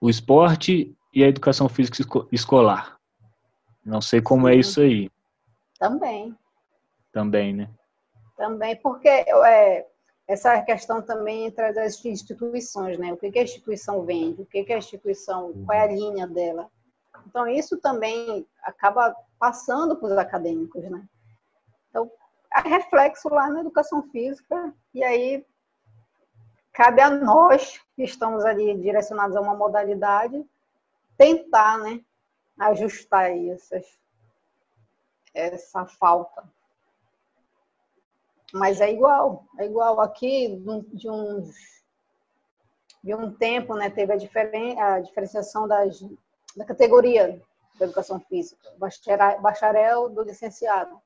o 0.00 0.08
esporte 0.08 0.94
e 1.12 1.22
a 1.22 1.28
educação 1.28 1.68
física 1.68 2.02
escolar. 2.32 2.98
Não 3.84 4.00
sei 4.00 4.22
como 4.22 4.48
é 4.48 4.52
Sim. 4.52 4.56
é 4.56 4.60
isso 4.60 4.80
aí. 4.80 5.10
Também. 5.78 6.36
Também, 7.12 7.54
né? 7.54 7.70
Também, 8.36 8.76
porque 8.76 9.08
é, 9.08 9.86
essa 10.30 10.62
questão 10.62 11.02
também 11.02 11.46
entre 11.46 11.64
as 11.64 12.04
instituições, 12.04 12.96
né? 12.96 13.12
O 13.12 13.16
que, 13.16 13.32
que 13.32 13.38
a 13.40 13.42
instituição 13.42 14.04
vende, 14.04 14.42
o 14.42 14.46
que, 14.46 14.62
que 14.62 14.72
a 14.72 14.78
instituição, 14.78 15.52
qual 15.66 15.76
é 15.76 15.82
a 15.82 15.86
linha 15.88 16.24
dela. 16.24 16.70
Então, 17.26 17.48
isso 17.48 17.76
também 17.78 18.46
acaba 18.62 19.12
passando 19.40 19.96
para 19.96 20.06
os 20.06 20.16
acadêmicos, 20.16 20.84
né? 20.84 21.04
Então, 21.88 22.08
há 22.52 22.60
reflexo 22.60 23.28
lá 23.28 23.48
na 23.48 23.58
educação 23.58 24.04
física, 24.10 24.72
e 24.94 25.02
aí 25.02 25.44
cabe 26.72 27.02
a 27.02 27.10
nós, 27.10 27.80
que 27.96 28.04
estamos 28.04 28.44
ali 28.44 28.78
direcionados 28.78 29.34
a 29.34 29.40
uma 29.40 29.56
modalidade, 29.56 30.48
tentar, 31.18 31.76
né, 31.78 32.00
ajustar 32.56 33.32
essas, 33.32 33.84
essa 35.34 35.84
falta. 35.86 36.48
Mas 38.52 38.80
é 38.80 38.90
igual, 38.90 39.44
é 39.58 39.66
igual 39.66 40.00
aqui 40.00 40.56
de 40.92 41.08
uns 41.08 41.80
de 43.02 43.14
um 43.14 43.32
tempo, 43.32 43.74
né, 43.74 43.88
teve 43.88 44.12
a, 44.12 44.16
diferen, 44.16 44.78
a 44.78 45.00
diferenciação 45.00 45.66
das 45.66 46.04
da 46.54 46.64
categoria 46.64 47.40
da 47.78 47.86
educação 47.86 48.20
física, 48.20 48.60
bacharel 49.40 50.10
do 50.10 50.22
licenciado. 50.22 51.00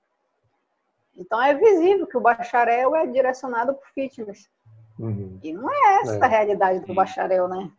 Então 1.16 1.40
é 1.40 1.54
visível 1.54 2.06
que 2.06 2.16
o 2.16 2.20
bacharel 2.20 2.96
é 2.96 3.06
direcionado 3.06 3.74
para 3.74 3.88
o 3.88 3.92
fitness. 3.92 4.50
Uhum. 4.98 5.38
E 5.42 5.52
não 5.52 5.70
é 5.70 6.00
essa 6.00 6.16
é. 6.16 6.24
a 6.24 6.26
realidade 6.26 6.80
do 6.80 6.94
bacharel, 6.94 7.48
né? 7.48 7.70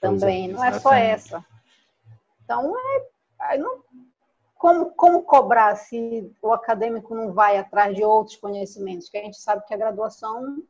Também, 0.00 0.50
é, 0.50 0.52
não 0.52 0.64
é 0.64 0.78
só 0.78 0.92
essa. 0.92 1.44
Então, 2.44 2.74
é, 3.42 3.58
não, 3.58 3.82
como, 4.56 4.90
como 4.92 5.22
cobrar 5.22 5.76
se 5.76 6.32
o 6.42 6.52
acadêmico 6.52 7.14
não 7.14 7.32
vai 7.32 7.58
atrás 7.58 7.94
de 7.94 8.02
outros 8.02 8.36
conhecimentos? 8.36 9.08
Que 9.08 9.18
a 9.18 9.22
gente 9.22 9.38
sabe 9.38 9.64
que 9.66 9.74
a 9.74 9.76
graduação 9.76 10.62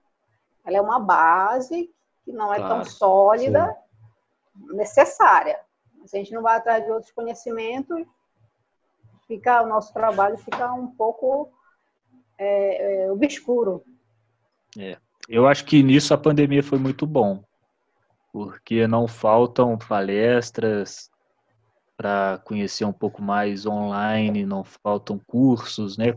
ela 0.65 0.77
é 0.77 0.81
uma 0.81 0.99
base 0.99 1.91
que 2.25 2.33
não 2.33 2.53
é 2.53 2.59
claro, 2.59 2.75
tão 2.75 2.85
sólida, 2.85 3.77
sim. 4.53 4.77
necessária. 4.77 5.61
Se 6.05 6.17
a 6.17 6.19
gente 6.19 6.35
não 6.35 6.43
vai 6.43 6.57
atrás 6.57 6.85
de 6.85 6.91
outros 6.91 7.13
conhecimentos, 7.13 8.05
fica 9.27 9.63
o 9.63 9.69
nosso 9.69 9.93
trabalho 9.93 10.37
fica 10.37 10.73
um 10.73 10.89
pouco 10.89 11.53
é, 12.37 13.05
é, 13.05 13.13
obscuro. 13.13 13.85
É. 14.79 14.99
Eu 15.29 15.47
acho 15.47 15.65
que 15.65 15.83
nisso 15.83 16.13
a 16.15 16.19
pandemia 16.19 16.63
foi 16.63 16.79
muito 16.79 17.07
bom, 17.07 17.43
porque 18.33 18.87
não 18.87 19.09
faltam 19.09 19.77
palestras 19.79 21.11
para 21.97 22.39
conhecer 22.45 22.85
um 22.85 22.93
pouco 22.93 23.23
mais 23.23 23.65
online, 23.65 24.45
não 24.45 24.63
faltam 24.63 25.19
cursos, 25.27 25.97
né? 25.97 26.15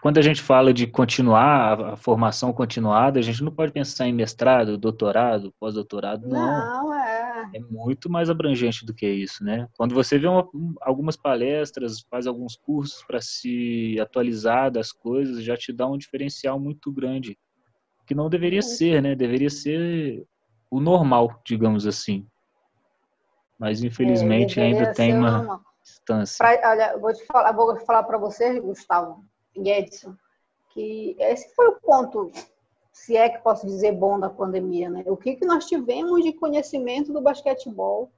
Quando 0.00 0.18
a 0.18 0.22
gente 0.22 0.40
fala 0.40 0.72
de 0.72 0.86
continuar 0.86 1.80
a 1.80 1.96
formação 1.96 2.52
continuada, 2.52 3.18
a 3.18 3.22
gente 3.22 3.42
não 3.42 3.52
pode 3.52 3.72
pensar 3.72 4.06
em 4.06 4.12
mestrado, 4.12 4.78
doutorado, 4.78 5.52
pós-doutorado, 5.58 6.28
não. 6.28 6.40
Não, 6.40 6.94
é. 6.94 7.50
É 7.54 7.60
muito 7.60 8.08
mais 8.08 8.30
abrangente 8.30 8.86
do 8.86 8.94
que 8.94 9.08
isso, 9.08 9.42
né? 9.42 9.68
Quando 9.76 9.94
você 9.94 10.18
vê 10.18 10.28
uma, 10.28 10.48
algumas 10.80 11.16
palestras, 11.16 12.00
faz 12.08 12.26
alguns 12.26 12.54
cursos 12.54 13.02
para 13.04 13.20
se 13.20 13.96
atualizar 14.00 14.70
das 14.70 14.92
coisas, 14.92 15.42
já 15.42 15.56
te 15.56 15.72
dá 15.72 15.86
um 15.86 15.98
diferencial 15.98 16.60
muito 16.60 16.92
grande 16.92 17.36
que 18.06 18.14
não 18.14 18.28
deveria 18.28 18.62
ser, 18.62 19.02
né? 19.02 19.14
Deveria 19.14 19.50
ser 19.50 20.24
o 20.70 20.80
normal, 20.80 21.40
digamos 21.44 21.86
assim. 21.86 22.26
Mas 23.60 23.82
infelizmente 23.82 24.58
é, 24.58 24.62
ainda 24.62 24.94
tem 24.94 25.14
uma, 25.14 25.42
uma 25.42 25.60
distância. 25.82 26.38
Pra, 26.38 26.70
olha, 26.70 26.96
vou 26.96 27.12
te 27.12 27.26
falar, 27.26 27.52
vou 27.52 27.76
falar 27.80 28.02
para 28.04 28.16
você, 28.16 28.58
Gustavo 28.58 29.22
e 29.54 29.70
Edson, 29.70 30.16
que 30.70 31.14
esse 31.18 31.54
foi 31.54 31.68
o 31.68 31.78
ponto, 31.78 32.32
se 32.90 33.18
é 33.18 33.28
que 33.28 33.42
posso 33.42 33.66
dizer 33.66 33.92
bom 33.92 34.18
da 34.18 34.30
pandemia, 34.30 34.88
né? 34.88 35.04
O 35.06 35.16
que 35.16 35.36
que 35.36 35.44
nós 35.44 35.66
tivemos 35.66 36.24
de 36.24 36.32
conhecimento 36.32 37.12
do 37.12 37.20
basquetebol 37.20 38.10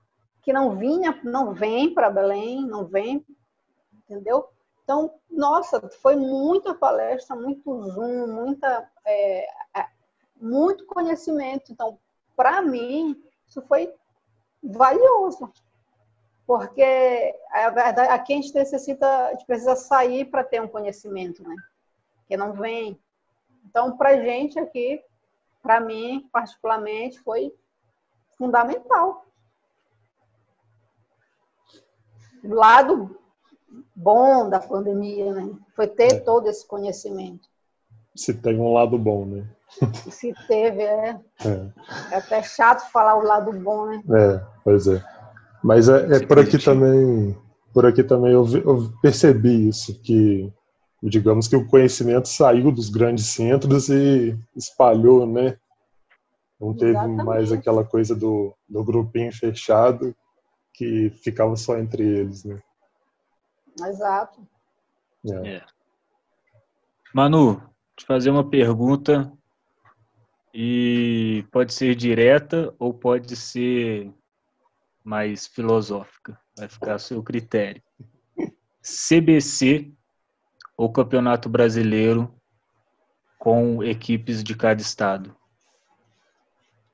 que 0.43 0.53
não 0.53 0.77
vinha, 0.77 1.19
não 1.25 1.53
vem 1.53 1.93
para 1.93 2.09
Belém, 2.09 2.65
não 2.65 2.85
vem, 2.85 3.27
entendeu? 3.93 4.49
Então, 4.85 5.13
nossa, 5.29 5.89
foi 5.89 6.15
muita 6.15 6.73
palestra, 6.73 7.35
muito 7.35 7.83
Zoom, 7.91 8.29
muita, 8.29 8.89
é, 9.05 9.47
é 9.77 9.87
muito 10.41 10.87
conhecimento. 10.87 11.73
Então, 11.73 11.99
para 12.37 12.63
mim, 12.63 13.21
isso 13.49 13.61
foi 13.63 13.93
valioso. 14.63 15.53
Porque 16.47 17.35
a 17.51 17.71
verdade, 17.71 18.11
aqui 18.11 18.33
a 18.33 18.37
gente 18.37 18.55
necessita, 18.55 19.27
a 19.27 19.31
gente 19.33 19.47
precisa 19.47 19.77
sair 19.77 20.27
para 20.27 20.45
ter 20.45 20.61
um 20.61 20.69
conhecimento, 20.69 21.43
né? 21.43 21.55
Que 22.27 22.37
não 22.37 22.53
vem. 22.53 23.01
Então, 23.65 23.97
para 23.97 24.21
gente 24.21 24.59
aqui, 24.59 25.03
para 25.63 25.81
mim, 25.81 26.29
particularmente, 26.33 27.21
foi 27.21 27.55
fundamental. 28.37 29.25
O 32.43 32.55
lado 32.55 33.19
bom 33.95 34.49
da 34.49 34.59
pandemia, 34.59 35.33
né? 35.33 35.57
Foi 35.75 35.87
ter 35.87 36.15
é. 36.15 36.21
todo 36.21 36.49
esse 36.49 36.67
conhecimento. 36.67 37.49
Se 38.15 38.35
tem 38.35 38.59
um 38.59 38.73
lado 38.73 38.99
bom, 38.99 39.25
né? 39.25 39.49
Se 40.11 40.35
teve, 40.47 40.83
é. 40.83 41.19
é. 41.45 41.73
É 42.11 42.17
até 42.17 42.43
chato 42.43 42.91
falar 42.91 43.17
o 43.17 43.25
lado 43.25 43.53
bom, 43.53 43.87
né? 43.87 44.03
É, 44.11 44.45
pois 44.63 44.87
é. 44.87 45.03
Mas 45.63 45.89
é, 45.89 46.17
é 46.17 46.27
por 46.27 46.39
aqui 46.39 46.59
também, 46.59 47.37
por 47.73 47.87
aqui 47.87 48.03
também 48.03 48.33
eu, 48.33 48.47
eu, 48.59 48.93
percebi 49.01 49.69
isso, 49.69 49.99
que 50.03 50.53
digamos 51.03 51.49
que 51.49 51.57
o 51.57 51.67
conhecimento 51.67 52.29
saiu 52.29 52.71
dos 52.71 52.91
grandes 52.91 53.27
centros 53.27 53.89
e 53.89 54.37
espalhou, 54.55 55.27
né? 55.27 55.57
Não 56.61 56.75
teve 56.75 56.93
Exatamente. 56.93 57.25
mais 57.25 57.53
aquela 57.53 57.85
coisa 57.85 58.15
do, 58.15 58.55
do 58.69 58.85
grupinho 58.85 59.33
fechado 59.33 60.15
que 60.75 61.11
ficava 61.23 61.57
só 61.57 61.79
entre 61.79 62.03
eles, 62.03 62.45
né? 62.45 62.61
Exato. 63.87 64.47
É. 65.27 65.57
É. 65.57 65.63
Manu, 67.15 67.61
fazer 68.05 68.31
uma 68.31 68.49
pergunta 68.49 69.33
e 70.55 71.45
pode 71.51 71.73
ser 71.73 71.95
direta 71.95 72.75
ou 72.79 72.93
pode 72.93 73.35
ser 73.37 74.13
mais 75.03 75.47
filosófica. 75.47 76.39
Vai 76.57 76.69
ficar 76.69 76.95
a 76.95 76.99
seu 76.99 77.23
critério. 77.23 77.83
CBC 78.83 79.93
ou 80.77 80.93
Campeonato 80.93 81.49
Brasileiro 81.49 82.35
com 83.39 83.83
equipes 83.83 84.43
de 84.43 84.57
cada 84.57 84.81
estado? 84.81 85.35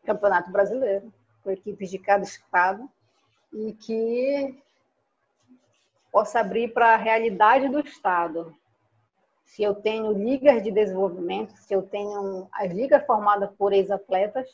Campeonato 0.04 0.50
Brasileiro, 0.50 1.12
com 1.42 1.50
equipes 1.50 1.90
de 1.90 1.98
cada 1.98 2.24
estado 2.24 2.88
e 3.52 3.72
que 3.74 4.58
possa 6.10 6.40
abrir 6.40 6.72
para 6.72 6.94
a 6.94 6.96
realidade 6.96 7.68
do 7.68 7.80
estado. 7.80 8.54
Se 9.48 9.62
eu 9.62 9.74
tenho 9.74 10.12
ligas 10.12 10.62
de 10.62 10.70
desenvolvimento, 10.70 11.56
se 11.56 11.74
eu 11.74 11.82
tenho 11.82 12.46
as 12.52 12.70
ligas 12.70 13.04
formadas 13.06 13.50
por 13.56 13.72
ex-atletas, 13.72 14.46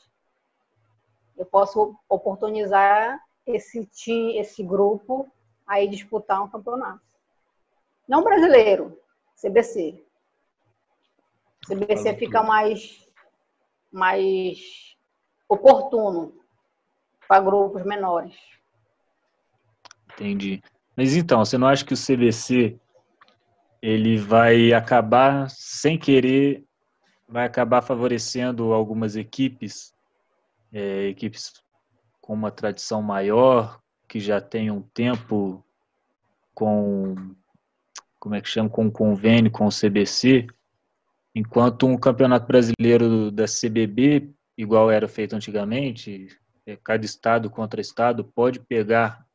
eu 1.37 1.45
posso 1.45 1.97
oportunizar 2.09 3.21
esse 3.45 3.85
time, 3.87 4.39
esse 4.39 4.63
grupo 4.63 5.29
aí 5.67 5.89
disputar 5.89 6.43
um 6.43 6.49
campeonato. 6.49 7.03
Não 8.07 8.23
brasileiro, 8.23 8.97
CBC. 9.35 10.01
CBC 11.67 12.17
fica 12.17 12.43
mais 12.43 13.05
mais 13.91 14.97
oportuno 15.49 16.41
para 17.27 17.43
grupos 17.43 17.85
menores. 17.85 18.35
Entendi. 20.13 20.63
Mas 20.97 21.17
então, 21.17 21.45
você 21.45 21.59
não 21.59 21.67
acha 21.67 21.85
que 21.85 21.95
o 21.95 21.97
CBC 21.97 22.79
ele 23.85 24.17
vai 24.17 24.73
acabar 24.73 25.51
sem 25.51 25.99
querer 25.99 26.65
vai 27.29 27.45
acabar 27.45 27.83
favorecendo 27.83 28.73
algumas 28.73 29.15
equipes, 29.15 29.93
é, 30.73 31.09
equipes 31.09 31.53
com 32.19 32.33
uma 32.33 32.51
tradição 32.51 33.03
maior, 33.03 33.79
que 34.09 34.21
já 34.21 34.41
tem 34.41 34.71
um 34.71 34.81
tempo 34.81 35.63
com, 36.55 37.15
como 38.19 38.35
é 38.35 38.41
que 38.41 38.49
chama, 38.49 38.71
com 38.71 38.85
um 38.85 38.91
convênio 38.91 39.51
com 39.51 39.67
o 39.67 39.71
CBC, 39.71 40.47
enquanto 41.35 41.87
um 41.87 41.99
campeonato 41.99 42.47
brasileiro 42.47 43.31
da 43.31 43.45
CBB, 43.45 44.31
igual 44.57 44.91
era 44.91 45.09
feito 45.09 45.37
antigamente, 45.37 46.29
é, 46.65 46.77
cada 46.77 47.05
estado 47.05 47.51
contra 47.51 47.83
estado 47.83 48.25
pode 48.25 48.61
pegar, 48.61 49.27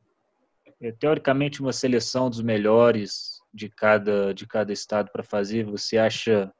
é, 0.80 0.90
teoricamente, 0.90 1.60
uma 1.60 1.72
seleção 1.72 2.28
dos 2.28 2.40
melhores 2.40 3.39
de 3.52 3.68
cada, 3.68 4.32
de 4.32 4.46
cada 4.46 4.72
estado 4.72 5.10
para 5.12 5.22
fazer. 5.22 5.64
Você 5.64 5.98
acha, 5.98 6.52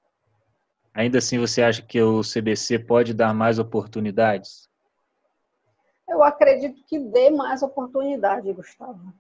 ainda 0.94 1.18
assim, 1.18 1.38
você 1.38 1.62
acha 1.62 1.82
que 1.82 2.00
o 2.00 2.22
CBC 2.22 2.78
pode 2.78 3.14
dar 3.14 3.34
mais 3.34 3.58
oportunidades? 3.58 4.68
Eu 6.08 6.22
acredito 6.22 6.82
que 6.86 6.98
dê 6.98 7.30
mais 7.30 7.62
oportunidade, 7.62 8.52
Gustavo. 8.52 9.12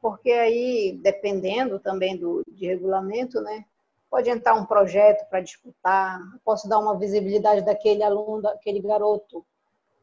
Porque 0.00 0.30
aí, 0.30 0.98
dependendo 1.02 1.78
também 1.78 2.16
do 2.16 2.42
de 2.48 2.66
regulamento, 2.66 3.40
né? 3.40 3.64
Pode 4.08 4.30
entrar 4.30 4.54
um 4.54 4.64
projeto 4.64 5.28
para 5.28 5.40
disputar, 5.40 6.20
posso 6.44 6.68
dar 6.68 6.78
uma 6.78 6.98
visibilidade 6.98 7.64
daquele 7.64 8.02
aluno, 8.02 8.42
daquele 8.42 8.80
garoto 8.80 9.44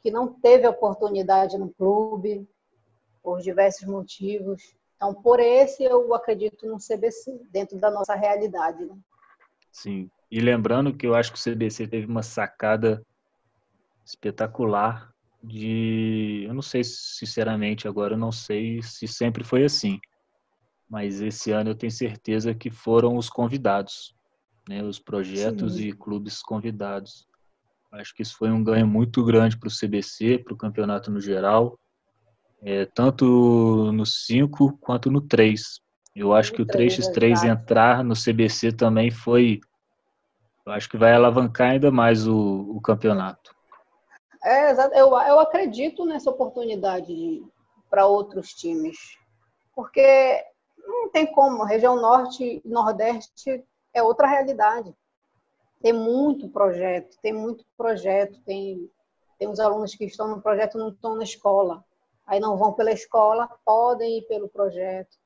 que 0.01 0.11
não 0.11 0.31
teve 0.31 0.67
oportunidade 0.67 1.57
no 1.57 1.69
clube, 1.69 2.47
por 3.21 3.41
diversos 3.41 3.87
motivos. 3.87 4.76
Então, 4.97 5.13
por 5.13 5.39
esse, 5.39 5.83
eu 5.83 6.13
acredito 6.13 6.65
no 6.65 6.77
CBC, 6.77 7.39
dentro 7.51 7.79
da 7.79 7.89
nossa 7.89 8.15
realidade. 8.15 8.83
Né? 8.83 8.97
Sim. 9.71 10.09
E 10.29 10.41
lembrando 10.41 10.93
que 10.93 11.05
eu 11.05 11.15
acho 11.15 11.31
que 11.31 11.39
o 11.39 11.53
CBC 11.53 11.87
teve 11.87 12.07
uma 12.07 12.23
sacada 12.23 13.05
espetacular 14.03 15.13
de. 15.41 16.45
Eu 16.47 16.53
não 16.53 16.63
sei, 16.63 16.83
sinceramente, 16.83 17.87
agora 17.87 18.15
eu 18.15 18.17
não 18.17 18.31
sei 18.31 18.81
se 18.81 19.07
sempre 19.07 19.43
foi 19.43 19.63
assim. 19.63 19.99
Mas 20.89 21.21
esse 21.21 21.51
ano 21.51 21.69
eu 21.69 21.75
tenho 21.75 21.91
certeza 21.91 22.55
que 22.55 22.71
foram 22.71 23.17
os 23.17 23.29
convidados, 23.29 24.15
né? 24.67 24.81
os 24.81 24.99
projetos 24.99 25.75
Sim. 25.75 25.89
e 25.89 25.93
clubes 25.93 26.41
convidados. 26.41 27.27
Acho 27.91 28.15
que 28.15 28.21
isso 28.21 28.35
foi 28.37 28.49
um 28.49 28.63
ganho 28.63 28.87
muito 28.87 29.23
grande 29.23 29.57
para 29.57 29.67
o 29.67 29.71
CBC, 29.71 30.39
para 30.39 30.53
o 30.53 30.57
campeonato 30.57 31.11
no 31.11 31.21
geral, 31.21 31.77
é, 32.61 32.85
tanto 32.85 33.91
no 33.91 34.05
5 34.05 34.77
quanto 34.79 35.11
no 35.11 35.21
3. 35.21 35.61
Eu 36.15 36.33
acho 36.33 36.51
que 36.51 36.61
o 36.61 36.65
3x3 36.65 37.43
entrar 37.47 38.03
no 38.03 38.15
CBC 38.15 38.71
também 38.71 39.11
foi. 39.11 39.59
Eu 40.65 40.71
acho 40.71 40.89
que 40.89 40.97
vai 40.97 41.13
alavancar 41.13 41.71
ainda 41.71 41.91
mais 41.91 42.27
o, 42.27 42.71
o 42.75 42.81
campeonato. 42.81 43.55
É, 44.43 44.71
eu, 44.99 45.09
eu 45.09 45.39
acredito 45.39 46.05
nessa 46.05 46.29
oportunidade 46.29 47.43
para 47.89 48.05
outros 48.05 48.49
times. 48.53 48.97
Porque 49.75 50.43
não 50.87 51.09
tem 51.09 51.27
como, 51.27 51.63
região 51.63 52.01
norte 52.01 52.61
e 52.63 52.67
nordeste 52.67 53.63
é 53.93 54.01
outra 54.01 54.27
realidade. 54.27 54.93
Tem 55.81 55.93
muito 55.93 56.49
projeto, 56.49 57.17
tem 57.21 57.33
muito 57.33 57.63
projeto, 57.77 58.39
tem, 58.43 58.89
tem 59.37 59.47
os 59.47 59.59
alunos 59.59 59.93
que 59.93 60.05
estão 60.05 60.27
no 60.27 60.41
projeto 60.41 60.77
não 60.77 60.89
estão 60.89 61.15
na 61.15 61.23
escola. 61.23 61.83
Aí 62.27 62.41
não 62.41 62.57
vão 62.57 62.73
pela 62.73 62.91
escola, 62.91 63.47
podem 63.63 64.19
ir 64.19 64.27
pelo 64.27 64.49
projeto. 64.49 65.17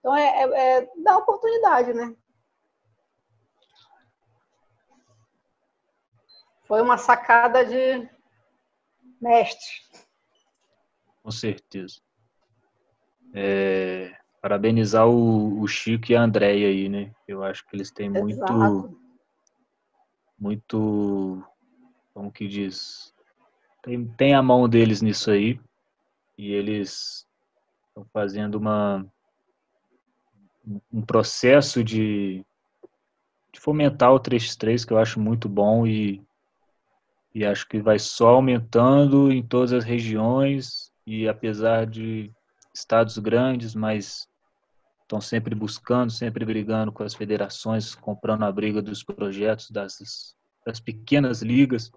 Então 0.00 0.16
é, 0.16 0.42
é, 0.42 0.78
é 0.78 0.90
dá 0.96 1.18
oportunidade, 1.18 1.92
né? 1.92 2.16
Foi 6.66 6.80
uma 6.80 6.96
sacada 6.98 7.64
de 7.64 8.08
mestre. 9.20 9.84
Com 11.22 11.30
certeza. 11.30 12.00
É, 13.34 14.16
parabenizar 14.40 15.06
o, 15.06 15.60
o, 15.60 15.68
Chico 15.68 16.10
e 16.10 16.16
a 16.16 16.22
Andréia 16.22 16.68
aí, 16.68 16.88
né? 16.88 17.14
Eu 17.28 17.42
acho 17.44 17.66
que 17.66 17.76
eles 17.76 17.90
têm 17.90 18.08
muito. 18.08 18.44
Exato. 18.44 18.98
Muito. 20.38 21.44
Como 22.14 22.32
que 22.32 22.48
diz? 22.48 23.14
Tem, 23.82 24.06
tem 24.16 24.34
a 24.34 24.42
mão 24.42 24.68
deles 24.68 25.02
nisso 25.02 25.30
aí. 25.30 25.60
E 26.36 26.52
eles 26.52 27.26
estão 27.88 28.04
fazendo 28.12 28.56
uma, 28.56 29.06
um 30.92 31.02
processo 31.02 31.82
de, 31.82 32.44
de 33.52 33.60
fomentar 33.60 34.12
o 34.12 34.20
3x3 34.20 34.86
que 34.86 34.92
eu 34.92 34.98
acho 34.98 35.18
muito 35.20 35.48
bom 35.48 35.86
e 35.86 36.26
e 37.36 37.44
acho 37.44 37.68
que 37.68 37.78
vai 37.82 37.98
só 37.98 38.28
aumentando 38.28 39.30
em 39.30 39.42
todas 39.42 39.70
as 39.70 39.84
regiões 39.84 40.90
e 41.06 41.28
apesar 41.28 41.86
de 41.86 42.32
estados 42.72 43.18
grandes, 43.18 43.74
mas 43.74 44.26
estão 45.02 45.20
sempre 45.20 45.54
buscando, 45.54 46.10
sempre 46.10 46.46
brigando 46.46 46.90
com 46.90 47.02
as 47.02 47.14
federações, 47.14 47.94
comprando 47.94 48.44
a 48.44 48.50
briga 48.50 48.80
dos 48.80 49.04
projetos 49.04 49.70
das, 49.70 50.34
das 50.64 50.80
pequenas 50.80 51.42
ligas 51.42 51.90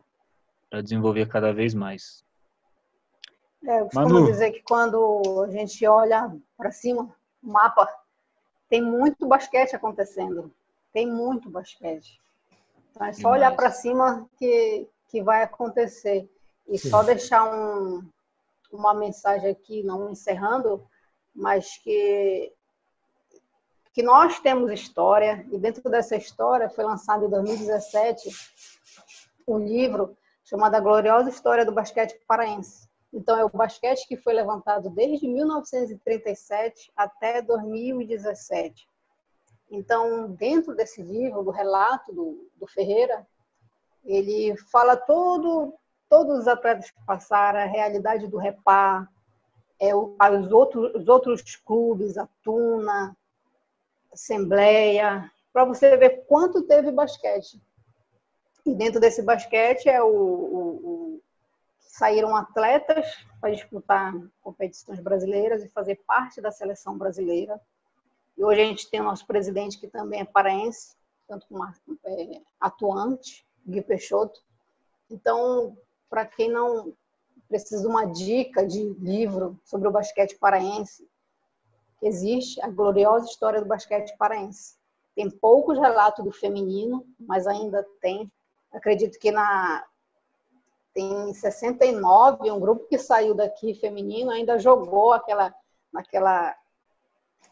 para 0.70 0.82
desenvolver 0.82 1.30
cada 1.30 1.54
vez 1.54 1.74
mais. 1.74 2.22
É, 3.66 3.82
eu 3.82 3.86
costumo 3.86 4.14
Manu. 4.14 4.26
dizer 4.26 4.51
que 4.51 4.62
quando 4.64 5.43
a 5.43 5.51
gente 5.51 5.86
olha 5.86 6.36
para 6.57 6.72
cima, 6.72 7.14
o 7.43 7.47
mapa, 7.47 7.88
tem 8.70 8.82
muito 8.82 9.28
basquete 9.28 9.76
acontecendo. 9.76 10.51
Tem 10.93 11.05
muito 11.05 11.49
basquete. 11.49 12.20
Então 12.91 13.07
é 13.07 13.14
só 13.14 13.32
olhar 13.32 13.55
para 13.55 13.72
cima 13.72 14.28
que 14.38 14.88
que 15.10 15.22
vai 15.22 15.43
acontecer. 15.43 16.30
E 16.68 16.78
Sim. 16.78 16.89
só 16.89 17.03
deixar 17.03 17.43
um, 17.43 18.07
uma 18.72 18.93
mensagem 18.93 19.49
aqui, 19.49 19.84
não 19.84 20.12
encerrando, 20.12 20.88
mas 21.36 21.78
que, 21.78 22.53
que 23.91 24.03
nós 24.03 24.39
temos 24.39 24.72
história, 24.72 25.45
e 25.51 25.57
dentro 25.57 25.89
dessa 25.89 26.16
história 26.16 26.70
foi 26.70 26.84
lançado 26.84 27.26
em 27.26 27.30
2017 27.30 28.30
um 29.47 29.57
livro 29.57 30.16
chamado 30.43 30.76
A 30.76 30.80
Gloriosa 30.80 31.30
História 31.30 31.66
do 31.66 31.72
Basquete 31.72 32.20
Paraense. 32.28 32.88
Então, 33.12 33.38
é 33.38 33.43
o 33.43 33.49
basquete 33.49 34.07
que 34.07 34.16
foi 34.18 34.34
levantado 34.34 34.89
desde 34.89 35.28
1937 35.28 36.91
até 36.95 37.41
2017. 37.41 38.88
Então, 39.72 40.32
dentro 40.32 40.76
desse 40.76 41.01
livro, 41.01 41.43
do 41.43 41.51
relato 41.51 42.14
do, 42.14 42.49
do 42.55 42.68
Ferreira, 42.68 43.26
ele 44.05 44.55
fala 44.72 44.95
todo, 44.95 45.74
todos 46.07 46.39
os 46.39 46.47
atletas 46.47 46.89
que 46.89 47.05
passaram, 47.05 47.60
a 47.60 47.66
realidade 47.66 48.28
do 48.28 48.38
Repar, 48.38 49.10
é, 49.80 49.95
os, 49.95 50.51
outros, 50.51 50.93
os 50.95 51.07
outros 51.07 51.55
clubes, 51.55 52.18
a 52.18 52.28
Tuna, 52.43 53.16
Assembleia, 54.12 55.32
para 55.53 55.66
você 55.66 55.95
ver 55.97 56.26
quanto 56.28 56.64
teve 56.64 56.91
basquete. 56.91 57.62
E 58.66 58.74
dentro 58.76 58.99
desse 58.99 59.22
basquete 59.22 59.88
é 59.88 60.01
o, 60.01 60.07
o 60.07 60.99
saíram 62.00 62.34
atletas 62.34 63.06
para 63.41 63.52
disputar 63.52 64.14
competições 64.41 65.02
brasileiras 65.02 65.62
e 65.64 65.68
fazer 65.68 66.02
parte 66.08 66.39
da 66.39 66.50
seleção 66.50 66.97
brasileira. 66.97 67.60
E 68.38 68.43
hoje 68.43 68.62
a 68.62 68.66
gente 68.66 68.89
tem 68.89 69.02
o 69.02 69.04
nosso 69.04 69.28
presidente 69.28 69.78
que 69.78 69.88
também 69.88 70.22
é 70.22 70.26
paraense, 70.26 70.95
tanto 71.28 71.45
como 71.47 71.62
é, 72.06 72.41
atuante, 72.58 73.45
Gui 73.68 73.82
Peixoto. 73.82 74.41
Então, 75.12 75.78
para 76.10 76.26
quem 76.26 76.50
não 76.50 76.93
precisa 77.50 77.82
de 77.82 77.88
uma 77.88 78.06
dica 78.06 78.66
de 78.66 78.82
livro 78.93 79.60
sobre 79.66 79.89
o 79.89 79.91
basquete 79.91 80.38
paraense, 80.39 81.06
existe 82.02 82.62
a 82.62 82.70
gloriosa 82.70 83.26
história 83.26 83.60
do 83.60 83.68
basquete 83.68 84.16
paraense. 84.18 84.78
Tem 85.16 85.30
poucos 85.30 85.78
relatos 85.78 86.24
do 86.24 86.32
feminino, 86.32 87.06
mas 87.20 87.45
ainda 87.45 87.86
tem. 88.00 88.32
Acredito 88.72 89.20
que 89.20 89.32
na 89.32 89.84
tem 90.94 91.34
69, 91.34 92.52
um 92.52 92.60
grupo 92.60 92.88
que 92.88 92.98
saiu 92.98 93.34
daqui 93.34 93.74
feminino 93.76 94.32
ainda 94.32 94.60
jogou 94.60 95.14
aquela 95.14 95.54
naquela 95.92 96.56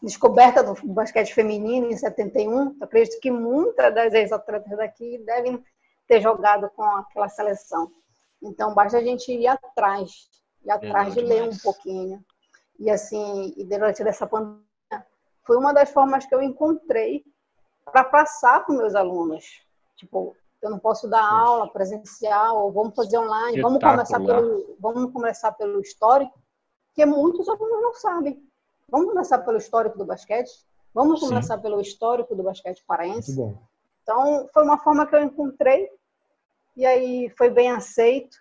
descoberta 0.02 0.62
do 0.62 0.74
basquete 0.86 1.34
feminino 1.34 1.90
em 1.90 1.96
71. 1.96 2.76
Acredito 2.80 3.20
que 3.20 3.30
muitas 3.30 3.94
das 3.94 4.14
ex-atletas 4.14 4.76
daqui 4.76 5.18
devem 5.18 5.62
ter 6.06 6.20
jogado 6.20 6.70
com 6.70 6.84
aquela 6.84 7.28
seleção. 7.28 7.92
Então, 8.42 8.74
basta 8.74 8.98
a 8.98 9.02
gente 9.02 9.32
ir 9.32 9.46
atrás, 9.48 10.28
ir 10.64 10.70
atrás 10.70 11.14
de 11.14 11.20
ler 11.20 11.42
um 11.42 11.56
pouquinho. 11.58 12.24
E 12.78 12.88
assim, 12.90 13.52
e 13.56 13.64
durante 13.64 14.02
essa 14.02 14.26
pandemia, 14.26 14.62
foi 15.44 15.56
uma 15.56 15.74
das 15.74 15.90
formas 15.90 16.24
que 16.24 16.34
eu 16.34 16.40
encontrei 16.40 17.24
para 17.84 18.04
passar 18.04 18.64
para 18.64 18.74
meus 18.74 18.94
alunos. 18.94 19.44
Tipo, 19.96 20.36
eu 20.60 20.70
não 20.70 20.78
posso 20.78 21.08
dar 21.08 21.22
aula 21.22 21.70
presencial, 21.72 22.64
ou 22.64 22.72
vamos 22.72 22.94
fazer 22.94 23.18
online, 23.18 23.60
vamos 23.60 23.78
começar, 23.80 24.18
pelo, 24.18 24.76
vamos 24.80 25.12
começar 25.12 25.52
pelo 25.52 25.80
histórico, 25.80 26.38
que 26.94 27.04
muitos 27.06 27.48
alunos 27.48 27.82
não 27.82 27.94
sabem. 27.94 28.42
Vamos 28.88 29.08
começar 29.08 29.38
pelo 29.38 29.58
histórico 29.58 29.98
do 29.98 30.04
basquete? 30.04 30.50
Vamos 30.92 31.20
começar 31.20 31.56
Sim. 31.56 31.62
pelo 31.62 31.80
histórico 31.80 32.34
do 32.34 32.42
basquete 32.42 32.82
paraense? 32.86 33.38
Então, 34.02 34.48
foi 34.52 34.64
uma 34.64 34.78
forma 34.78 35.06
que 35.06 35.14
eu 35.14 35.22
encontrei 35.22 35.90
e 36.76 36.84
aí 36.84 37.28
foi 37.36 37.50
bem 37.50 37.70
aceito. 37.70 38.36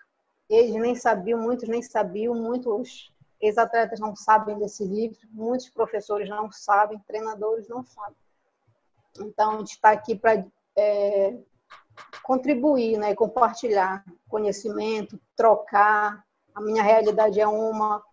Eles 0.50 0.74
nem 0.76 0.96
sabiam, 0.96 1.40
muitos 1.40 1.68
nem 1.68 1.84
sabiam, 1.84 2.34
muitos 2.34 3.14
ex-atletas 3.42 4.00
não 4.00 4.16
sabem 4.16 4.58
desse 4.58 4.84
livro, 4.84 5.20
muitos 5.32 5.70
professores 5.70 6.30
não 6.30 6.52
sabem, 6.52 6.98
treinadores 7.06 7.68
não 7.68 7.84
sabem. 7.84 8.16
Então, 9.20 9.52
a 9.52 9.58
gente 9.58 9.72
está 9.72 9.92
aqui 9.92 10.16
para 10.16 10.46
é, 10.76 11.38
contribuir, 12.28 12.98
né, 12.98 13.16
compartilhar 13.16 14.04
conhecimento, 14.28 15.18
trocar. 15.34 16.26
A 16.54 16.60
minha 16.60 16.84
realidade 16.84 17.40
é 17.40 17.48
uma, 17.48 18.04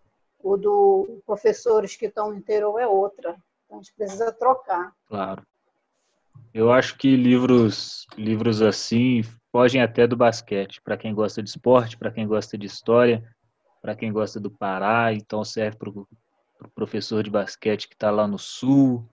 o 0.41 0.55
do 0.55 1.21
professores 1.25 1.97
que 1.97 2.05
estão 2.05 2.29
no 2.29 2.37
interior 2.37 2.79
é 2.79 2.87
outra. 2.87 3.35
Então, 3.65 3.77
a 3.77 3.81
gente 3.81 3.93
precisa 3.93 4.31
trocar. 4.31 4.93
Claro. 5.05 5.45
Eu 6.53 6.71
acho 6.71 6.97
que 6.97 7.17
livros, 7.17 8.07
livros 8.17 8.61
assim 8.61 9.21
fogem 9.51 9.81
até 9.81 10.07
do 10.07 10.15
basquete, 10.15 10.81
para 10.81 10.95
quem 10.95 11.13
gosta 11.13 11.43
de 11.43 11.49
esporte, 11.49 11.97
para 11.97 12.09
quem 12.09 12.25
gosta 12.25 12.57
de 12.57 12.65
história, 12.65 13.21
para 13.81 13.97
quem 13.97 14.13
gosta 14.13 14.39
do 14.39 14.49
Pará, 14.49 15.13
então 15.13 15.43
serve 15.43 15.77
para 15.77 15.89
o 15.89 16.07
pro 16.57 16.69
professor 16.69 17.21
de 17.21 17.29
basquete 17.29 17.89
que 17.89 17.95
está 17.95 18.09
lá 18.09 18.25
no 18.25 18.39
sul, 18.39 19.05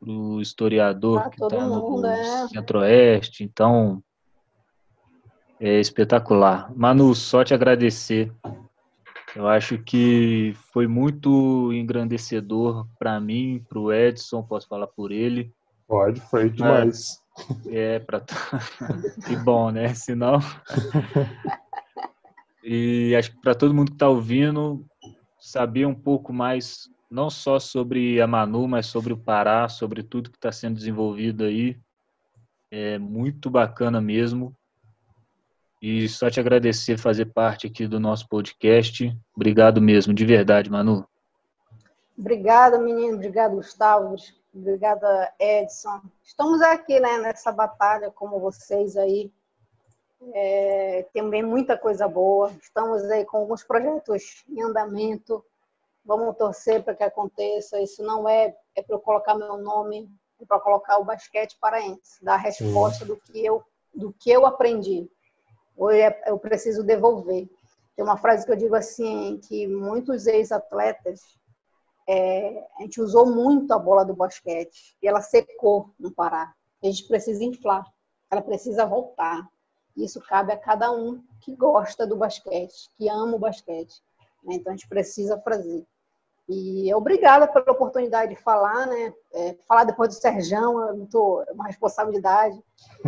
para 0.00 0.10
o 0.10 0.40
historiador 0.40 1.18
ah, 1.18 1.28
que 1.28 1.44
está 1.44 1.66
no 1.66 2.06
é. 2.06 2.48
centro-oeste, 2.48 3.44
então 3.44 4.02
é 5.60 5.80
espetacular. 5.80 6.72
Manu, 6.76 7.14
só 7.14 7.44
te 7.44 7.54
agradecer. 7.54 8.32
Eu 9.36 9.46
acho 9.46 9.78
que 9.78 10.54
foi 10.72 10.86
muito 10.86 11.72
engrandecedor 11.72 12.86
para 12.98 13.20
mim, 13.20 13.64
para 13.68 13.78
o 13.78 13.92
Edson, 13.92 14.42
posso 14.42 14.66
falar 14.66 14.86
por 14.86 15.12
ele. 15.12 15.52
Pode, 15.86 16.20
foi 16.20 16.50
demais. 16.50 17.22
É, 17.66 17.98
para 17.98 18.20
que 19.26 19.36
bom, 19.36 19.70
né? 19.70 19.94
Senão. 19.94 20.38
e 22.62 23.14
acho 23.16 23.32
que 23.32 23.40
para 23.40 23.54
todo 23.54 23.74
mundo 23.74 23.90
que 23.90 23.94
está 23.94 24.08
ouvindo, 24.08 24.84
saber 25.38 25.86
um 25.86 25.94
pouco 25.94 26.32
mais, 26.32 26.90
não 27.10 27.30
só 27.30 27.58
sobre 27.58 28.20
a 28.20 28.26
Manu, 28.26 28.66
mas 28.66 28.86
sobre 28.86 29.12
o 29.12 29.16
Pará, 29.16 29.68
sobre 29.68 30.02
tudo 30.02 30.30
que 30.30 30.36
está 30.36 30.50
sendo 30.50 30.76
desenvolvido 30.76 31.44
aí. 31.44 31.78
É 32.70 32.98
muito 32.98 33.48
bacana 33.48 34.00
mesmo. 34.00 34.57
E 35.80 36.08
só 36.08 36.28
te 36.28 36.40
agradecer 36.40 36.98
fazer 36.98 37.26
parte 37.26 37.66
aqui 37.66 37.86
do 37.86 38.00
nosso 38.00 38.28
podcast. 38.28 39.16
Obrigado 39.34 39.80
mesmo, 39.80 40.12
de 40.12 40.26
verdade, 40.26 40.70
Manu. 40.70 41.06
Obrigada, 42.18 42.78
menino. 42.78 43.14
Obrigado, 43.14 43.54
Gustavo. 43.54 44.16
Obrigada, 44.52 45.32
Edson. 45.38 46.00
Estamos 46.24 46.60
aqui, 46.62 46.98
né, 46.98 47.18
nessa 47.18 47.52
batalha, 47.52 48.10
como 48.10 48.40
vocês 48.40 48.96
aí. 48.96 49.30
É, 50.34 51.06
também 51.14 51.44
muita 51.44 51.78
coisa 51.78 52.08
boa. 52.08 52.52
Estamos 52.60 53.04
aí 53.04 53.24
com 53.24 53.38
alguns 53.38 53.62
projetos 53.62 54.44
em 54.48 54.60
andamento. 54.62 55.44
Vamos 56.04 56.36
torcer 56.36 56.82
para 56.82 56.96
que 56.96 57.04
aconteça. 57.04 57.80
Isso 57.80 58.02
não 58.02 58.28
é, 58.28 58.56
é 58.74 58.82
para 58.82 58.96
eu 58.96 59.00
colocar 59.00 59.36
meu 59.36 59.56
nome, 59.58 60.10
é 60.40 60.44
para 60.44 60.58
colocar 60.58 60.98
o 60.98 61.04
basquete 61.04 61.56
paraense, 61.60 62.24
dar 62.24 62.34
a 62.34 62.38
resposta 62.38 63.04
do 63.04 63.16
que 63.16 63.44
eu, 63.44 63.62
do 63.94 64.12
que 64.12 64.28
eu 64.28 64.44
aprendi. 64.44 65.08
Hoje 65.78 66.00
é, 66.00 66.22
eu 66.26 66.36
preciso 66.40 66.82
devolver. 66.82 67.48
Tem 67.94 68.04
uma 68.04 68.16
frase 68.16 68.44
que 68.44 68.50
eu 68.50 68.56
digo 68.56 68.74
assim, 68.74 69.38
que 69.46 69.68
muitos 69.68 70.26
ex-atletas, 70.26 71.20
é, 72.08 72.66
a 72.76 72.82
gente 72.82 73.00
usou 73.00 73.26
muito 73.26 73.72
a 73.72 73.78
bola 73.78 74.04
do 74.04 74.14
basquete 74.14 74.96
e 75.00 75.06
ela 75.06 75.20
secou 75.20 75.94
no 75.98 76.10
Pará. 76.10 76.52
A 76.82 76.86
gente 76.86 77.06
precisa 77.06 77.44
inflar, 77.44 77.86
ela 78.28 78.42
precisa 78.42 78.84
voltar. 78.84 79.48
Isso 79.96 80.20
cabe 80.20 80.52
a 80.52 80.56
cada 80.56 80.90
um 80.90 81.22
que 81.40 81.54
gosta 81.54 82.04
do 82.04 82.16
basquete, 82.16 82.90
que 82.96 83.08
ama 83.08 83.36
o 83.36 83.38
basquete. 83.38 84.02
Né? 84.42 84.54
Então 84.54 84.72
a 84.72 84.76
gente 84.76 84.88
precisa 84.88 85.40
fazer. 85.40 85.86
E 86.48 86.92
obrigada 86.94 87.46
pela 87.46 87.70
oportunidade 87.72 88.34
de 88.34 88.40
falar, 88.40 88.86
né? 88.86 89.12
É, 89.34 89.56
falar 89.68 89.84
depois 89.84 90.08
do 90.08 90.20
Serjão 90.20 90.82
é 90.82 91.52
uma 91.52 91.66
responsabilidade. 91.66 92.58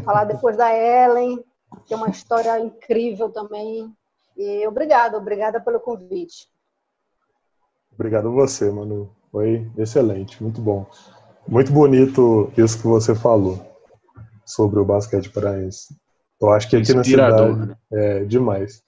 Falar 0.04 0.24
depois 0.24 0.58
da 0.58 0.76
Ellen, 0.76 1.42
que 1.86 1.94
é 1.94 1.96
uma 1.96 2.08
história 2.08 2.58
incrível 2.58 3.30
também. 3.30 3.92
E 4.36 4.66
obrigada, 4.66 5.16
obrigada 5.16 5.60
pelo 5.60 5.80
convite. 5.80 6.48
Obrigado 7.92 8.28
a 8.28 8.32
você, 8.32 8.70
Manu. 8.70 9.10
Foi 9.30 9.70
excelente, 9.76 10.42
muito 10.42 10.60
bom. 10.60 10.86
Muito 11.46 11.72
bonito 11.72 12.52
isso 12.56 12.78
que 12.78 12.86
você 12.86 13.14
falou 13.14 13.58
sobre 14.44 14.78
o 14.80 14.84
basquete 14.84 15.30
paraense. 15.30 15.94
Eu 16.40 16.50
acho 16.50 16.68
que 16.68 16.76
aqui 16.76 16.94
na 16.94 17.04
cidade 17.04 17.52
né? 17.54 17.76
é 17.92 18.24
demais. 18.24 18.82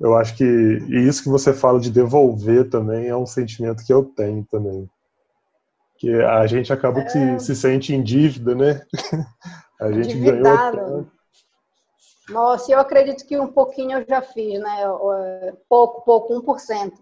Eu 0.00 0.14
acho 0.14 0.36
que 0.36 0.44
e 0.44 1.08
isso 1.08 1.22
que 1.22 1.28
você 1.28 1.52
fala 1.52 1.80
de 1.80 1.90
devolver 1.90 2.68
também 2.68 3.08
é 3.08 3.16
um 3.16 3.26
sentimento 3.26 3.84
que 3.84 3.92
eu 3.92 4.04
tenho 4.04 4.44
também. 4.50 4.88
Que 5.98 6.12
a 6.22 6.46
gente 6.46 6.72
acaba 6.72 7.02
que 7.02 7.18
é... 7.18 7.38
se 7.38 7.56
sente 7.56 7.94
em 7.94 8.02
dívida, 8.02 8.54
né? 8.54 8.82
A 9.80 9.92
gente 9.92 10.18
ganhou. 10.18 11.06
Nossa, 12.30 12.72
eu 12.72 12.80
acredito 12.80 13.24
que 13.24 13.38
um 13.38 13.52
pouquinho 13.52 13.98
eu 13.98 14.06
já 14.08 14.20
fiz, 14.20 14.60
né? 14.60 14.82
Pouco, 15.68 16.02
pouco, 16.02 16.34
1%. 16.42 16.92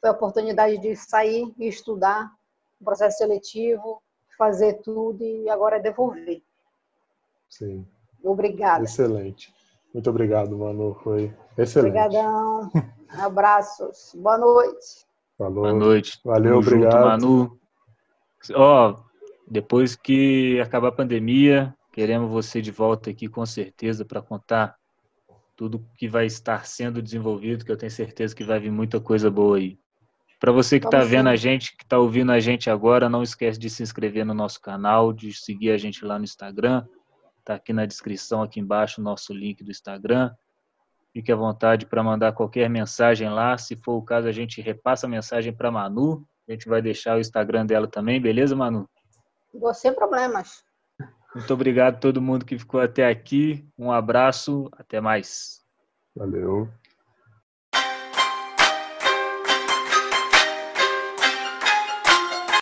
Foi 0.00 0.10
a 0.10 0.12
oportunidade 0.12 0.78
de 0.78 0.96
sair 0.96 1.52
e 1.56 1.68
estudar, 1.68 2.32
um 2.80 2.84
processo 2.84 3.18
seletivo, 3.18 4.02
fazer 4.36 4.80
tudo 4.82 5.22
e 5.22 5.48
agora 5.48 5.76
é 5.76 5.80
devolver. 5.80 6.42
Sim. 7.48 7.86
Obrigada. 8.24 8.84
Excelente. 8.84 9.54
Muito 9.94 10.08
obrigado, 10.10 10.56
Manu. 10.56 10.94
Foi 11.02 11.32
excelente. 11.56 11.96
Obrigadão. 11.96 12.70
Abraços. 13.20 14.12
Boa 14.16 14.38
noite. 14.38 15.06
Falou. 15.38 15.62
Boa 15.62 15.72
noite. 15.72 16.20
Valeu, 16.24 16.54
Tamo 16.54 16.58
obrigado. 16.60 17.20
Junto, 17.20 17.26
Manu. 17.26 17.60
Ó, 18.54 18.90
oh, 18.90 19.04
depois 19.46 19.94
que 19.94 20.60
acabar 20.60 20.88
a 20.88 20.92
pandemia, 20.92 21.74
queremos 21.92 22.30
você 22.30 22.60
de 22.60 22.70
volta 22.70 23.10
aqui 23.10 23.28
com 23.28 23.44
certeza 23.44 24.04
para 24.04 24.22
contar 24.22 24.76
tudo 25.56 25.86
que 25.96 26.08
vai 26.08 26.26
estar 26.26 26.66
sendo 26.66 27.02
desenvolvido, 27.02 27.64
que 27.64 27.70
eu 27.70 27.76
tenho 27.76 27.92
certeza 27.92 28.34
que 28.34 28.42
vai 28.42 28.58
vir 28.58 28.72
muita 28.72 29.00
coisa 29.00 29.30
boa 29.30 29.58
aí. 29.58 29.78
Para 30.40 30.50
você 30.50 30.80
que 30.80 30.86
está 30.86 31.00
vendo 31.04 31.28
a 31.28 31.36
gente, 31.36 31.76
que 31.76 31.84
está 31.84 31.98
ouvindo 31.98 32.32
a 32.32 32.40
gente 32.40 32.68
agora, 32.68 33.08
não 33.08 33.22
esquece 33.22 33.60
de 33.60 33.70
se 33.70 33.82
inscrever 33.82 34.24
no 34.24 34.34
nosso 34.34 34.60
canal, 34.60 35.12
de 35.12 35.32
seguir 35.32 35.70
a 35.70 35.78
gente 35.78 36.04
lá 36.04 36.18
no 36.18 36.24
Instagram, 36.24 36.84
Está 37.42 37.54
aqui 37.54 37.72
na 37.72 37.84
descrição, 37.84 38.40
aqui 38.40 38.60
embaixo, 38.60 39.00
o 39.00 39.04
nosso 39.04 39.34
link 39.34 39.64
do 39.64 39.70
Instagram. 39.72 40.32
Fique 41.12 41.32
à 41.32 41.34
vontade 41.34 41.86
para 41.86 42.00
mandar 42.00 42.32
qualquer 42.32 42.70
mensagem 42.70 43.28
lá. 43.28 43.58
Se 43.58 43.74
for 43.74 43.94
o 43.94 44.02
caso, 44.02 44.28
a 44.28 44.32
gente 44.32 44.60
repassa 44.60 45.06
a 45.06 45.10
mensagem 45.10 45.52
para 45.52 45.68
a 45.68 45.72
Manu. 45.72 46.24
A 46.48 46.52
gente 46.52 46.68
vai 46.68 46.80
deixar 46.80 47.16
o 47.16 47.20
Instagram 47.20 47.66
dela 47.66 47.88
também, 47.88 48.20
beleza, 48.20 48.54
Manu? 48.54 48.88
Sem 49.74 49.92
problemas. 49.92 50.64
Muito 51.34 51.52
obrigado 51.54 51.94
a 51.94 51.98
todo 51.98 52.20
mundo 52.20 52.44
que 52.44 52.58
ficou 52.58 52.80
até 52.80 53.08
aqui. 53.08 53.66
Um 53.78 53.90
abraço, 53.90 54.68
até 54.76 55.00
mais. 55.00 55.62
Valeu. 56.14 56.68